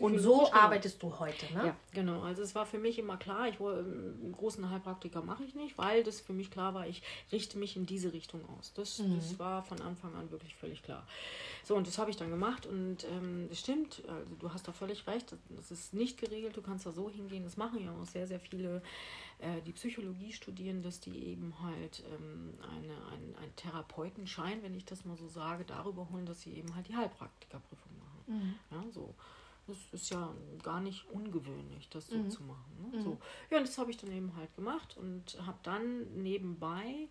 Und 0.00 0.18
so 0.20 0.38
genau. 0.38 0.52
arbeitest 0.52 1.02
du 1.02 1.18
heute, 1.18 1.52
ne? 1.52 1.66
Ja, 1.66 1.76
genau. 1.92 2.22
Also 2.22 2.42
es 2.42 2.54
war 2.54 2.66
für 2.66 2.78
mich 2.78 2.98
immer 2.98 3.16
klar, 3.16 3.48
ich 3.48 3.58
wollte 3.58 3.80
einen 3.80 4.32
großen 4.32 4.70
Heilpraktiker 4.70 5.22
mache 5.22 5.42
ich 5.42 5.56
nicht, 5.56 5.76
weil 5.76 6.04
das 6.04 6.20
für 6.20 6.32
mich 6.32 6.50
klar 6.50 6.74
war, 6.74 6.86
ich 6.86 7.02
richte 7.32 7.58
mich 7.58 7.76
in 7.76 7.84
diese 7.84 8.12
Richtung 8.12 8.42
aus. 8.56 8.72
Das, 8.74 9.02
das 9.16 9.38
war 9.40 9.64
von 9.64 9.80
Anfang 9.80 10.14
an 10.14 10.30
wirklich 10.30 10.54
völlig 10.54 10.82
klar. 10.82 11.04
So, 11.64 11.74
und 11.74 11.86
das 11.86 11.98
habe 11.98 12.10
ich 12.10 12.16
dann 12.16 12.30
gemacht 12.30 12.66
und 12.66 13.04
ähm, 13.04 13.46
das 13.48 13.58
stimmt, 13.58 14.02
also 14.08 14.34
du 14.36 14.52
hast 14.52 14.68
da 14.68 14.72
völlig 14.72 15.06
recht, 15.06 15.34
das 15.50 15.70
ist 15.70 15.94
nicht 15.94 16.18
geregelt, 16.18 16.56
du 16.56 16.62
kannst 16.62 16.86
da 16.86 16.92
so 16.92 17.10
hingehen, 17.10 17.42
das 17.42 17.56
machen 17.56 17.84
ja 17.84 17.92
auch 17.92 18.06
sehr, 18.06 18.26
sehr 18.26 18.40
viele, 18.40 18.82
äh, 19.40 19.60
die 19.66 19.72
Psychologie 19.72 20.32
studieren, 20.32 20.82
dass 20.82 21.00
die 21.00 21.26
eben 21.26 21.54
halt 21.62 22.02
ähm, 22.14 22.54
eine, 22.62 22.94
einen, 23.12 23.36
einen 23.36 23.56
Therapeutenschein, 23.56 24.62
wenn 24.62 24.74
ich 24.74 24.84
das 24.84 25.04
mal 25.04 25.16
so 25.16 25.28
sage, 25.28 25.64
darüber 25.64 26.08
holen, 26.10 26.26
dass 26.26 26.40
sie 26.42 26.52
eben 26.54 26.74
halt 26.74 26.88
die 26.88 26.96
Heilpraktikerprüfung 26.96 27.92
machen. 27.98 28.58
Ja, 28.70 28.84
so. 28.92 29.14
Das 29.70 30.00
ist 30.00 30.10
ja 30.10 30.34
gar 30.62 30.80
nicht 30.80 31.08
ungewöhnlich, 31.10 31.88
das 31.88 32.08
so 32.08 32.22
zu 32.28 32.42
machen. 32.42 32.90
Ne? 32.92 33.02
So. 33.02 33.18
Ja, 33.50 33.58
und 33.58 33.66
das 33.66 33.78
habe 33.78 33.90
ich 33.90 33.96
dann 33.96 34.10
eben 34.12 34.34
halt 34.36 34.54
gemacht 34.54 34.96
und 34.96 35.38
habe 35.46 35.58
dann 35.62 36.22
nebenbei 36.22 37.08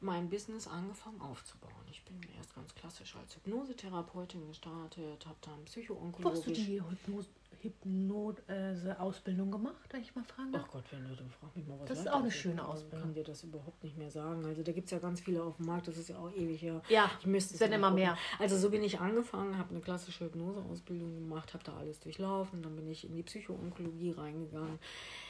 mein 0.00 0.28
Business 0.28 0.66
angefangen 0.66 1.20
aufzubauen. 1.20 1.72
Ich 1.90 2.02
bin 2.04 2.20
erst 2.36 2.54
ganz 2.54 2.74
klassisch 2.74 3.14
als 3.16 3.36
Hypnosetherapeutin 3.36 4.46
gestartet, 4.48 5.24
habe 5.26 5.38
dann 5.42 5.54
Wo 5.54 5.60
hast 5.60 5.76
du 5.76 5.80
psychoonkologisch. 5.80 6.58
die 6.66 6.82
Hypnose, 6.82 7.28
Hypnose-Ausbildung 7.62 9.50
gemacht, 9.50 9.88
wenn 9.90 10.02
ich 10.02 10.14
mal 10.14 10.24
fragen 10.24 10.52
darf? 10.52 10.64
Ach 10.66 10.72
Gott, 10.72 10.84
wenn 10.90 11.08
du, 11.08 11.14
dann 11.14 11.30
frag 11.30 11.54
mich 11.56 11.66
mal 11.66 11.78
was. 11.80 11.88
Das 11.88 11.98
ist 12.00 12.10
auch 12.10 12.18
eine 12.20 12.28
Ich 12.28 12.40
schöne 12.40 12.66
Ausbildung. 12.66 13.00
kann 13.00 13.14
dir 13.14 13.24
das 13.24 13.42
überhaupt 13.42 13.82
nicht 13.82 13.96
mehr 13.96 14.10
sagen. 14.10 14.44
Also 14.44 14.62
da 14.62 14.72
gibt 14.72 14.86
es 14.86 14.90
ja 14.90 14.98
ganz 14.98 15.20
viele 15.20 15.42
auf 15.42 15.56
dem 15.56 15.66
Markt, 15.66 15.88
das 15.88 15.96
ist 15.96 16.08
ja 16.08 16.18
auch 16.18 16.32
ewig 16.32 16.60
her. 16.62 16.82
Ja, 16.88 17.10
ich 17.20 17.26
müsste 17.26 17.54
es 17.54 17.60
mal 17.60 17.72
immer 17.72 17.88
gucken. 17.90 18.02
mehr. 18.04 18.18
Also 18.38 18.56
so 18.58 18.70
bin 18.70 18.82
ich 18.82 19.00
angefangen, 19.00 19.58
habe 19.58 19.70
eine 19.70 19.80
klassische 19.80 20.24
Hypnoseausbildung 20.26 21.14
gemacht, 21.28 21.54
habe 21.54 21.64
da 21.64 21.76
alles 21.76 22.00
durchlaufen, 22.00 22.62
dann 22.62 22.76
bin 22.76 22.88
ich 22.90 23.04
in 23.04 23.14
die 23.14 23.22
Psychoonkologie 23.22 24.12
reingegangen. 24.12 24.78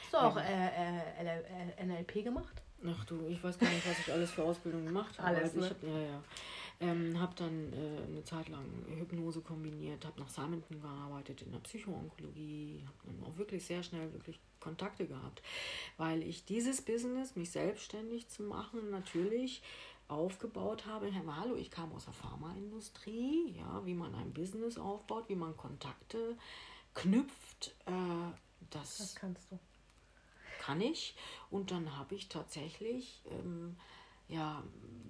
Hast 0.03 0.13
du 0.13 0.17
auch 0.17 0.37
äh, 0.37 0.41
äh, 0.41 1.39
äh, 1.77 1.85
NLP 1.85 2.23
gemacht? 2.23 2.61
Ach 2.85 3.05
du, 3.05 3.27
ich 3.27 3.41
weiß 3.41 3.57
gar 3.59 3.69
nicht, 3.69 3.87
was 3.89 3.97
ich 3.99 4.11
alles 4.11 4.31
für 4.31 4.43
Ausbildung 4.43 4.85
gemacht 4.85 5.17
habe. 5.17 5.29
Alles, 5.29 5.55
also 5.55 5.59
ich 5.59 5.63
ne? 5.63 5.69
hab, 5.69 5.83
ja, 5.83 5.99
ja. 5.99 6.23
Ähm, 6.79 7.19
habe 7.19 7.33
dann 7.35 7.71
äh, 7.71 8.03
eine 8.07 8.23
Zeit 8.23 8.49
lang 8.49 8.65
Hypnose 8.87 9.41
kombiniert, 9.41 10.05
habe 10.05 10.19
nach 10.19 10.29
Simonton 10.29 10.81
gearbeitet 10.81 11.41
in 11.41 11.51
der 11.51 11.59
Psychoonkologie, 11.59 12.83
habe 12.85 12.97
dann 13.05 13.23
auch 13.31 13.37
wirklich 13.37 13.63
sehr 13.65 13.83
schnell 13.83 14.11
wirklich 14.13 14.39
Kontakte 14.59 15.07
gehabt, 15.07 15.41
weil 15.97 16.23
ich 16.23 16.45
dieses 16.45 16.81
Business, 16.81 17.35
mich 17.35 17.51
selbstständig 17.51 18.27
zu 18.29 18.43
machen, 18.43 18.89
natürlich 18.89 19.61
aufgebaut 20.07 20.85
habe. 20.85 21.11
Herr 21.11 21.35
Hallo, 21.37 21.55
ich 21.55 21.71
kam 21.71 21.91
aus 21.93 22.05
der 22.05 22.13
Pharmaindustrie, 22.13 23.55
ja, 23.57 23.85
wie 23.85 23.93
man 23.93 24.13
ein 24.15 24.33
Business 24.33 24.77
aufbaut, 24.77 25.29
wie 25.29 25.35
man 25.35 25.55
Kontakte 25.55 26.37
knüpft. 26.93 27.75
Äh, 27.85 27.91
Das 28.69 28.97
das 28.97 29.15
kannst 29.15 29.51
du. 29.51 29.59
kann 30.59 30.81
ich. 30.81 31.15
Und 31.49 31.71
dann 31.71 31.97
habe 31.97 32.15
ich 32.15 32.29
tatsächlich 32.29 33.21
ähm, 33.29 33.75
ja, 34.27 34.63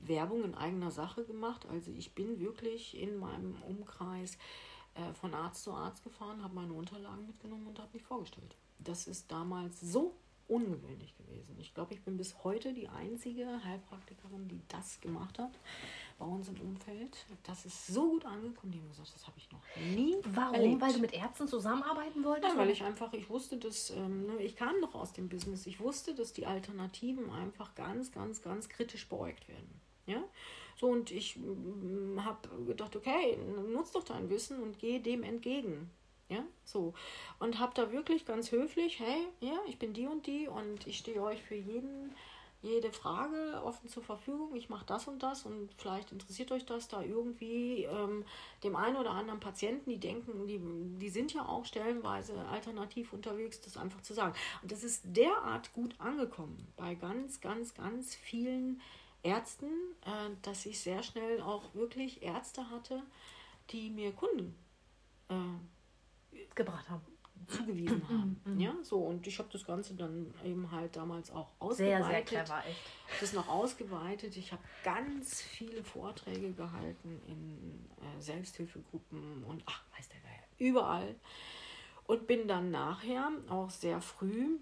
Werbung 0.05 0.43
in 0.43 0.55
eigener 0.55 0.91
Sache 0.91 1.25
gemacht. 1.25 1.65
Also 1.69 1.91
ich 1.91 2.13
bin 2.13 2.39
wirklich 2.39 2.99
in 2.99 3.17
meinem 3.17 3.55
Umkreis 3.67 4.37
äh, 4.95 5.13
von 5.13 5.33
Arzt 5.33 5.63
zu 5.63 5.71
Arzt 5.71 6.03
gefahren, 6.03 6.43
habe 6.43 6.55
meine 6.55 6.73
Unterlagen 6.73 7.25
mitgenommen 7.25 7.67
und 7.67 7.79
habe 7.79 7.89
mich 7.93 8.03
vorgestellt. 8.03 8.55
Das 8.79 9.07
ist 9.07 9.31
damals 9.31 9.79
so 9.79 10.15
ungewöhnlich 10.47 11.15
gewesen. 11.15 11.57
Ich 11.57 11.73
glaube, 11.73 11.93
ich 11.93 12.01
bin 12.03 12.17
bis 12.17 12.43
heute 12.43 12.73
die 12.73 12.89
einzige 12.89 13.63
Heilpraktikerin, 13.63 14.49
die 14.49 14.61
das 14.67 14.99
gemacht 14.99 15.39
hat 15.39 15.51
bei 16.23 16.31
uns 16.31 16.47
im 16.47 16.59
Umfeld. 16.61 17.25
Das 17.43 17.65
ist 17.65 17.87
so 17.87 18.11
gut 18.11 18.25
angekommen. 18.25 18.71
Die 18.71 18.79
haben 18.79 18.89
gesagt, 18.89 19.11
das 19.13 19.27
habe 19.27 19.37
ich 19.37 19.51
noch 19.51 19.61
nie 19.95 20.15
Warum? 20.33 20.55
erlebt. 20.55 20.81
Weil 20.81 20.93
du 20.93 20.99
mit 20.99 21.13
Ärzten 21.13 21.47
zusammenarbeiten 21.47 22.23
wolltest? 22.23 22.53
Ja, 22.53 22.59
weil 22.59 22.69
ich 22.69 22.83
einfach, 22.83 23.11
ich 23.13 23.29
wusste, 23.29 23.57
dass, 23.57 23.91
ähm, 23.91 24.27
ne, 24.27 24.41
ich 24.41 24.55
kam 24.55 24.79
noch 24.79 24.95
aus 24.95 25.13
dem 25.13 25.27
Business, 25.27 25.65
ich 25.65 25.79
wusste, 25.79 26.15
dass 26.15 26.33
die 26.33 26.45
Alternativen 26.45 27.29
einfach 27.29 27.75
ganz, 27.75 28.11
ganz, 28.11 28.41
ganz 28.41 28.69
kritisch 28.69 29.07
beäugt 29.09 29.47
werden. 29.47 29.81
Ja, 30.05 30.21
so 30.75 30.87
und 30.87 31.11
ich 31.11 31.39
habe 32.17 32.65
gedacht, 32.65 32.95
okay, 32.95 33.37
nutz 33.71 33.91
doch 33.91 34.03
dein 34.03 34.29
Wissen 34.29 34.61
und 34.61 34.79
geh 34.79 34.99
dem 34.99 35.23
entgegen. 35.23 35.89
Ja, 36.29 36.43
so. 36.63 36.93
Und 37.39 37.59
habe 37.59 37.73
da 37.75 37.91
wirklich 37.91 38.25
ganz 38.25 38.51
höflich, 38.51 38.99
hey, 38.99 39.27
ja, 39.39 39.59
ich 39.67 39.77
bin 39.77 39.93
die 39.93 40.07
und 40.07 40.25
die 40.25 40.47
und 40.47 40.87
ich 40.87 40.97
stehe 40.97 41.21
euch 41.21 41.41
für 41.41 41.55
jeden, 41.55 42.13
jede 42.63 42.91
Frage 42.91 43.61
offen 43.63 43.89
zur 43.89 44.03
Verfügung. 44.03 44.55
Ich 44.55 44.69
mache 44.69 44.85
das 44.85 45.07
und 45.07 45.21
das 45.21 45.45
und 45.45 45.69
vielleicht 45.77 46.11
interessiert 46.11 46.51
euch 46.51 46.65
das 46.65 46.87
da 46.87 47.01
irgendwie 47.01 47.83
ähm, 47.83 48.25
dem 48.63 48.75
einen 48.75 48.95
oder 48.95 49.11
anderen 49.11 49.41
Patienten, 49.41 49.89
die 49.89 49.99
denken, 49.99 50.47
die, 50.47 50.59
die 50.99 51.09
sind 51.09 51.33
ja 51.33 51.45
auch 51.45 51.65
stellenweise 51.65 52.33
alternativ 52.47 53.11
unterwegs, 53.13 53.59
das 53.61 53.77
einfach 53.77 54.01
zu 54.01 54.13
sagen. 54.13 54.33
Und 54.61 54.71
das 54.71 54.83
ist 54.83 55.01
derart 55.03 55.73
gut 55.73 55.93
angekommen 55.99 56.67
bei 56.77 56.95
ganz, 56.95 57.41
ganz, 57.41 57.73
ganz 57.73 58.15
vielen 58.15 58.81
Ärzten, 59.23 59.67
äh, 60.05 60.29
dass 60.41 60.65
ich 60.65 60.79
sehr 60.79 61.03
schnell 61.03 61.41
auch 61.41 61.75
wirklich 61.75 62.23
Ärzte 62.23 62.69
hatte, 62.69 63.03
die 63.71 63.89
mir 63.89 64.13
Kunden 64.13 64.55
äh, 65.29 66.45
gebracht 66.55 66.89
haben. 66.89 67.12
Zugewiesen 67.47 68.07
haben. 68.09 68.39
Ja, 68.59 68.73
so 68.83 68.97
und 68.97 69.25
ich 69.27 69.37
habe 69.39 69.49
das 69.51 69.65
Ganze 69.65 69.95
dann 69.95 70.33
eben 70.43 70.71
halt 70.71 70.95
damals 70.95 71.31
auch 71.31 71.49
Sehr, 71.71 71.99
ausgeweitet. 71.99 72.29
sehr 72.29 72.43
clever, 72.45 72.63
echt. 72.67 72.79
Das 73.21 73.33
noch 73.33 73.47
ausgeweitet. 73.47 74.37
Ich 74.37 74.51
habe 74.51 74.61
ganz 74.83 75.41
viele 75.41 75.83
Vorträge 75.83 76.51
gehalten 76.53 77.21
in 77.27 77.85
äh, 78.01 78.21
Selbsthilfegruppen 78.21 79.43
und 79.43 79.63
ach, 79.65 79.81
weiß 79.97 80.09
der 80.09 80.19
Geier, 80.19 80.43
überall. 80.57 81.15
Und 82.05 82.27
bin 82.27 82.47
dann 82.47 82.69
nachher 82.71 83.31
auch 83.49 83.69
sehr 83.69 84.01
früh 84.01 84.57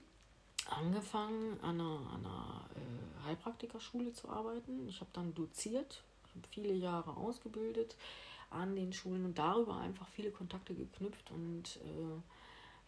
angefangen, 0.69 1.59
an 1.61 1.79
einer, 1.81 1.99
an 2.13 2.25
einer 2.25 2.65
äh, 2.75 3.25
Heilpraktikerschule 3.25 4.13
zu 4.13 4.29
arbeiten. 4.29 4.87
Ich 4.87 4.99
habe 5.01 5.09
dann 5.13 5.33
doziert, 5.33 6.03
habe 6.35 6.47
viele 6.49 6.73
Jahre 6.73 7.17
ausgebildet 7.17 7.95
an 8.51 8.75
den 8.75 8.93
Schulen 8.93 9.25
und 9.25 9.37
darüber 9.39 9.77
einfach 9.77 10.07
viele 10.09 10.29
Kontakte 10.29 10.73
geknüpft 10.75 11.31
und 11.31 11.77
äh, 11.77 12.21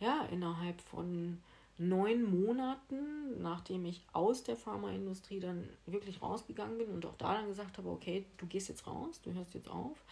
ja, 0.04 0.26
innerhalb 0.26 0.82
von 0.82 1.42
neun 1.78 2.24
Monaten, 2.24 3.42
nachdem 3.42 3.86
ich 3.86 4.06
aus 4.12 4.44
der 4.44 4.58
Pharmaindustrie 4.58 5.40
dann 5.40 5.68
wirklich 5.86 6.22
rausgegangen 6.22 6.78
bin 6.78 6.90
und 6.90 7.06
auch 7.06 7.16
da 7.18 7.36
dann 7.36 7.48
gesagt 7.48 7.78
habe, 7.78 7.90
okay, 7.90 8.26
du 8.38 8.46
gehst 8.46 8.68
jetzt 8.68 8.86
raus, 8.86 9.22
du 9.22 9.34
hörst 9.34 9.54
jetzt 9.54 9.70
auf, 9.70 10.04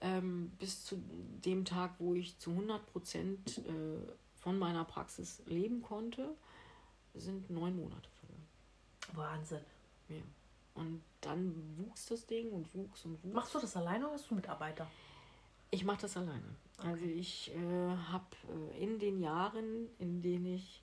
ähm, 0.00 0.50
bis 0.58 0.84
zu 0.84 1.00
dem 1.44 1.64
Tag, 1.64 1.94
wo 2.00 2.14
ich 2.14 2.38
zu 2.38 2.50
100 2.50 2.84
Prozent 2.92 3.58
äh, 3.58 4.12
von 4.34 4.58
meiner 4.58 4.84
Praxis 4.84 5.42
leben 5.46 5.80
konnte, 5.80 6.34
sind 7.14 7.48
neun 7.48 7.76
Monate 7.76 8.08
vergangen. 8.18 8.48
Wahnsinn. 9.14 9.64
Ja. 10.08 10.16
Und 10.74 11.02
dann 11.20 11.54
wuchs 11.78 12.06
das 12.06 12.26
Ding 12.26 12.50
und 12.50 12.74
wuchs 12.74 13.04
und 13.04 13.22
wuchs. 13.22 13.32
Machst 13.32 13.54
du 13.54 13.60
das 13.60 13.76
alleine 13.76 14.06
oder 14.06 14.14
hast 14.14 14.28
du 14.28 14.34
Mitarbeiter? 14.34 14.88
Ich 15.70 15.84
mache 15.84 16.02
das 16.02 16.16
alleine. 16.16 16.56
Also 16.78 17.04
ich 17.04 17.52
äh, 17.54 17.96
habe 18.10 18.26
äh, 18.72 18.82
in 18.82 18.98
den 18.98 19.20
Jahren, 19.20 19.88
in 19.98 20.22
denen 20.22 20.46
ich 20.46 20.82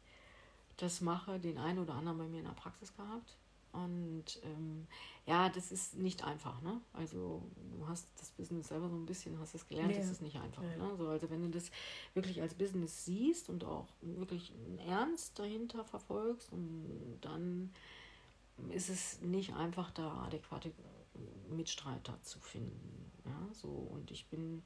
das 0.77 1.01
mache, 1.01 1.39
den 1.39 1.57
einen 1.57 1.79
oder 1.79 1.93
anderen 1.93 2.17
bei 2.17 2.27
mir 2.27 2.39
in 2.39 2.45
der 2.45 2.51
Praxis 2.51 2.95
gehabt. 2.95 3.37
Und 3.73 4.25
ähm, 4.43 4.87
ja, 5.25 5.47
das 5.47 5.71
ist 5.71 5.95
nicht 5.95 6.25
einfach, 6.25 6.61
ne? 6.61 6.81
Also 6.91 7.41
du 7.71 7.87
hast 7.87 8.07
das 8.17 8.29
Business 8.31 8.67
selber 8.67 8.89
so 8.89 8.95
ein 8.95 9.05
bisschen, 9.05 9.39
hast 9.39 9.55
es 9.55 9.67
gelernt, 9.67 9.91
nee. 9.91 9.97
das 9.97 10.09
ist 10.09 10.21
nicht 10.21 10.37
einfach. 10.37 10.61
Nee. 10.61 10.75
Ne? 10.75 10.95
So, 10.97 11.07
also 11.07 11.29
wenn 11.29 11.41
du 11.41 11.49
das 11.49 11.71
wirklich 12.13 12.41
als 12.41 12.53
Business 12.53 13.05
siehst 13.05 13.49
und 13.49 13.63
auch 13.63 13.87
wirklich 14.01 14.51
einen 14.51 14.79
Ernst 14.79 15.39
dahinter 15.39 15.85
verfolgst 15.85 16.51
und 16.51 17.17
dann 17.21 17.73
ist 18.71 18.89
es 18.89 19.21
nicht 19.21 19.53
einfach, 19.53 19.91
da 19.91 20.23
adäquate 20.23 20.71
Mitstreiter 21.49 22.21
zu 22.23 22.39
finden. 22.39 23.11
Ja, 23.25 23.53
so 23.53 23.69
und 23.69 24.11
ich 24.11 24.27
bin 24.27 24.63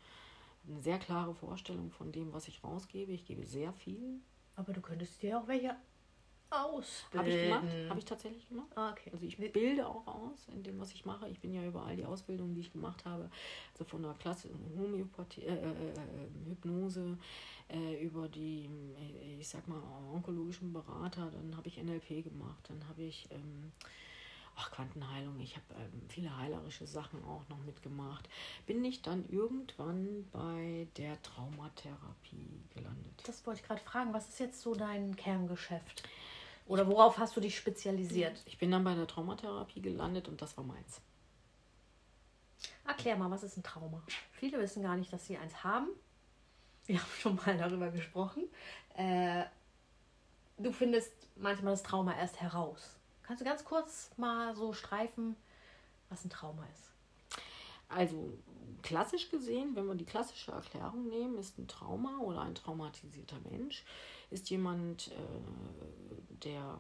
eine 0.68 0.82
sehr 0.82 1.00
klare 1.00 1.34
Vorstellung 1.34 1.92
von 1.92 2.12
dem, 2.12 2.34
was 2.34 2.48
ich 2.48 2.64
rausgebe. 2.64 3.12
Ich 3.12 3.26
gebe 3.26 3.46
sehr 3.46 3.74
viel. 3.74 4.20
Aber 4.56 4.74
du 4.74 4.82
könntest 4.82 5.22
dir 5.22 5.40
auch 5.40 5.48
welche 5.48 5.76
ausbilden. 6.50 7.20
Habe 7.20 7.30
ich 7.30 7.44
gemacht, 7.44 7.90
habe 7.90 8.00
ich 8.00 8.06
tatsächlich 8.06 8.48
gemacht. 8.48 8.68
Ah, 8.76 8.92
okay. 8.92 9.10
Also 9.12 9.26
ich 9.26 9.38
bilde 9.38 9.88
auch 9.88 10.06
aus 10.08 10.48
in 10.54 10.64
dem, 10.64 10.80
was 10.80 10.94
ich 10.94 11.06
mache. 11.06 11.28
Ich 11.30 11.40
bin 11.40 11.54
ja 11.54 11.66
über 11.66 11.86
all 11.86 11.96
die 11.96 12.06
Ausbildungen, 12.06 12.54
die 12.54 12.62
ich 12.62 12.72
gemacht 12.72 13.06
habe, 13.06 13.30
also 13.74 13.84
von 13.86 14.04
der 14.04 14.14
Klasse 14.14 14.50
Homöopathie, 14.78 15.44
äh, 15.44 15.56
äh, 15.56 15.90
äh, 15.92 16.50
Hypnose, 16.50 17.18
äh, 17.68 18.04
über 18.04 18.28
die, 18.30 18.70
äh, 18.98 19.40
ich 19.40 19.50
sag 19.50 19.68
mal, 19.68 19.82
onkologischen 20.14 20.72
Berater, 20.72 21.32
dann 21.32 21.58
habe 21.58 21.68
ich 21.68 21.82
NLP 21.82 22.24
gemacht, 22.24 22.70
dann 22.70 22.88
habe 22.88 23.04
ich 23.04 23.28
ähm, 23.32 23.72
ach, 24.56 24.72
Quantenheilung, 24.72 25.40
ich 25.40 25.56
habe 25.56 25.66
ähm, 25.80 26.02
viele 26.10 26.36
heilerische 26.38 26.88
Sachen 26.88 27.24
auch 27.26 27.48
noch 27.50 27.60
mitgemacht. 27.60 28.30
Bin 28.66 28.84
ich 28.84 29.02
dann 29.02 29.28
irgendwann 29.30 30.28
bei 30.32 30.88
der 30.98 31.22
Traumatherapie 31.22 32.64
gelandet. 32.74 33.24
Das 33.26 33.46
wollte 33.46 33.62
ich 33.62 33.68
gerade 33.68 33.82
fragen. 33.82 34.14
Was 34.14 34.30
ist 34.30 34.40
jetzt 34.40 34.62
so 34.62 34.76
dein 34.76 35.16
Kerngeschäft? 35.16 36.04
Oder 36.68 36.88
worauf 36.88 37.18
hast 37.18 37.36
du 37.36 37.42
dich 37.42 37.56
spezialisiert? 37.56 38.42
Ich 38.46 38.58
bin 38.58 38.72
dann 38.72 38.84
bei 38.84 38.96
der 38.96 39.08
Traumatherapie 39.08 39.82
gelandet 39.82 40.28
und 40.28 40.42
das 40.42 40.58
war 40.58 40.64
meins. 40.64 41.02
Erklär 42.88 43.18
mal, 43.18 43.30
was 43.30 43.44
ist 43.44 43.58
ein 43.58 43.64
Trauma? 43.64 44.02
Viele 44.32 44.60
wissen 44.60 44.84
gar 44.84 44.96
nicht, 44.96 45.12
dass 45.12 45.26
sie 45.28 45.38
eins 45.38 45.64
haben. 45.64 45.88
Wir 46.86 47.00
haben 47.02 47.12
schon 47.20 47.36
mal 47.36 47.58
darüber 47.58 47.92
gesprochen. 47.92 48.44
Äh, 48.96 49.44
du 50.58 50.72
findest 50.72 51.12
manchmal 51.36 51.74
das 51.74 51.84
Trauma 51.84 52.16
erst 52.16 52.42
heraus. 52.42 52.95
Kannst 53.26 53.42
du 53.42 53.46
ganz 53.46 53.64
kurz 53.66 54.12
mal 54.18 54.56
so 54.56 54.74
streifen, 54.74 55.36
was 56.10 56.24
ein 56.24 56.30
Trauma 56.30 56.64
ist? 56.74 56.92
Also 57.90 58.38
klassisch 58.84 59.30
gesehen, 59.30 59.76
wenn 59.76 59.88
wir 59.88 59.96
die 59.96 60.06
klassische 60.06 60.52
Erklärung 60.52 61.08
nehmen, 61.08 61.38
ist 61.38 61.58
ein 61.58 61.68
Trauma 61.68 62.20
oder 62.20 62.42
ein 62.42 62.56
traumatisierter 62.56 63.40
Mensch, 63.50 63.84
ist 64.30 64.50
jemand, 64.50 65.08
äh, 65.08 66.36
der 66.44 66.80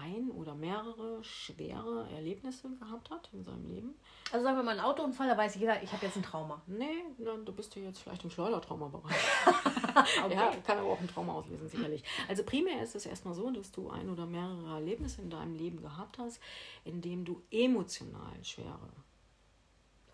ein 0.00 0.30
oder 0.30 0.54
mehrere 0.54 1.22
schwere 1.22 2.08
Erlebnisse 2.10 2.70
gehabt 2.78 3.10
hat 3.10 3.30
in 3.32 3.42
seinem 3.42 3.66
Leben. 3.66 3.94
Also 4.32 4.44
sagen 4.44 4.56
wir 4.56 4.62
mal 4.62 4.78
ein 4.78 4.84
Autounfall, 4.84 5.28
da 5.28 5.36
weiß 5.36 5.54
jeder, 5.56 5.82
ich 5.82 5.92
habe 5.92 6.06
jetzt 6.06 6.16
ein 6.16 6.22
Trauma. 6.22 6.62
Nee, 6.66 7.04
dann, 7.18 7.44
du 7.44 7.52
bist 7.52 7.74
ja 7.76 7.82
jetzt 7.82 8.00
vielleicht 8.00 8.24
im 8.24 8.30
Schleudertraumabereich. 8.30 9.14
okay. 10.24 10.34
Ja, 10.34 10.52
kann 10.66 10.78
aber 10.78 10.88
auch 10.88 11.00
ein 11.00 11.08
Trauma 11.08 11.34
auslösen, 11.34 11.68
sicherlich. 11.68 12.02
Also 12.28 12.42
primär 12.42 12.82
ist 12.82 12.94
es 12.94 13.06
erstmal 13.06 13.34
so, 13.34 13.50
dass 13.50 13.72
du 13.72 13.90
ein 13.90 14.10
oder 14.10 14.26
mehrere 14.26 14.74
Erlebnisse 14.74 15.22
in 15.22 15.30
deinem 15.30 15.54
Leben 15.54 15.80
gehabt 15.80 16.18
hast, 16.18 16.40
in 16.84 17.00
dem 17.00 17.24
du 17.24 17.42
emotional 17.50 18.42
schwere 18.42 18.90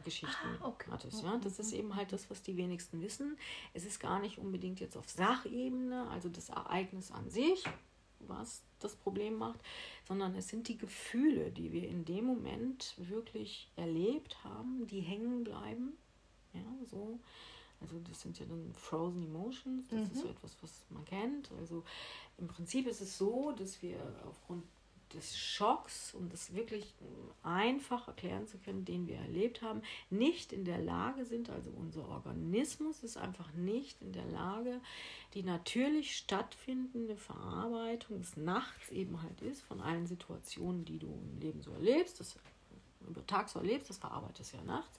Geschichten 0.05 0.59
ah, 0.61 0.69
okay. 0.69 0.91
hattest. 0.91 1.23
Ja? 1.23 1.39
Das 1.39 1.59
ist 1.59 1.73
eben 1.73 1.97
halt 1.97 2.13
das, 2.13 2.31
was 2.31 2.43
die 2.43 2.57
wenigsten 2.57 3.01
wissen. 3.01 3.39
Es 3.73 3.85
ist 3.85 4.01
gar 4.01 4.19
nicht 4.19 4.39
unbedingt 4.39 4.81
jetzt 4.81 4.97
auf 4.97 5.09
Sachebene, 5.09 6.09
also 6.11 6.29
das 6.29 6.49
Ereignis 6.51 7.11
an 7.13 7.31
sich, 7.31 7.65
was 8.29 8.63
das 8.81 8.97
Problem 8.97 9.37
macht, 9.37 9.61
sondern 10.07 10.35
es 10.35 10.49
sind 10.49 10.69
die 10.69 10.79
Gefühle, 10.79 11.51
die 11.51 11.73
wir 11.73 11.89
in 11.89 12.05
dem 12.05 12.25
Moment 12.25 12.95
wirklich 12.97 13.71
erlebt 13.77 14.43
haben, 14.45 14.87
die 14.87 15.01
hängen 15.01 15.45
bleiben. 15.45 15.97
Ja, 16.53 16.87
so. 16.91 17.19
Also 17.81 17.99
das 18.09 18.21
sind 18.21 18.39
ja 18.39 18.47
dann 18.47 18.73
Frozen 18.75 19.25
Emotions, 19.25 19.89
das 19.89 19.99
mhm. 19.99 20.13
ist 20.13 20.23
so 20.23 20.29
etwas, 20.29 20.57
was 20.63 20.71
man 20.91 21.05
kennt. 21.05 21.51
Also 21.59 21.83
im 22.39 22.47
Prinzip 22.47 22.87
ist 22.87 23.01
es 23.01 23.19
so, 23.19 23.53
dass 23.53 23.83
wir 23.83 23.99
aufgrund 24.25 24.63
des 25.15 25.39
Schocks, 25.39 26.15
um 26.15 26.29
das 26.29 26.55
wirklich 26.55 26.95
einfach 27.43 28.09
erklären 28.09 28.47
zu 28.47 28.59
können, 28.59 28.85
den 28.85 29.07
wir 29.07 29.17
erlebt 29.17 29.63
haben, 29.63 29.83
nicht 30.11 30.53
in 30.53 30.65
der 30.65 30.79
Lage 30.79 31.25
sind, 31.25 31.51
also 31.51 31.71
unser 31.71 32.09
Organismus 32.09 33.03
ist 33.03 33.17
einfach 33.17 33.53
nicht 33.53 34.01
in 34.03 34.13
der 34.13 34.27
Lage, 34.27 34.81
die 35.35 35.43
natürlich 35.43 36.17
stattfindende 36.17 37.17
Verarbeitung 37.17 38.21
des 38.21 38.37
Nachts 38.37 38.91
eben 38.91 39.23
halt 39.23 39.41
ist 39.43 39.63
von 39.63 39.81
allen 39.81 40.07
Situationen, 40.07 40.85
die 40.85 40.99
du 40.99 41.07
im 41.07 41.41
Leben 41.41 41.63
so 41.63 41.73
erlebst, 41.73 42.21
das 42.21 42.37
über 43.09 43.27
Tag 43.27 43.49
so 43.49 43.59
erlebst, 43.59 43.91
das 43.91 43.99
verarbeitest 43.99 44.55
ja 44.55 44.63
nachts. 44.63 44.99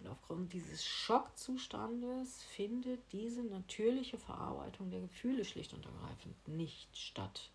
Und 0.00 0.08
aufgrund 0.08 0.52
dieses 0.52 0.84
Schockzustandes 0.84 2.42
findet 2.44 3.00
diese 3.12 3.42
natürliche 3.42 4.18
Verarbeitung 4.18 4.90
der 4.90 5.00
Gefühle 5.00 5.44
schlicht 5.44 5.72
und 5.74 5.84
ergreifend 5.84 6.48
nicht 6.48 6.96
statt. 6.96 7.50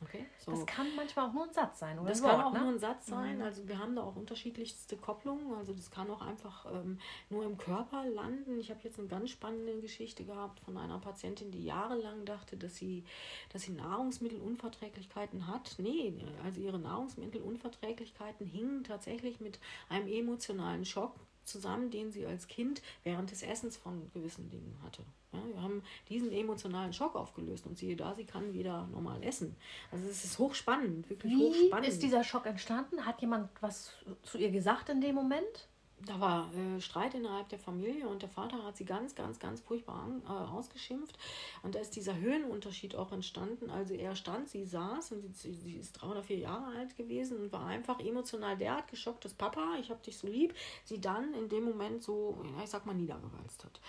Okay, 0.00 0.26
so. 0.38 0.52
Das 0.52 0.64
kann 0.66 0.86
manchmal 0.94 1.28
auch 1.28 1.32
nur 1.32 1.44
ein 1.44 1.52
Satz 1.52 1.80
sein, 1.80 1.98
oder? 1.98 2.08
Das 2.08 2.22
Wort, 2.22 2.32
kann 2.32 2.40
auch 2.42 2.52
ne? 2.52 2.60
nur 2.60 2.68
ein 2.68 2.78
Satz 2.78 3.06
sein. 3.06 3.38
Mhm. 3.38 3.42
Also 3.42 3.66
wir 3.66 3.78
haben 3.78 3.96
da 3.96 4.02
auch 4.02 4.14
unterschiedlichste 4.14 4.96
Kopplungen. 4.96 5.52
Also 5.54 5.72
das 5.72 5.90
kann 5.90 6.08
auch 6.10 6.22
einfach 6.22 6.66
ähm, 6.72 7.00
nur 7.30 7.44
im 7.44 7.58
Körper 7.58 8.04
landen. 8.04 8.60
Ich 8.60 8.70
habe 8.70 8.80
jetzt 8.84 8.98
eine 8.98 9.08
ganz 9.08 9.30
spannende 9.30 9.80
Geschichte 9.80 10.24
gehabt 10.24 10.60
von 10.60 10.76
einer 10.76 11.00
Patientin, 11.00 11.50
die 11.50 11.64
jahrelang 11.64 12.24
dachte, 12.24 12.56
dass 12.56 12.76
sie, 12.76 13.04
dass 13.52 13.62
sie 13.62 13.72
Nahrungsmittelunverträglichkeiten 13.72 15.48
hat. 15.48 15.74
Nee, 15.78 16.14
also 16.44 16.60
ihre 16.60 16.78
Nahrungsmittelunverträglichkeiten 16.78 18.46
hingen 18.46 18.84
tatsächlich 18.84 19.40
mit 19.40 19.58
einem 19.88 20.06
emotionalen 20.06 20.84
Schock 20.84 21.16
zusammen, 21.48 21.90
den 21.90 22.10
sie 22.12 22.26
als 22.26 22.46
Kind 22.46 22.82
während 23.04 23.30
des 23.30 23.42
Essens 23.42 23.76
von 23.76 24.10
gewissen 24.12 24.48
Dingen 24.50 24.76
hatte. 24.82 25.02
Ja, 25.32 25.40
wir 25.46 25.62
haben 25.62 25.82
diesen 26.08 26.32
emotionalen 26.32 26.92
Schock 26.92 27.14
aufgelöst 27.14 27.66
und 27.66 27.76
siehe 27.76 27.96
da, 27.96 28.14
sie 28.14 28.24
kann 28.24 28.54
wieder 28.54 28.86
normal 28.86 29.22
essen. 29.22 29.56
Also 29.90 30.06
es 30.08 30.24
ist 30.24 30.38
hochspannend, 30.38 31.08
wirklich 31.10 31.32
Wie 31.32 31.48
hochspannend. 31.48 31.88
ist 31.88 32.02
dieser 32.02 32.24
Schock 32.24 32.46
entstanden? 32.46 33.04
Hat 33.04 33.20
jemand 33.20 33.50
was 33.60 33.92
zu 34.22 34.38
ihr 34.38 34.50
gesagt 34.50 34.88
in 34.88 35.00
dem 35.00 35.14
Moment? 35.14 35.67
Da 36.06 36.20
war 36.20 36.50
äh, 36.54 36.80
Streit 36.80 37.14
innerhalb 37.14 37.48
der 37.48 37.58
Familie 37.58 38.08
und 38.08 38.22
der 38.22 38.28
Vater 38.28 38.62
hat 38.64 38.76
sie 38.76 38.84
ganz, 38.84 39.14
ganz, 39.14 39.38
ganz 39.38 39.60
furchtbar 39.60 40.02
an, 40.02 40.22
äh, 40.24 40.50
ausgeschimpft. 40.50 41.18
Und 41.62 41.74
da 41.74 41.80
ist 41.80 41.96
dieser 41.96 42.16
Höhenunterschied 42.16 42.94
auch 42.94 43.12
entstanden. 43.12 43.70
Also 43.70 43.94
er 43.94 44.14
stand, 44.14 44.48
sie 44.48 44.64
saß 44.64 45.12
und 45.12 45.36
sie, 45.36 45.52
sie 45.52 45.76
ist 45.76 45.92
drei 45.92 46.08
oder 46.08 46.22
vier 46.22 46.38
Jahre 46.38 46.76
alt 46.76 46.96
gewesen 46.96 47.38
und 47.38 47.52
war 47.52 47.66
einfach 47.66 48.00
emotional 48.00 48.56
derart 48.56 48.88
geschockt, 48.88 49.24
dass 49.24 49.34
Papa, 49.34 49.76
ich 49.80 49.90
hab 49.90 50.02
dich 50.02 50.16
so 50.16 50.26
lieb, 50.26 50.54
sie 50.84 51.00
dann 51.00 51.34
in 51.34 51.48
dem 51.48 51.64
Moment 51.64 52.02
so, 52.02 52.42
ich 52.62 52.70
sag 52.70 52.86
mal, 52.86 52.94
niedergewalzt 52.94 53.64
hat. 53.64 53.80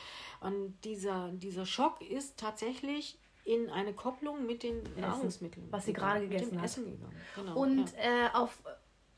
Und 0.42 0.74
dieser, 0.84 1.30
dieser 1.30 1.66
Schock 1.66 2.02
ist 2.02 2.38
tatsächlich 2.38 3.18
in 3.46 3.70
eine 3.70 3.94
Kopplung 3.94 4.46
mit 4.46 4.64
den 4.64 4.86
Essen, 4.86 5.02
Nahrungsmitteln. 5.02 5.68
Was 5.72 5.86
sie 5.86 5.94
gerade 5.94 6.22
gegessen 6.28 6.58
hat. 6.58 6.66
Essen 6.66 6.86
gegangen. 6.86 7.16
Genau, 7.36 7.60
und 7.60 7.94
ja. 7.94 8.28
äh, 8.28 8.30
auf 8.34 8.62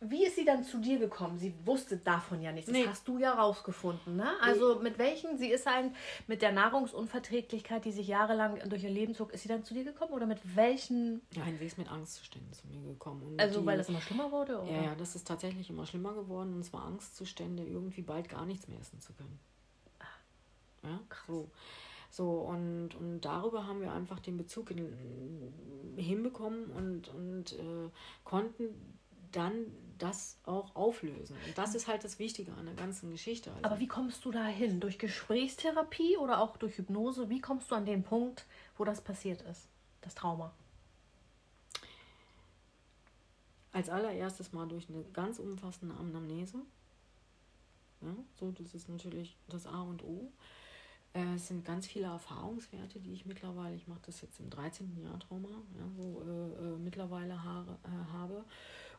wie 0.03 0.25
ist 0.25 0.35
sie 0.35 0.45
dann 0.45 0.63
zu 0.63 0.79
dir 0.79 0.97
gekommen? 0.97 1.37
Sie 1.37 1.53
wusste 1.63 1.95
davon 1.95 2.41
ja 2.41 2.51
nichts. 2.51 2.71
Das 2.71 2.75
nee. 2.75 2.87
hast 2.87 3.07
du 3.07 3.19
ja 3.19 3.33
rausgefunden, 3.33 4.15
ne? 4.15 4.31
Also 4.41 4.79
mit 4.79 4.97
welchen, 4.97 5.37
sie 5.37 5.49
ist 5.51 5.67
ein, 5.67 5.95
mit 6.25 6.41
der 6.41 6.51
Nahrungsunverträglichkeit, 6.51 7.85
die 7.85 7.91
sich 7.91 8.07
jahrelang 8.07 8.67
durch 8.67 8.83
ihr 8.83 8.89
Leben 8.89 9.13
zog, 9.13 9.31
ist 9.31 9.43
sie 9.43 9.47
dann 9.47 9.63
zu 9.63 9.75
dir 9.75 9.83
gekommen 9.83 10.13
oder 10.13 10.25
mit 10.25 10.39
welchen? 10.55 11.21
Nein, 11.35 11.55
sie 11.59 11.65
ist 11.65 11.77
mit 11.77 11.87
Angstzuständen 11.91 12.51
zu 12.51 12.67
mir 12.67 12.81
gekommen. 12.81 13.21
Und 13.21 13.39
also 13.39 13.59
die, 13.59 13.65
weil 13.67 13.77
das 13.77 13.89
immer 13.89 14.01
schlimmer 14.01 14.31
wurde? 14.31 14.59
Oder? 14.59 14.71
Ja, 14.71 14.83
ja, 14.83 14.95
das 14.95 15.15
ist 15.15 15.27
tatsächlich 15.27 15.69
immer 15.69 15.85
schlimmer 15.85 16.13
geworden 16.13 16.55
und 16.55 16.63
zwar 16.63 16.85
Angstzustände, 16.85 17.63
irgendwie 17.63 18.01
bald 18.01 18.27
gar 18.27 18.47
nichts 18.47 18.67
mehr 18.67 18.79
essen 18.79 18.99
zu 19.01 19.13
können. 19.13 19.39
Ah, 19.99 20.87
ja, 20.87 20.99
krass. 21.09 21.27
So. 21.27 21.51
So, 22.09 22.29
und, 22.41 22.95
und 22.95 23.21
darüber 23.21 23.67
haben 23.67 23.79
wir 23.79 23.93
einfach 23.93 24.19
den 24.19 24.35
Bezug 24.35 24.71
in, 24.71 25.93
hinbekommen 25.95 26.65
und, 26.71 27.07
und 27.07 27.53
äh, 27.53 27.89
konnten 28.25 28.97
dann 29.31 29.67
das 30.01 30.37
auch 30.45 30.75
auflösen. 30.75 31.37
Und 31.47 31.57
das 31.57 31.75
ist 31.75 31.87
halt 31.87 32.03
das 32.03 32.17
Wichtige 32.17 32.53
an 32.53 32.65
der 32.65 32.75
ganzen 32.75 33.11
Geschichte. 33.11 33.51
Also 33.51 33.63
Aber 33.63 33.79
wie 33.79 33.87
kommst 33.87 34.25
du 34.25 34.31
da 34.31 34.45
hin? 34.45 34.79
Durch 34.79 34.97
Gesprächstherapie 34.97 36.17
oder 36.17 36.41
auch 36.41 36.57
durch 36.57 36.77
Hypnose? 36.77 37.29
Wie 37.29 37.39
kommst 37.39 37.69
du 37.69 37.75
an 37.75 37.85
den 37.85 38.03
Punkt, 38.03 38.45
wo 38.77 38.83
das 38.83 39.01
passiert 39.01 39.41
ist, 39.43 39.67
das 40.01 40.15
Trauma? 40.15 40.53
Als 43.73 43.89
allererstes 43.89 44.51
mal 44.51 44.67
durch 44.67 44.89
eine 44.89 45.03
ganz 45.13 45.39
umfassende 45.39 45.95
Anamnese. 45.95 46.57
Ja? 48.01 48.15
So, 48.39 48.51
das 48.51 48.73
ist 48.73 48.89
natürlich 48.89 49.37
das 49.47 49.67
A 49.67 49.81
und 49.81 50.03
O. 50.03 50.31
Äh, 51.13 51.35
es 51.35 51.47
sind 51.47 51.65
ganz 51.65 51.87
viele 51.87 52.07
Erfahrungswerte, 52.07 52.99
die 52.99 53.13
ich 53.13 53.25
mittlerweile, 53.25 53.75
ich 53.75 53.87
mache 53.87 54.01
das 54.05 54.21
jetzt 54.21 54.39
im 54.39 54.49
13. 54.49 54.97
Jahr 55.03 55.19
Trauma, 55.19 55.49
ja, 55.77 55.85
so 55.95 56.23
äh, 56.25 56.65
äh, 56.65 56.77
mittlerweile 56.77 57.43
haare, 57.43 57.77
äh, 57.83 58.11
habe. 58.13 58.45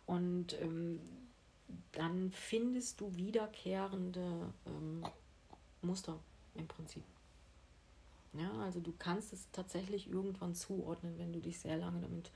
Und 0.07 0.61
ähm, 0.61 1.01
dann 1.93 2.31
findest 2.33 3.01
du 3.01 3.15
wiederkehrende 3.17 4.53
ähm, 4.67 5.05
Muster 5.83 6.19
im 6.55 6.67
Prinzip. 6.67 7.03
Ja, 8.35 8.51
also 8.63 8.81
du 8.81 8.93
kannst 8.99 9.33
es 9.33 9.51
tatsächlich 9.53 10.11
irgendwann 10.11 10.55
zuordnen, 10.55 11.19
wenn 11.19 11.33
du 11.33 11.41
dich 11.41 11.59
sehr 11.59 11.77
lange 11.77 12.01
damit 12.01 12.31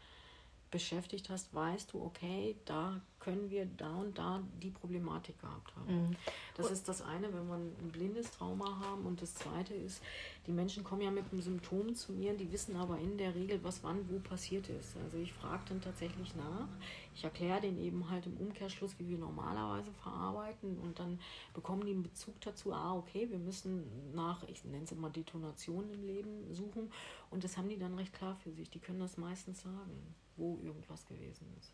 beschäftigt 0.71 1.31
hast, 1.31 1.55
weißt 1.55 1.93
du, 1.93 2.03
okay, 2.03 2.57
da 2.64 3.01
können 3.21 3.51
wir 3.51 3.67
da 3.67 3.93
und 3.97 4.19
da 4.19 4.43
die 4.62 4.71
Problematik 4.71 5.41
gehabt 5.41 5.75
haben. 5.75 6.11
Mhm. 6.11 6.17
Das 6.55 6.71
ist 6.71 6.89
das 6.89 7.03
eine, 7.03 7.33
wenn 7.33 7.47
wir 7.49 7.55
ein 7.55 7.91
blindes 7.91 8.31
Trauma 8.31 8.79
haben. 8.81 9.05
Und 9.07 9.23
das 9.23 9.35
zweite 9.35 9.75
ist, 9.75 10.03
die 10.47 10.53
Menschen 10.53 10.85
kommen 10.85 11.03
ja 11.03 11.11
mit 11.11 11.25
einem 11.33 11.41
Symptom 11.41 11.95
zu 11.95 12.12
mir, 12.12 12.35
die 12.35 12.51
wissen 12.53 12.77
aber 12.77 12.99
in 12.99 13.17
der 13.17 13.35
Regel, 13.35 13.62
was 13.64 13.83
wann 13.83 14.09
wo 14.09 14.19
passiert 14.19 14.69
ist. 14.69 14.97
Also 14.97 15.19
ich 15.19 15.33
frage 15.33 15.62
dann 15.69 15.81
tatsächlich 15.81 16.35
nach. 16.37 16.69
Ich 17.14 17.25
erkläre 17.25 17.62
denen 17.62 17.81
eben 17.81 18.11
halt 18.11 18.27
im 18.27 18.37
Umkehrschluss, 18.37 18.99
wie 18.99 19.09
wir 19.09 19.19
normalerweise 19.19 19.91
verarbeiten. 20.03 20.79
Und 20.79 20.99
dann 20.99 21.19
bekommen 21.55 21.85
die 21.85 21.93
einen 21.93 22.03
Bezug 22.03 22.41
dazu, 22.41 22.73
ah, 22.73 22.95
okay, 22.95 23.29
wir 23.31 23.39
müssen 23.39 24.14
nach, 24.14 24.43
ich 24.49 24.64
nenne 24.64 24.85
es 24.85 24.93
immer 24.93 25.11
Detonation 25.11 25.91
im 25.93 26.07
Leben 26.07 26.55
suchen. 26.55 26.93
Und 27.31 27.45
das 27.45 27.57
haben 27.57 27.69
die 27.69 27.79
dann 27.79 27.95
recht 27.95 28.12
klar 28.12 28.37
für 28.37 28.53
sich. 28.53 28.71
Die 28.71 28.81
können 28.81 29.01
das 29.01 29.17
meistens 29.17 29.62
sagen 29.62 30.14
wo 30.37 30.59
irgendwas 30.62 31.07
gewesen 31.07 31.47
ist. 31.59 31.72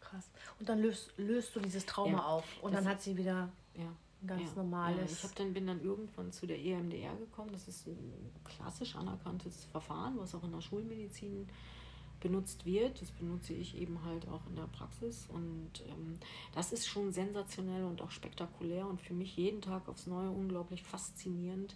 Krass. 0.00 0.30
Und 0.58 0.68
dann 0.68 0.80
löst, 0.80 1.12
löst 1.16 1.54
du 1.54 1.60
dieses 1.60 1.86
Trauma 1.86 2.18
ja, 2.18 2.24
auf 2.24 2.44
und 2.62 2.74
dann 2.74 2.88
hat 2.88 3.02
sie 3.02 3.16
wieder 3.16 3.50
ja, 3.74 3.92
ein 4.22 4.26
ganz 4.26 4.42
ja, 4.42 4.62
normales. 4.62 5.12
ich 5.12 5.24
hab 5.24 5.34
dann, 5.36 5.52
bin 5.52 5.66
dann 5.66 5.82
irgendwann 5.82 6.32
zu 6.32 6.46
der 6.46 6.58
EMDR 6.58 7.14
gekommen. 7.16 7.50
Das 7.52 7.68
ist 7.68 7.86
ein 7.86 8.32
klassisch 8.44 8.96
anerkanntes 8.96 9.64
Verfahren, 9.66 10.18
was 10.18 10.34
auch 10.34 10.42
in 10.44 10.52
der 10.52 10.60
Schulmedizin 10.60 11.48
benutzt 12.20 12.66
wird. 12.66 13.00
Das 13.00 13.10
benutze 13.10 13.54
ich 13.54 13.76
eben 13.76 14.04
halt 14.04 14.28
auch 14.28 14.46
in 14.46 14.56
der 14.56 14.66
Praxis. 14.66 15.26
Und 15.28 15.70
ähm, 15.88 16.18
das 16.54 16.72
ist 16.72 16.86
schon 16.86 17.12
sensationell 17.12 17.84
und 17.84 18.02
auch 18.02 18.10
spektakulär 18.10 18.86
und 18.86 19.00
für 19.00 19.14
mich 19.14 19.36
jeden 19.36 19.60
Tag 19.60 19.88
aufs 19.88 20.06
Neue 20.06 20.30
unglaublich 20.30 20.82
faszinierend, 20.82 21.74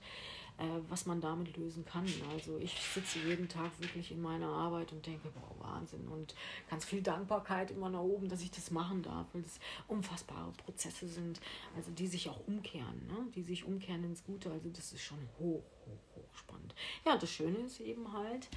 was 0.89 1.07
man 1.07 1.21
damit 1.21 1.57
lösen 1.57 1.85
kann. 1.85 2.07
Also 2.33 2.59
ich 2.59 2.81
sitze 2.81 3.19
jeden 3.19 3.49
Tag 3.49 3.73
wirklich 3.81 4.13
in 4.13 4.23
meiner 4.23 4.49
Arbeit 4.49 4.93
und 4.93 5.05
denke, 5.05 5.29
boah, 5.31 5.67
Wahnsinn. 5.67 6.07
Und 6.07 6.35
ganz 6.71 6.85
viel 6.85 7.03
Dankbarkeit 7.03 7.73
immer 7.73 7.89
nach 7.89 8.01
oben, 8.01 8.29
dass 8.29 8.41
ich 8.41 8.51
das 8.51 8.71
machen 8.71 9.03
darf, 9.03 9.27
weil 9.33 9.43
das 9.43 9.59
unfassbare 9.89 10.53
Prozesse 10.53 11.09
sind, 11.09 11.41
also 11.75 11.91
die 11.91 12.07
sich 12.07 12.29
auch 12.29 12.47
umkehren, 12.47 13.07
ne? 13.09 13.27
die 13.35 13.43
sich 13.43 13.65
umkehren 13.65 14.05
ins 14.05 14.25
Gute. 14.25 14.51
Also 14.51 14.69
das 14.71 14.93
ist 14.93 15.03
schon 15.03 15.19
hoch, 15.39 15.65
hoch, 15.87 16.17
hoch 16.17 16.35
spannend. 16.35 16.75
Ja, 17.05 17.17
das 17.17 17.31
Schöne 17.31 17.59
ist 17.59 17.81
eben 17.81 18.13
halt, 18.13 18.49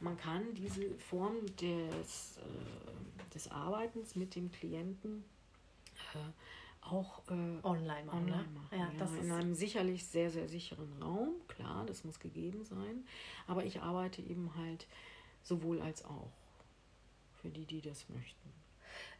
man 0.00 0.18
kann 0.18 0.54
diese 0.54 0.90
Form 0.98 1.46
des, 1.56 2.38
äh, 2.38 3.32
des 3.34 3.50
Arbeitens 3.50 4.16
mit 4.16 4.34
dem 4.34 4.52
Klienten 4.52 5.24
äh, 6.14 6.18
auch 6.90 7.22
äh, 7.28 7.32
online 7.62 8.04
machen. 8.04 8.18
Online 8.18 8.42
ne? 8.42 8.48
machen. 8.54 8.68
Ja, 8.72 8.90
ja, 8.98 9.20
in 9.20 9.32
einem 9.32 9.54
sicherlich 9.54 10.06
sehr, 10.06 10.30
sehr 10.30 10.48
sicheren 10.48 10.92
Raum, 11.02 11.34
klar, 11.48 11.84
das 11.86 12.04
muss 12.04 12.18
gegeben 12.18 12.64
sein. 12.64 13.04
Aber 13.46 13.64
ich 13.64 13.80
arbeite 13.80 14.22
eben 14.22 14.54
halt 14.56 14.86
sowohl 15.42 15.80
als 15.80 16.04
auch 16.04 16.32
für 17.40 17.48
die, 17.48 17.64
die 17.64 17.80
das 17.80 18.08
möchten. 18.08 18.52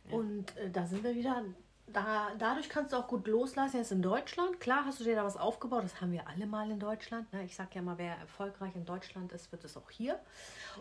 Ja. 0.09 0.17
Und 0.17 0.57
äh, 0.57 0.71
da 0.71 0.87
sind 0.87 1.05
wir 1.05 1.15
wieder. 1.15 1.45
Da, 1.91 2.35
dadurch 2.39 2.69
kannst 2.69 2.93
du 2.93 2.99
auch 2.99 3.09
gut 3.09 3.27
loslassen. 3.27 3.79
Jetzt 3.79 3.93
in 3.93 4.03
Deutschland, 4.03 4.61
klar 4.61 4.85
hast 4.85 5.01
du 5.01 5.05
dir 5.05 5.15
da 5.15 5.25
was 5.25 5.39
aufgebaut, 5.39 5.85
das 5.85 6.03
haben 6.03 6.13
wir 6.13 6.29
alle 6.29 6.47
mal 6.47 6.71
in 6.71 6.79
Deutschland. 6.79 7.33
Ne? 7.33 7.45
Ich 7.45 7.57
sage 7.57 7.71
ja 7.75 7.83
mal, 7.83 7.97
wer 7.97 8.15
erfolgreich 8.17 8.77
in 8.77 8.85
Deutschland 8.85 9.33
ist, 9.33 9.51
wird 9.53 9.65
es 9.65 9.75
auch 9.75 9.91
hier. 9.91 10.21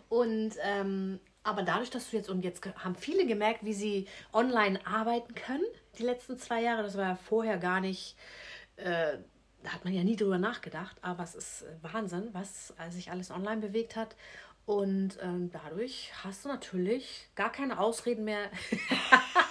Und 0.10 0.56
ähm, 0.62 1.22
aber 1.48 1.64
dadurch, 1.64 1.90
dass 1.90 2.10
du 2.10 2.18
jetzt, 2.18 2.30
und 2.30 2.44
jetzt 2.44 2.62
haben 2.84 2.96
viele 2.96 3.26
gemerkt, 3.26 3.64
wie 3.64 3.74
sie 3.74 4.08
online 4.34 4.86
arbeiten 4.86 5.34
können, 5.34 5.64
die 5.98 6.04
letzten 6.04 6.38
zwei 6.38 6.62
Jahre, 6.62 6.84
das 6.84 6.98
war 6.98 7.06
ja 7.06 7.16
vorher 7.16 7.58
gar 7.58 7.80
nicht, 7.80 8.18
äh, 8.76 9.18
da 9.64 9.70
hat 9.72 9.86
man 9.86 9.94
ja 9.94 10.04
nie 10.04 10.18
drüber 10.18 10.38
nachgedacht, 10.38 10.98
aber 11.02 11.24
es 11.24 11.36
ist 11.36 11.66
Wahnsinn, 11.82 12.30
was 12.34 12.74
sich 12.90 13.12
alles 13.12 13.32
online 13.32 13.62
bewegt 13.62 13.96
hat. 13.96 14.18
Und 14.66 15.18
ähm, 15.22 15.50
dadurch 15.50 16.12
hast 16.22 16.44
du 16.44 16.50
natürlich 16.50 17.30
gar 17.36 17.52
keine 17.52 17.80
Ausreden 17.80 18.26
mehr. 18.26 18.52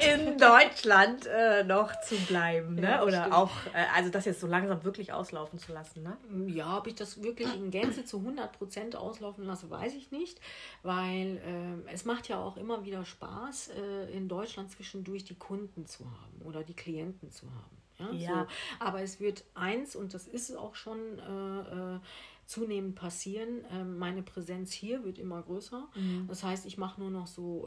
In 0.00 0.38
Deutschland 0.38 1.26
äh, 1.26 1.64
noch 1.64 2.00
zu 2.00 2.16
bleiben, 2.26 2.76
ne? 2.76 2.82
Ja, 2.82 3.02
Oder 3.02 3.20
stimmt. 3.20 3.34
auch, 3.34 3.50
äh, 3.72 3.84
also 3.94 4.10
das 4.10 4.24
jetzt 4.24 4.40
so 4.40 4.46
langsam 4.46 4.84
wirklich 4.84 5.12
auslaufen 5.12 5.58
zu 5.58 5.72
lassen, 5.72 6.02
ne? 6.02 6.16
Ja, 6.52 6.78
ob 6.78 6.86
ich 6.86 6.94
das 6.94 7.22
wirklich 7.22 7.54
in 7.54 7.70
Gänze 7.70 8.04
zu 8.04 8.18
100% 8.18 8.96
auslaufen 8.96 9.44
lasse, 9.44 9.70
weiß 9.70 9.94
ich 9.94 10.10
nicht, 10.10 10.40
weil 10.82 11.40
äh, 11.86 11.92
es 11.92 12.04
macht 12.04 12.28
ja 12.28 12.42
auch 12.42 12.56
immer 12.56 12.84
wieder 12.84 13.04
Spaß, 13.04 13.70
äh, 13.70 14.16
in 14.16 14.28
Deutschland 14.28 14.70
zwischendurch 14.70 15.24
die 15.24 15.36
Kunden 15.36 15.86
zu 15.86 16.04
haben 16.04 16.42
oder 16.44 16.62
die 16.62 16.74
Klienten 16.74 17.30
zu 17.30 17.46
haben. 17.46 17.74
Ja, 17.98 18.12
ja. 18.12 18.40
So. 18.40 18.84
aber 18.84 19.02
es 19.02 19.20
wird 19.20 19.44
eins, 19.54 19.94
und 19.94 20.14
das 20.14 20.26
ist 20.26 20.56
auch 20.56 20.74
schon 20.74 20.98
äh, 21.18 21.94
äh, 21.94 22.00
zunehmend 22.46 22.94
passieren, 22.94 23.64
ähm, 23.72 23.98
meine 23.98 24.22
Präsenz 24.22 24.72
hier 24.72 25.04
wird 25.04 25.18
immer 25.18 25.42
größer. 25.42 25.88
Mhm. 25.94 26.26
Das 26.28 26.42
heißt, 26.42 26.66
ich 26.66 26.76
mache 26.76 27.00
nur 27.00 27.10
noch 27.10 27.26
so 27.26 27.66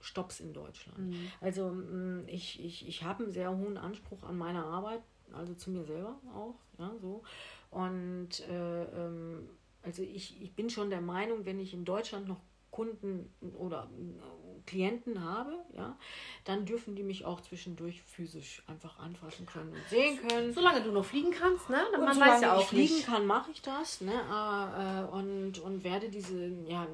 Stops 0.00 0.40
in 0.40 0.52
Deutschland. 0.52 0.98
Mhm. 0.98 1.32
Also 1.40 1.68
mm, 1.68 2.24
ich, 2.26 2.64
ich, 2.64 2.88
ich 2.88 3.04
habe 3.04 3.24
einen 3.24 3.32
sehr 3.32 3.56
hohen 3.56 3.76
Anspruch 3.76 4.22
an 4.24 4.36
meine 4.38 4.64
Arbeit, 4.64 5.02
also 5.32 5.54
zu 5.54 5.70
mir 5.70 5.84
selber 5.84 6.18
auch. 6.34 6.54
Ja, 6.78 6.92
so. 7.00 7.22
Und 7.70 8.40
äh, 8.48 8.82
ähm, 8.84 9.48
also 9.82 10.02
ich, 10.02 10.40
ich 10.42 10.54
bin 10.54 10.70
schon 10.70 10.90
der 10.90 11.00
Meinung, 11.00 11.44
wenn 11.44 11.60
ich 11.60 11.74
in 11.74 11.84
Deutschland 11.84 12.28
noch 12.28 12.40
Kunden 12.70 13.32
oder 13.58 13.90
äh, 13.98 14.60
Klienten 14.66 15.24
habe, 15.24 15.52
ja, 15.74 15.96
dann 16.44 16.64
dürfen 16.64 16.94
die 16.94 17.02
mich 17.02 17.24
auch 17.24 17.40
zwischendurch 17.40 18.02
physisch 18.02 18.62
einfach 18.66 18.98
anfassen 18.98 19.46
können 19.46 19.72
und 19.72 19.88
sehen 19.88 20.18
können. 20.28 20.52
Solange 20.52 20.82
du 20.82 20.92
noch 20.92 21.04
fliegen 21.04 21.32
kannst, 21.32 21.68
ne? 21.68 21.78
Dann 21.92 22.04
man 22.04 22.20
weiß 22.20 22.42
ja 22.42 22.54
auch 22.54 22.62
ich 22.62 22.68
fliegen 22.68 22.94
nicht. 22.94 23.06
kann, 23.06 23.26
mache 23.26 23.50
ich 23.50 23.62
das, 23.62 24.00
ne? 24.00 24.12
Äh, 24.12 25.00
äh, 25.00 25.04
und, 25.06 25.58
und 25.58 25.82
werde 25.82 26.10
diese, 26.10 26.48
ja, 26.66 26.86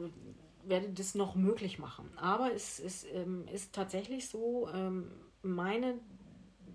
werde 0.68 0.90
das 0.90 1.14
noch 1.14 1.34
möglich 1.34 1.78
machen. 1.78 2.10
Aber 2.16 2.52
es, 2.52 2.80
es 2.80 3.04
ähm, 3.12 3.46
ist 3.52 3.74
tatsächlich 3.74 4.28
so, 4.28 4.68
ähm, 4.72 5.10
meine, 5.42 5.98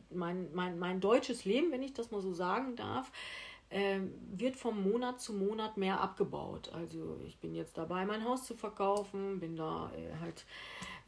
mein, 0.09 0.53
mein, 0.53 0.79
mein 0.79 0.99
deutsches 0.99 1.45
Leben, 1.45 1.71
wenn 1.71 1.83
ich 1.83 1.93
das 1.93 2.11
mal 2.11 2.21
so 2.21 2.33
sagen 2.33 2.75
darf, 2.75 3.11
ähm, 3.69 4.13
wird 4.33 4.57
vom 4.57 4.83
Monat 4.83 5.21
zu 5.21 5.33
Monat 5.33 5.77
mehr 5.77 6.01
abgebaut. 6.01 6.71
Also 6.73 7.21
ich 7.25 7.39
bin 7.39 7.55
jetzt 7.55 7.77
dabei, 7.77 8.05
mein 8.05 8.25
Haus 8.25 8.45
zu 8.45 8.55
verkaufen, 8.55 9.39
bin 9.39 9.55
da 9.55 9.91
äh, 9.95 10.19
halt 10.19 10.45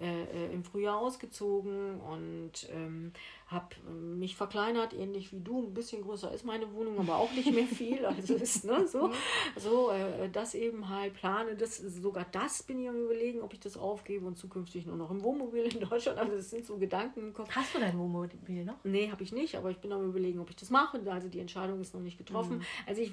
äh, 0.03 0.23
äh 0.23 0.53
im 0.53 0.63
Frühjahr 0.63 0.97
ausgezogen 0.97 1.99
und 2.01 2.69
ähm, 2.71 3.13
habe 3.47 3.75
ähm, 3.87 4.19
mich 4.19 4.35
verkleinert, 4.35 4.93
ähnlich 4.93 5.31
wie 5.31 5.39
du. 5.39 5.63
Ein 5.63 5.73
bisschen 5.73 6.01
größer 6.01 6.31
ist 6.33 6.45
meine 6.45 6.73
Wohnung, 6.73 6.99
aber 6.99 7.17
auch 7.17 7.31
nicht 7.31 7.51
mehr 7.51 7.67
viel. 7.67 8.03
Also 8.13 8.35
ist 8.35 8.65
ne, 8.65 8.87
so, 8.87 9.11
so 9.57 9.89
äh, 9.89 10.29
das 10.29 10.55
eben 10.55 10.89
halt 10.89 11.13
plane. 11.13 11.55
Das, 11.55 11.77
sogar 11.77 12.25
das 12.31 12.63
bin 12.63 12.79
ich 12.79 12.89
am 12.89 12.95
überlegen, 12.95 13.41
ob 13.41 13.53
ich 13.53 13.59
das 13.59 13.77
aufgebe 13.77 14.25
und 14.25 14.37
zukünftig 14.37 14.85
nur 14.85 14.97
noch 14.97 15.09
im 15.09 15.23
Wohnmobil 15.23 15.63
in 15.63 15.79
Deutschland. 15.79 16.19
Also 16.19 16.35
das 16.35 16.49
sind 16.49 16.65
so 16.65 16.77
Gedanken 16.77 17.19
im 17.21 17.33
Kopf. 17.33 17.49
Hast 17.55 17.73
du 17.73 17.79
dein 17.79 17.97
Wohnmobil 17.97 18.65
noch? 18.65 18.75
Nee, 18.83 19.09
habe 19.09 19.23
ich 19.23 19.31
nicht, 19.31 19.55
aber 19.55 19.71
ich 19.71 19.77
bin 19.77 19.91
am 19.91 20.03
überlegen, 20.03 20.39
ob 20.39 20.49
ich 20.49 20.55
das 20.55 20.69
mache. 20.69 21.01
Also 21.09 21.27
die 21.29 21.39
Entscheidung 21.39 21.81
ist 21.81 21.93
noch 21.93 22.01
nicht 22.01 22.17
getroffen. 22.17 22.57
Mhm. 22.57 22.63
Also 22.85 23.01
ich 23.01 23.11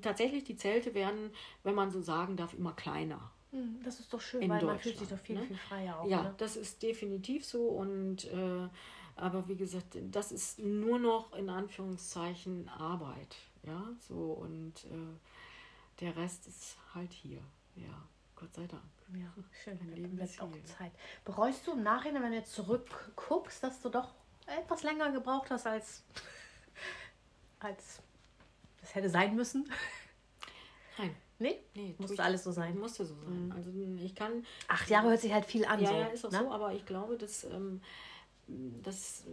tatsächlich 0.00 0.44
die 0.44 0.56
Zelte 0.56 0.94
werden, 0.94 1.30
wenn 1.62 1.74
man 1.74 1.90
so 1.90 2.00
sagen 2.00 2.36
darf, 2.36 2.54
immer 2.54 2.72
kleiner. 2.72 3.30
Mhm, 3.52 3.80
das 3.82 4.00
ist 4.00 4.12
doch 4.12 4.20
schön, 4.20 4.48
weil 4.48 4.64
man 4.64 4.78
fühlt 4.78 4.98
sich 4.98 5.08
doch 5.08 5.18
viel, 5.18 5.36
ne? 5.36 5.42
viel 5.42 5.56
freier 5.56 5.98
auch. 5.98 6.06
Ja, 6.06 6.22
ne? 6.22 6.34
das 6.38 6.56
ist 6.56 6.82
definitiv 6.82 7.44
so 7.44 7.66
und 7.68 8.24
äh, 8.26 8.68
aber 9.16 9.48
wie 9.48 9.56
gesagt, 9.56 9.98
das 10.10 10.32
ist 10.32 10.58
nur 10.58 10.98
noch 10.98 11.34
in 11.34 11.50
Anführungszeichen 11.50 12.68
Arbeit. 12.68 13.36
Ja, 13.62 13.88
so 14.08 14.32
und 14.32 14.84
äh, 14.84 16.00
der 16.00 16.16
Rest 16.16 16.46
ist 16.46 16.78
halt 16.94 17.12
hier. 17.12 17.42
Ja, 17.76 18.08
Gott 18.34 18.54
sei 18.54 18.66
Dank. 18.66 18.82
Ja, 19.14 19.32
schön. 19.62 19.78
Mein 19.78 19.92
Leben 19.92 20.18
ist 20.18 20.40
auch 20.40 20.50
Zeit. 20.64 20.92
Bereust 21.24 21.66
du 21.66 21.72
im 21.72 21.82
Nachhinein, 21.82 22.22
wenn 22.22 22.30
du 22.30 22.38
jetzt 22.38 22.52
zurückguckst, 22.54 23.62
dass 23.62 23.80
du 23.82 23.88
doch 23.88 24.14
etwas 24.46 24.82
länger 24.82 25.10
gebraucht 25.12 25.50
hast, 25.50 25.66
als, 25.66 26.04
als 27.60 28.00
das 28.80 28.94
hätte 28.94 29.10
sein 29.10 29.34
müssen? 29.34 29.70
Nein. 30.98 31.14
Nee? 31.40 31.58
Nee, 31.74 31.94
musste 31.98 32.22
alles 32.22 32.44
so 32.44 32.52
sein. 32.52 32.78
Musste 32.78 33.04
so 33.04 33.14
sein. 33.14 33.46
Mhm. 33.46 33.52
Also 33.52 33.70
ich 34.04 34.14
kann. 34.14 34.44
Acht 34.68 34.88
Jahre 34.90 35.08
hört 35.08 35.20
sich 35.20 35.32
halt 35.32 35.46
viel 35.46 35.64
an. 35.64 35.80
Ja, 35.80 35.88
so, 35.88 35.94
ja 35.94 36.06
ist 36.06 36.24
auch 36.26 36.30
ne? 36.30 36.38
so, 36.38 36.52
aber 36.52 36.72
ich 36.74 36.86
glaube, 36.86 37.16
dass 37.16 37.44
ähm, 37.44 37.80
dass 38.82 39.24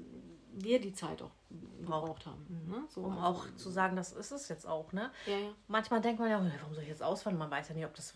wir 0.54 0.80
die 0.80 0.94
Zeit 0.94 1.22
auch 1.22 1.32
gebraucht 1.80 2.26
haben. 2.26 2.46
Mhm. 2.50 2.72
Ne? 2.72 2.84
So, 2.90 3.02
um 3.02 3.18
auch 3.18 3.46
zu 3.56 3.70
sagen, 3.70 3.96
das 3.96 4.12
ist 4.14 4.32
es 4.32 4.48
jetzt 4.50 4.68
auch. 4.68 4.92
Ne? 4.92 5.12
Ja, 5.26 5.38
ja. 5.38 5.50
Manchmal 5.68 6.02
denkt 6.02 6.20
man 6.20 6.30
ja, 6.30 6.44
warum 6.60 6.74
soll 6.74 6.84
ich 6.84 6.90
jetzt 6.90 7.04
auswandern? 7.04 7.40
Man 7.40 7.52
weiß 7.52 7.70
ja 7.70 7.76
nicht, 7.76 7.86
ob 7.86 7.94
das 7.94 8.14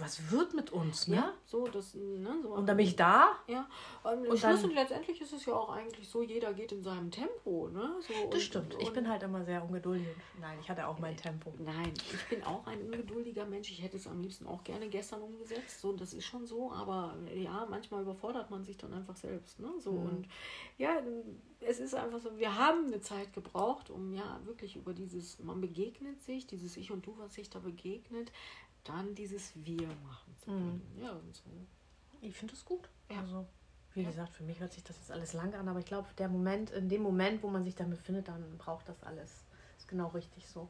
was 0.00 0.30
wird 0.30 0.54
mit 0.54 0.70
uns, 0.72 1.08
ne? 1.08 1.16
Ja, 1.16 1.32
so, 1.46 1.66
das, 1.66 1.94
ne, 1.94 2.34
so. 2.42 2.50
Und 2.50 2.66
dann 2.66 2.76
bin 2.76 2.86
ich 2.86 2.96
da. 2.96 3.32
Ja, 3.46 3.68
und, 4.02 4.18
Und 4.20 4.26
Schluss 4.38 4.40
dann- 4.40 4.64
und 4.64 4.74
letztendlich 4.74 5.20
ist 5.20 5.32
es 5.32 5.46
ja 5.46 5.54
auch 5.54 5.70
eigentlich 5.70 6.08
so, 6.08 6.22
jeder 6.22 6.52
geht 6.52 6.72
in 6.72 6.82
seinem 6.82 7.10
Tempo, 7.10 7.68
ne? 7.68 7.94
So, 8.00 8.12
Das 8.26 8.34
und- 8.34 8.40
stimmt. 8.40 8.76
Ich 8.80 8.88
und- 8.88 8.94
bin 8.94 9.08
halt 9.08 9.22
immer 9.22 9.44
sehr 9.44 9.62
ungeduldig. 9.64 10.06
Nein, 10.40 10.58
ich 10.60 10.68
hatte 10.70 10.86
auch 10.86 10.98
mein 10.98 11.16
Tempo. 11.16 11.52
Nein, 11.58 11.92
ich 12.12 12.28
bin 12.28 12.42
auch 12.44 12.66
ein 12.66 12.80
ungeduldiger 12.82 13.44
Mensch. 13.46 13.70
Ich 13.70 13.82
hätte 13.82 13.96
es 13.96 14.06
am 14.06 14.20
liebsten 14.20 14.46
auch 14.46 14.62
gerne 14.64 14.88
gestern 14.88 15.22
umgesetzt. 15.22 15.80
So, 15.80 15.92
das 15.92 16.12
ist 16.14 16.24
schon 16.24 16.46
so, 16.46 16.72
aber 16.72 17.16
ja, 17.34 17.66
manchmal 17.70 18.02
überfordert 18.02 18.50
man 18.50 18.64
sich 18.64 18.76
dann 18.76 18.92
einfach 18.92 19.16
selbst. 19.16 19.60
Ne? 19.60 19.68
So, 19.78 19.92
Mhm. 19.92 20.04
Und 20.04 20.28
ja, 20.78 21.00
es 21.60 21.78
ist 21.80 21.94
einfach 21.94 22.18
so, 22.20 22.36
wir 22.36 22.58
haben 22.58 22.86
eine 22.86 23.00
Zeit 23.00 23.32
gebraucht, 23.32 23.88
um 23.90 24.12
ja 24.12 24.40
wirklich 24.44 24.76
über 24.76 24.92
dieses, 24.92 25.38
man 25.38 25.60
begegnet 25.60 26.22
sich, 26.22 26.46
dieses 26.46 26.76
Ich 26.76 26.90
und 26.90 27.06
Du, 27.06 27.14
was 27.18 27.34
sich 27.34 27.48
da 27.48 27.58
begegnet, 27.58 28.32
dann 28.84 29.14
dieses 29.14 29.52
Wir 29.54 29.88
machen 29.88 30.36
zu 30.36 30.46
können. 30.46 30.98
Ja, 31.00 31.12
und 31.12 31.34
so. 31.34 31.50
Ich 32.20 32.36
finde 32.36 32.54
es 32.54 32.64
gut. 32.64 32.88
Ja. 33.10 33.20
Also, 33.20 33.46
wie 33.94 34.04
gesagt, 34.04 34.32
für 34.32 34.44
mich 34.44 34.60
hört 34.60 34.72
sich 34.72 34.82
das 34.84 34.96
jetzt 34.96 35.10
alles 35.10 35.32
lang 35.32 35.54
an, 35.54 35.68
aber 35.68 35.78
ich 35.78 35.86
glaube, 35.86 36.08
der 36.18 36.28
Moment, 36.28 36.70
in 36.70 36.88
dem 36.88 37.02
Moment, 37.02 37.42
wo 37.42 37.48
man 37.48 37.64
sich 37.64 37.74
dann 37.74 37.90
befindet, 37.90 38.28
dann 38.28 38.58
braucht 38.58 38.88
das 38.88 39.02
alles. 39.02 39.44
Ist 39.78 39.88
genau 39.88 40.08
richtig 40.08 40.48
so. 40.48 40.68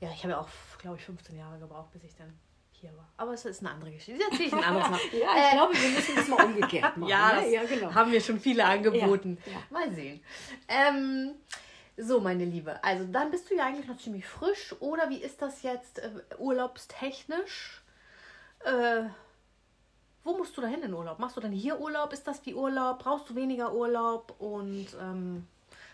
Ja, 0.00 0.10
ich 0.12 0.22
habe 0.22 0.32
ja 0.32 0.40
auch, 0.40 0.48
glaube 0.78 0.96
ich, 0.96 1.04
15 1.04 1.36
Jahre 1.36 1.58
gebraucht, 1.58 1.90
bis 1.92 2.04
ich 2.04 2.14
dann 2.14 2.38
hier 2.70 2.96
war. 2.96 3.08
Aber 3.16 3.32
es 3.32 3.44
ist 3.44 3.60
eine 3.60 3.70
andere 3.70 3.90
Geschichte. 3.90 4.22
Erzähle 4.22 4.44
ich 4.44 4.52
ein 4.52 4.62
anderes 4.64 4.90
Mal. 4.90 5.00
Ja, 5.12 5.28
ich 5.44 5.50
glaube, 5.52 5.74
wir 5.74 5.88
müssen 5.88 6.14
das 6.14 6.28
mal 6.28 6.44
umgekehrt 6.44 6.96
machen. 6.96 7.10
Ja, 7.10 7.32
ne? 7.32 7.42
das 7.42 7.52
ja 7.52 7.64
genau. 7.64 7.94
haben 7.94 8.10
mir 8.10 8.20
schon 8.20 8.38
viele 8.38 8.64
angeboten. 8.64 9.38
Ja, 9.44 9.52
ja. 9.52 9.58
Mal 9.70 9.92
sehen. 9.92 10.20
Ähm, 10.68 11.34
so, 11.98 12.20
meine 12.20 12.44
Liebe. 12.44 12.82
Also, 12.84 13.04
dann 13.04 13.30
bist 13.30 13.50
du 13.50 13.56
ja 13.56 13.66
eigentlich 13.66 13.88
noch 13.88 13.98
ziemlich 13.98 14.26
frisch. 14.26 14.74
Oder 14.80 15.10
wie 15.10 15.18
ist 15.22 15.42
das 15.42 15.62
jetzt 15.62 15.98
äh, 15.98 16.10
urlaubstechnisch? 16.38 17.82
Äh, 18.64 19.04
wo 20.24 20.36
musst 20.36 20.56
du 20.56 20.60
da 20.60 20.66
hin 20.66 20.82
in 20.82 20.94
Urlaub? 20.94 21.18
Machst 21.18 21.36
du 21.36 21.40
dann 21.40 21.52
hier 21.52 21.80
Urlaub? 21.80 22.12
Ist 22.12 22.26
das 22.26 22.44
wie 22.44 22.54
Urlaub? 22.54 22.98
Brauchst 22.98 23.30
du 23.30 23.34
weniger 23.34 23.74
Urlaub? 23.74 24.34
Und 24.38 24.86
ähm, 25.00 25.46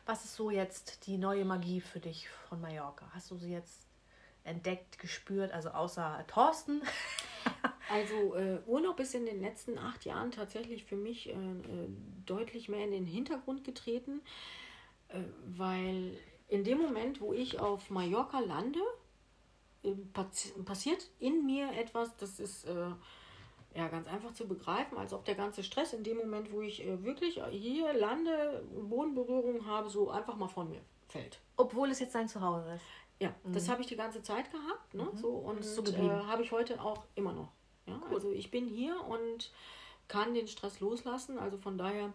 was 0.07 0.25
ist 0.25 0.35
so 0.35 0.51
jetzt 0.51 1.07
die 1.07 1.19
neue 1.19 1.45
Magie 1.45 1.81
für 1.81 2.01
dich 2.01 2.29
von 2.49 2.61
Mallorca? 2.61 3.07
Hast 3.15 3.31
du 3.31 3.37
sie 3.37 3.53
jetzt 3.53 3.87
entdeckt, 4.45 4.99
gespürt? 4.99 5.53
Also 5.53 5.71
außer 5.71 6.25
Thorsten? 6.29 6.83
Also 7.91 8.35
äh, 8.35 8.59
Urlaub 8.67 8.99
ist 9.01 9.15
in 9.15 9.27
den 9.27 9.43
letzten 9.43 9.79
acht 9.79 10.07
Jahren 10.07 10.31
tatsächlich 10.31 10.85
für 10.85 10.97
mich 10.97 11.29
äh, 11.29 11.33
äh, 11.33 11.89
deutlich 12.25 12.71
mehr 12.71 12.83
in 12.83 12.91
den 12.91 13.05
Hintergrund 13.05 13.65
getreten, 13.65 14.23
weil 15.57 16.17
in 16.49 16.65
dem 16.65 16.79
Moment, 16.79 17.21
wo 17.21 17.33
ich 17.33 17.59
auf 17.59 17.91
Mallorca 17.91 18.41
lande, 18.41 18.81
äh, 19.83 19.93
passi 20.13 20.51
passiert 20.65 21.09
in 21.19 21.45
mir 21.47 21.73
etwas, 21.73 22.17
das 22.17 22.41
ist 22.41 22.65
äh, 22.65 22.91
ja 23.75 23.89
ganz 23.89 24.07
einfach 24.09 24.33
zu 24.33 24.47
begreifen, 24.47 24.99
als 24.99 25.13
ob 25.13 25.25
der 25.25 25.35
ganze 25.35 25.63
Stress 25.63 25.93
in 25.93 26.05
dem 26.05 26.17
Moment, 26.17 26.53
wo 26.53 26.61
ich 26.61 26.87
äh, 26.87 27.03
wirklich 27.05 27.43
hier 27.51 27.93
lande, 27.93 28.65
Bodenberührung 28.89 29.67
habe, 29.67 29.89
so 29.89 30.11
einfach 30.11 30.37
mal 30.37 30.49
von 30.49 30.69
mir 30.69 30.81
fällt. 31.09 31.41
Obwohl 31.57 31.91
es 31.91 32.01
jetzt 32.01 32.15
dein 32.15 32.29
Zuhause 32.29 32.75
ist. 32.75 32.85
Ja, 33.21 33.33
das 33.45 33.69
habe 33.69 33.81
ich 33.81 33.87
die 33.87 33.97
ganze 33.97 34.23
Zeit 34.23 34.51
gehabt. 34.51 34.93
Ne? 34.93 35.09
So, 35.15 35.29
und 35.31 35.61
ist 35.61 35.77
so 35.77 35.85
äh, 35.85 36.09
habe 36.09 36.43
ich 36.43 36.51
heute 36.51 36.83
auch 36.83 37.05
immer 37.15 37.33
noch. 37.33 37.53
Ja? 37.87 38.03
Also 38.11 38.33
ich 38.33 38.51
bin 38.51 38.67
hier 38.67 39.01
und 39.05 39.53
kann 40.09 40.35
den 40.35 40.49
Stress 40.49 40.81
loslassen. 40.81 41.39
Also 41.39 41.57
von 41.57 41.79
daher 41.79 42.13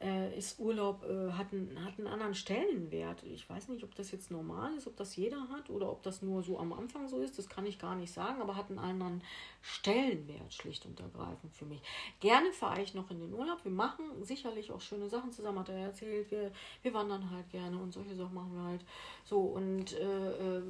äh, 0.00 0.36
ist 0.38 0.60
Urlaub, 0.60 1.04
äh, 1.04 1.32
hat, 1.32 1.52
einen, 1.52 1.84
hat 1.84 1.98
einen 1.98 2.06
anderen 2.06 2.34
Stellenwert. 2.34 3.24
Ich 3.24 3.48
weiß 3.48 3.68
nicht, 3.68 3.82
ob 3.82 3.94
das 3.96 4.12
jetzt 4.12 4.30
normal 4.30 4.72
ist, 4.74 4.86
ob 4.86 4.96
das 4.96 5.16
jeder 5.16 5.48
hat 5.48 5.70
oder 5.70 5.90
ob 5.90 6.02
das 6.02 6.22
nur 6.22 6.42
so 6.42 6.58
am 6.58 6.72
Anfang 6.72 7.08
so 7.08 7.20
ist. 7.20 7.38
Das 7.38 7.48
kann 7.48 7.66
ich 7.66 7.78
gar 7.78 7.96
nicht 7.96 8.12
sagen, 8.12 8.40
aber 8.40 8.54
hat 8.54 8.70
einen 8.70 8.78
anderen 8.78 9.22
Stellenwert, 9.60 10.54
schlicht 10.54 10.86
und 10.86 11.00
ergreifend 11.00 11.52
für 11.52 11.64
mich. 11.64 11.80
Gerne 12.20 12.52
fahre 12.52 12.80
ich 12.80 12.94
noch 12.94 13.10
in 13.10 13.18
den 13.18 13.34
Urlaub. 13.34 13.64
Wir 13.64 13.72
machen 13.72 14.22
sicherlich 14.22 14.70
auch 14.70 14.80
schöne 14.80 15.08
Sachen 15.08 15.32
zusammen, 15.32 15.58
hat 15.58 15.68
er 15.68 15.78
erzählt. 15.78 16.30
Wir, 16.30 16.52
wir 16.82 16.94
wandern 16.94 17.30
halt 17.30 17.50
gerne 17.50 17.78
und 17.78 17.92
solche 17.92 18.14
Sachen 18.14 18.34
machen 18.34 18.54
wir 18.54 18.62
halt. 18.62 18.84
So 19.24 19.40
und 19.40 19.94
äh, 19.94 20.58
äh, 20.58 20.62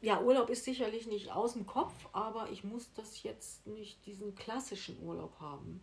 ja, 0.00 0.20
Urlaub 0.20 0.50
ist 0.50 0.64
sicherlich 0.64 1.06
nicht 1.06 1.30
aus 1.30 1.54
dem 1.54 1.66
Kopf, 1.66 1.94
aber 2.12 2.50
ich 2.50 2.64
muss 2.64 2.92
das 2.94 3.22
jetzt 3.22 3.66
nicht 3.66 4.04
diesen 4.06 4.34
klassischen 4.34 5.02
Urlaub 5.02 5.40
haben, 5.40 5.80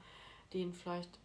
den 0.54 0.74
vielleicht 0.74 1.20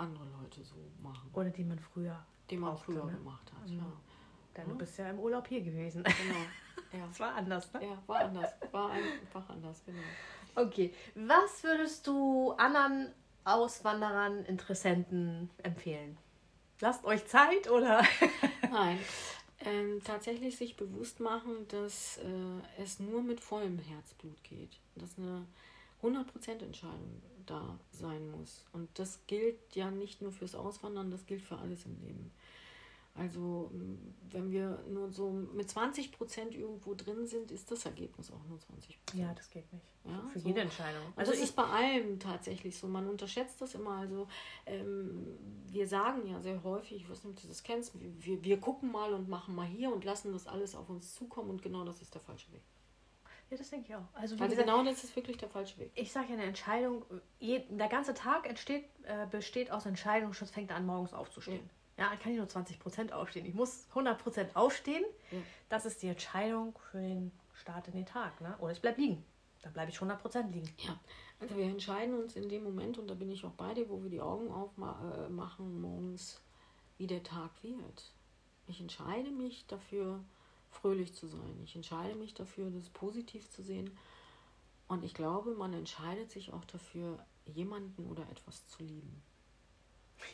andere 0.00 0.24
Leute 0.40 0.62
so 0.64 0.76
machen, 1.02 1.30
Oder 1.32 1.50
die 1.50 1.64
man 1.64 1.78
früher 1.78 2.18
den 2.50 2.60
man 2.60 2.70
brauchte, 2.72 2.92
früher 2.92 3.04
ne? 3.04 3.12
gemacht 3.12 3.52
hat. 3.52 3.68
Ja, 3.70 3.84
Denn 4.56 4.68
du 4.68 4.74
bist 4.76 4.98
ja 4.98 5.08
im 5.10 5.18
Urlaub 5.18 5.46
hier 5.46 5.62
gewesen. 5.62 6.02
genau. 6.02 6.14
Ja. 6.92 7.06
Das 7.06 7.20
war 7.20 7.34
anders, 7.36 7.72
ne? 7.72 7.84
ja, 7.86 8.02
war 8.08 8.18
anders. 8.18 8.50
War 8.72 8.90
einfach 8.90 9.48
anders, 9.48 9.80
genau. 9.86 10.00
Okay. 10.56 10.92
Was 11.14 11.62
würdest 11.62 12.04
du 12.04 12.50
anderen 12.58 13.12
Auswanderern, 13.44 14.44
Interessenten 14.46 15.50
empfehlen? 15.62 16.18
Lasst 16.80 17.04
euch 17.04 17.24
Zeit 17.26 17.70
oder? 17.70 18.02
Nein, 18.72 18.98
ähm, 19.60 20.00
tatsächlich 20.02 20.56
sich 20.56 20.76
bewusst 20.76 21.20
machen, 21.20 21.68
dass 21.68 22.18
äh, 22.18 22.82
es 22.82 22.98
nur 22.98 23.22
mit 23.22 23.40
vollem 23.40 23.78
Herzblut 23.78 24.42
geht. 24.42 24.80
Dass 24.96 25.16
eine 25.16 25.46
100% 26.02 26.64
Entscheidung 26.64 27.22
da 27.46 27.78
sein 27.90 28.30
muss. 28.30 28.64
Und 28.72 28.88
das 28.98 29.20
gilt 29.26 29.74
ja 29.74 29.90
nicht 29.90 30.22
nur 30.22 30.32
fürs 30.32 30.54
Auswandern, 30.54 31.10
das 31.10 31.26
gilt 31.26 31.42
für 31.42 31.58
alles 31.58 31.84
im 31.86 32.00
Leben. 32.00 32.30
Also 33.14 33.70
m, 33.72 33.98
wenn 34.30 34.50
wir 34.52 34.82
nur 34.88 35.10
so 35.10 35.30
mit 35.30 35.68
20% 35.68 36.52
irgendwo 36.52 36.94
drin 36.94 37.26
sind, 37.26 37.50
ist 37.50 37.70
das 37.70 37.84
Ergebnis 37.84 38.30
auch 38.30 38.42
nur 38.48 38.58
20%. 38.58 39.16
Ja, 39.18 39.34
das 39.34 39.50
geht 39.50 39.70
nicht. 39.72 39.84
Ja, 40.04 40.22
Für 40.32 40.38
so. 40.38 40.48
jede 40.48 40.60
Entscheidung. 40.60 41.02
Also 41.16 41.16
Also 41.16 41.32
das 41.32 41.40
ist 41.40 41.56
bei 41.56 41.64
allem 41.64 42.18
tatsächlich 42.20 42.78
so. 42.78 42.86
Man 42.86 43.08
unterschätzt 43.08 43.60
das 43.60 43.74
immer. 43.74 43.96
Also 43.96 44.28
ähm, 44.64 45.36
wir 45.66 45.86
sagen 45.88 46.26
ja 46.26 46.40
sehr 46.40 46.62
häufig, 46.62 47.02
ich 47.02 47.10
weiß 47.10 47.24
nicht, 47.24 47.36
ob 47.36 47.42
du 47.42 47.48
das 47.48 47.62
kennst, 47.62 47.92
wir, 48.00 48.42
wir 48.42 48.60
gucken 48.60 48.90
mal 48.92 49.12
und 49.12 49.28
machen 49.28 49.54
mal 49.54 49.66
hier 49.66 49.92
und 49.92 50.04
lassen 50.04 50.32
das 50.32 50.46
alles 50.46 50.74
auf 50.74 50.88
uns 50.88 51.14
zukommen 51.14 51.50
und 51.50 51.62
genau 51.62 51.84
das 51.84 52.00
ist 52.00 52.14
der 52.14 52.22
falsche 52.22 52.50
Weg. 52.52 52.62
Ja, 53.50 53.56
das 53.56 53.70
denke 53.70 53.88
ich 53.88 53.94
auch. 53.94 54.00
Also, 54.14 54.34
Also 54.36 54.46
gesagt, 54.46 54.60
genau 54.60 54.84
das 54.84 55.04
ist 55.04 55.14
wirklich 55.16 55.36
der 55.36 55.48
falsche 55.48 55.78
Weg. 55.78 55.90
ich 55.94 56.12
sage 56.12 56.28
ja 56.28 56.34
eine 56.34 56.44
Entscheidung, 56.44 57.04
je, 57.38 57.64
der 57.68 57.88
ganze 57.88 58.14
Tag 58.14 58.48
entsteht, 58.48 58.84
äh, 59.04 59.26
besteht 59.26 59.70
aus 59.70 59.86
Entscheidungen, 59.86 60.32
schon 60.34 60.48
fängt 60.48 60.72
an, 60.72 60.86
morgens 60.86 61.12
aufzustehen. 61.12 61.68
Ja, 61.96 62.10
ich 62.14 62.20
kann 62.20 62.32
nicht 62.32 62.38
nur 62.38 62.48
20% 62.48 63.12
aufstehen. 63.12 63.44
Ich 63.44 63.54
muss 63.54 63.86
100% 63.92 64.54
aufstehen. 64.54 65.04
Ja. 65.30 65.38
Das 65.68 65.84
ist 65.84 66.02
die 66.02 66.08
Entscheidung 66.08 66.78
für 66.90 66.98
den 66.98 67.30
Start 67.52 67.88
in 67.88 67.92
den 67.94 68.06
Tag. 68.06 68.40
Ne? 68.40 68.56
Oder 68.60 68.72
ich 68.72 68.80
bleibe 68.80 69.00
liegen. 69.00 69.22
Dann 69.62 69.74
bleibe 69.74 69.90
ich 69.90 69.98
100% 69.98 70.50
liegen. 70.50 70.72
Ja, 70.78 70.98
also 71.40 71.56
wir 71.56 71.64
entscheiden 71.66 72.14
uns 72.14 72.36
in 72.36 72.48
dem 72.48 72.62
Moment, 72.64 72.96
und 72.96 73.08
da 73.08 73.14
bin 73.14 73.30
ich 73.30 73.44
auch 73.44 73.50
bei 73.52 73.74
dir, 73.74 73.88
wo 73.90 74.02
wir 74.02 74.08
die 74.08 74.20
Augen 74.22 74.50
aufmachen 74.50 75.80
morgens, 75.80 76.40
wie 76.96 77.06
der 77.06 77.22
Tag 77.22 77.50
wird. 77.62 78.12
Ich 78.66 78.80
entscheide 78.80 79.30
mich 79.30 79.66
dafür, 79.66 80.24
fröhlich 80.70 81.14
zu 81.14 81.26
sein. 81.26 81.60
Ich 81.64 81.76
entscheide 81.76 82.14
mich 82.14 82.34
dafür, 82.34 82.70
das 82.70 82.88
positiv 82.90 83.50
zu 83.50 83.62
sehen. 83.62 83.96
Und 84.88 85.04
ich 85.04 85.14
glaube, 85.14 85.54
man 85.54 85.72
entscheidet 85.72 86.30
sich 86.30 86.52
auch 86.52 86.64
dafür, 86.64 87.24
jemanden 87.44 88.06
oder 88.06 88.28
etwas 88.30 88.66
zu 88.68 88.82
lieben. 88.82 89.22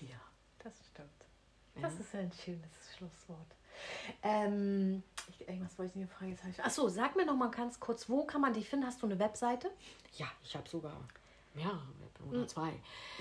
Ja, 0.01 0.21
das 0.59 0.75
stimmt. 0.91 1.11
Ja. 1.75 1.83
Das 1.83 1.99
ist 1.99 2.15
ein 2.15 2.33
schönes 2.33 2.71
Schlusswort. 2.97 3.55
Ähm, 4.23 5.03
ich, 5.29 5.47
irgendwas 5.47 5.79
wollte 5.79 5.91
ich 5.91 5.97
mir 5.97 6.09
fragen. 6.09 6.31
Jetzt 6.31 6.43
habe 6.43 6.51
ich... 6.51 6.65
Achso, 6.65 6.89
sag 6.89 7.17
mir 7.17 7.27
noch 7.27 7.37
mal 7.37 7.51
ganz 7.51 7.79
kurz, 7.79 8.09
wo 8.09 8.25
kann 8.25 8.41
man 8.41 8.55
dich 8.55 8.69
finden? 8.69 8.87
Hast 8.87 9.03
du 9.03 9.07
eine 9.07 9.19
Webseite? 9.19 9.71
Ja, 10.17 10.27
ich 10.43 10.57
habe 10.57 10.69
sogar 10.69 10.97
mehrere 11.57 11.89
Web 11.99 12.21
oder 12.29 12.47
zwei. 12.47 12.73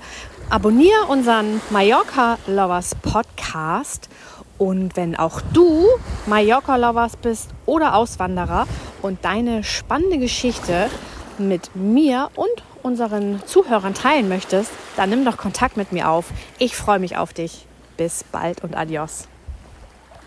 abonniere 0.51 1.07
unseren 1.09 1.61
Mallorca 1.71 2.39
Lovers 2.47 2.95
Podcast 2.97 4.11
und 4.59 4.97
wenn 4.97 5.17
auch 5.17 5.41
du 5.53 5.87
Mallorca 6.27 6.77
Lovers 6.77 7.17
bist 7.17 7.51
oder 7.65 7.95
Auswanderer 7.95 8.67
und 9.01 9.25
deine 9.25 9.65
spannende 9.65 10.19
Geschichte 10.19 10.91
mit 11.39 11.75
mir 11.75 12.31
und 12.35 12.49
unseren 12.83 13.43
Zuhörern 13.47 13.95
teilen 13.95 14.29
möchtest, 14.29 14.71
dann 14.97 15.11
nimm 15.11 15.25
doch 15.25 15.37
Kontakt 15.37 15.77
mit 15.77 15.93
mir 15.93 16.09
auf. 16.09 16.27
Ich 16.59 16.77
freue 16.77 16.99
mich 16.99 17.17
auf 17.17 17.33
dich. 17.33 17.67
Bis 17.97 18.25
bald 18.25 18.63
und 18.63 18.77
adios. 18.77 19.29